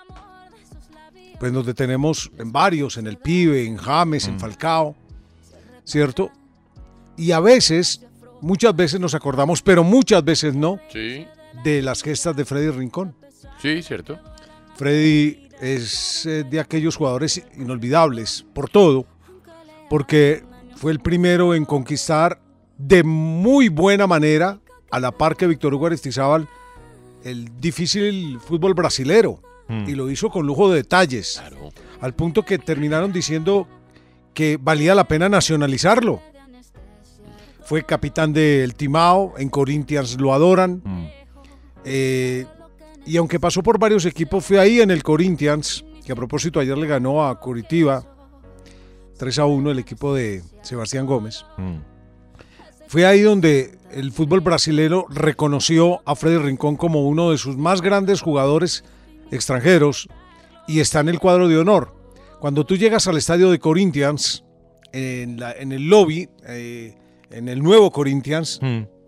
[1.40, 4.94] pues nos detenemos en varios, en el Pibe, en James, en Falcao,
[5.84, 6.30] ¿cierto?
[7.16, 8.04] Y a veces,
[8.40, 11.26] muchas veces nos acordamos, pero muchas veces no, Sí,
[11.64, 13.14] de las gestas de Freddy Rincón.
[13.60, 14.18] sí, cierto.
[14.76, 19.06] Freddy es eh, de aquellos jugadores inolvidables por todo,
[19.88, 20.44] porque
[20.82, 22.40] fue el primero en conquistar
[22.76, 24.58] de muy buena manera,
[24.90, 26.48] a la par que Víctor Hugo Aristizábal,
[27.22, 29.40] el difícil fútbol brasilero.
[29.86, 31.40] Y lo hizo con lujo de detalles,
[32.00, 33.68] al punto que terminaron diciendo
[34.34, 36.20] que valía la pena nacionalizarlo.
[37.62, 40.82] Fue capitán del Timao, en Corinthians lo adoran.
[41.84, 42.44] Eh,
[43.06, 46.76] y aunque pasó por varios equipos, fue ahí en el Corinthians, que a propósito ayer
[46.76, 48.11] le ganó a Curitiba
[49.18, 51.44] 3 a 1 el equipo de Sebastián Gómez.
[52.88, 57.80] Fue ahí donde el fútbol brasileño reconoció a Freddy Rincón como uno de sus más
[57.80, 58.84] grandes jugadores
[59.30, 60.08] extranjeros
[60.68, 61.94] y está en el cuadro de honor.
[62.40, 64.44] Cuando tú llegas al estadio de Corinthians,
[64.92, 66.94] en, la- en el lobby, eh,
[67.30, 68.60] en el nuevo Corinthians,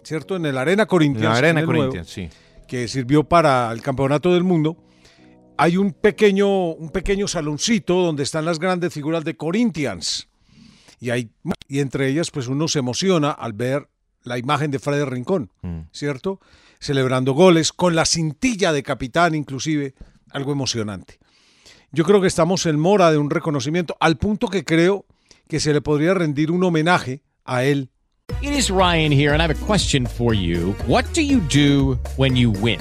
[0.03, 0.37] ¿cierto?
[0.37, 1.25] En el Arena Corinthians.
[1.33, 2.29] La Arena nuevo, Corinthians, sí.
[2.67, 4.77] Que sirvió para el campeonato del mundo.
[5.57, 10.29] Hay un pequeño, un pequeño saloncito donde están las grandes figuras de Corinthians.
[11.01, 11.31] Y, hay,
[11.69, 13.89] y entre ellas, pues uno se emociona al ver
[14.23, 15.51] la imagen de Freddy Rincón,
[15.93, 16.41] ¿cierto?
[16.85, 19.95] celebrando goles, con la cintilla de capitán inclusive,
[20.31, 21.19] algo emocionante.
[21.93, 25.07] Yo creo que estamos en mora de un reconocimiento, al punto que creo
[25.49, 27.91] que se le podría rendir un homenaje a él.
[28.43, 30.75] It is Ryan here, and I have a question for you.
[30.87, 32.81] What do you do when you win?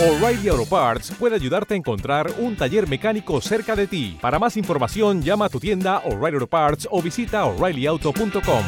[0.00, 4.18] O'Reilly Auto Parts puede ayudarte a encontrar un taller mecánico cerca de ti.
[4.20, 8.64] Para más información, llama a tu tienda O'Reilly Auto Parts o visita oreillyauto.com.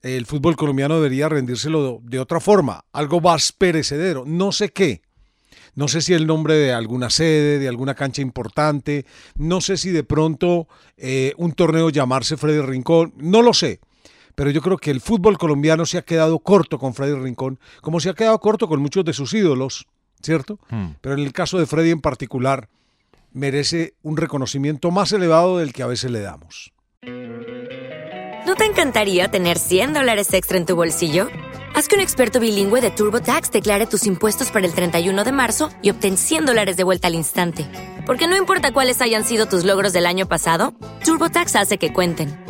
[0.00, 5.02] El fútbol colombiano debería rendírselo de otra forma, algo más perecedero, no sé qué.
[5.74, 9.04] No sé si el nombre de alguna sede, de alguna cancha importante,
[9.36, 13.80] no sé si de pronto eh, un torneo llamarse Freddy Rincón, no lo sé.
[14.34, 18.00] Pero yo creo que el fútbol colombiano se ha quedado corto con Freddy Rincón, como
[18.00, 19.86] se ha quedado corto con muchos de sus ídolos,
[20.22, 20.58] ¿cierto?
[20.70, 20.92] Hmm.
[21.00, 22.68] Pero en el caso de Freddy en particular,
[23.32, 26.72] merece un reconocimiento más elevado del que a veces le damos.
[28.46, 31.28] ¿No te encantaría tener 100 dólares extra en tu bolsillo?
[31.74, 35.70] Haz que un experto bilingüe de TurboTax declare tus impuestos para el 31 de marzo
[35.82, 37.66] y obtén 100 dólares de vuelta al instante.
[38.06, 40.74] Porque no importa cuáles hayan sido tus logros del año pasado,
[41.04, 42.49] TurboTax hace que cuenten.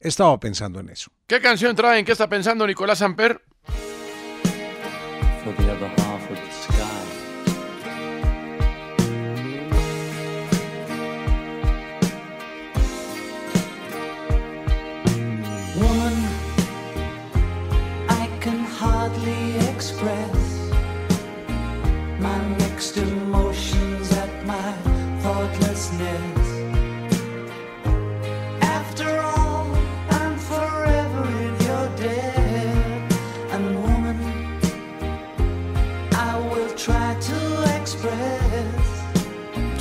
[0.00, 1.10] Estaba pensando en eso.
[1.26, 2.04] ¿Qué canción traen?
[2.04, 3.42] ¿Qué está pensando Nicolás Samper?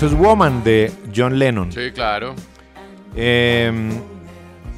[0.02, 1.72] Es Woman de John Lennon.
[1.72, 2.36] Sí, claro.
[3.16, 3.72] Eh,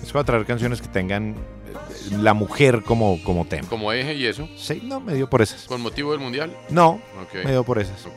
[0.01, 3.67] es para traer canciones que tengan eh, la mujer como, como tema.
[3.67, 4.47] Como eje y eso.
[4.55, 5.65] Sí, no, me dio por esas.
[5.65, 6.55] ¿Con motivo del mundial?
[6.69, 7.43] No, Ok.
[7.43, 8.07] me dio por esas.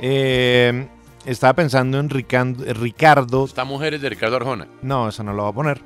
[0.00, 0.88] Eh,
[1.26, 3.44] estaba pensando en Rican- Ricardo.
[3.44, 4.66] Está Mujeres de Ricardo Arjona.
[4.82, 5.80] No, eso no lo voy a poner.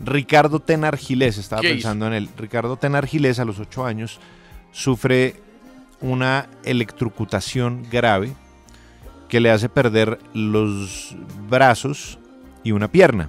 [0.00, 2.28] Ricardo Tenar Gilés, estaba ¿Qué pensando en él.
[2.38, 4.20] Ricardo Tenar Gilés, a los 8 años,
[4.72, 5.36] sufre
[6.00, 8.32] una electrocutación grave
[9.34, 11.16] que le hace perder los
[11.50, 12.20] brazos
[12.62, 13.28] y una pierna.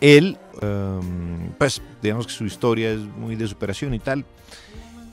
[0.00, 4.24] Él, em, pues, digamos que su historia es muy de superación y tal.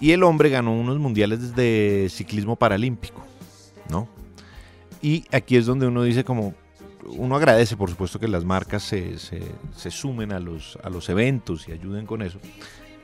[0.01, 3.23] Y el hombre ganó unos mundiales de ciclismo paralímpico,
[3.91, 4.07] ¿no?
[5.03, 6.55] Y aquí es donde uno dice como,
[7.05, 11.67] uno agradece por supuesto que las marcas se, se- sumen a los, a los eventos
[11.69, 12.39] y ayuden con eso.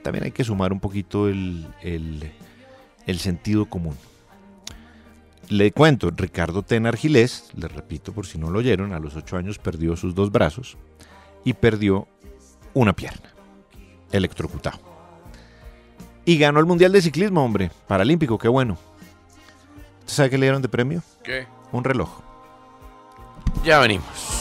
[0.02, 3.96] También hay que sumar un poquito el- el sentido común.
[5.52, 9.36] Le cuento, Ricardo Tenar Gilés, le repito por si no lo oyeron, a los 8
[9.36, 10.78] años perdió sus dos brazos
[11.44, 12.08] y perdió
[12.74, 13.34] una pierna,
[14.14, 14.80] electrocutado.
[16.24, 18.78] Y ganó el Mundial de Ciclismo, hombre, paralímpico, qué bueno.
[20.00, 21.04] ¿Usted sabe qué le dieron de premio?
[21.22, 21.48] ¿Qué?
[21.74, 22.22] Un reloj.
[23.66, 24.41] Ya venimos.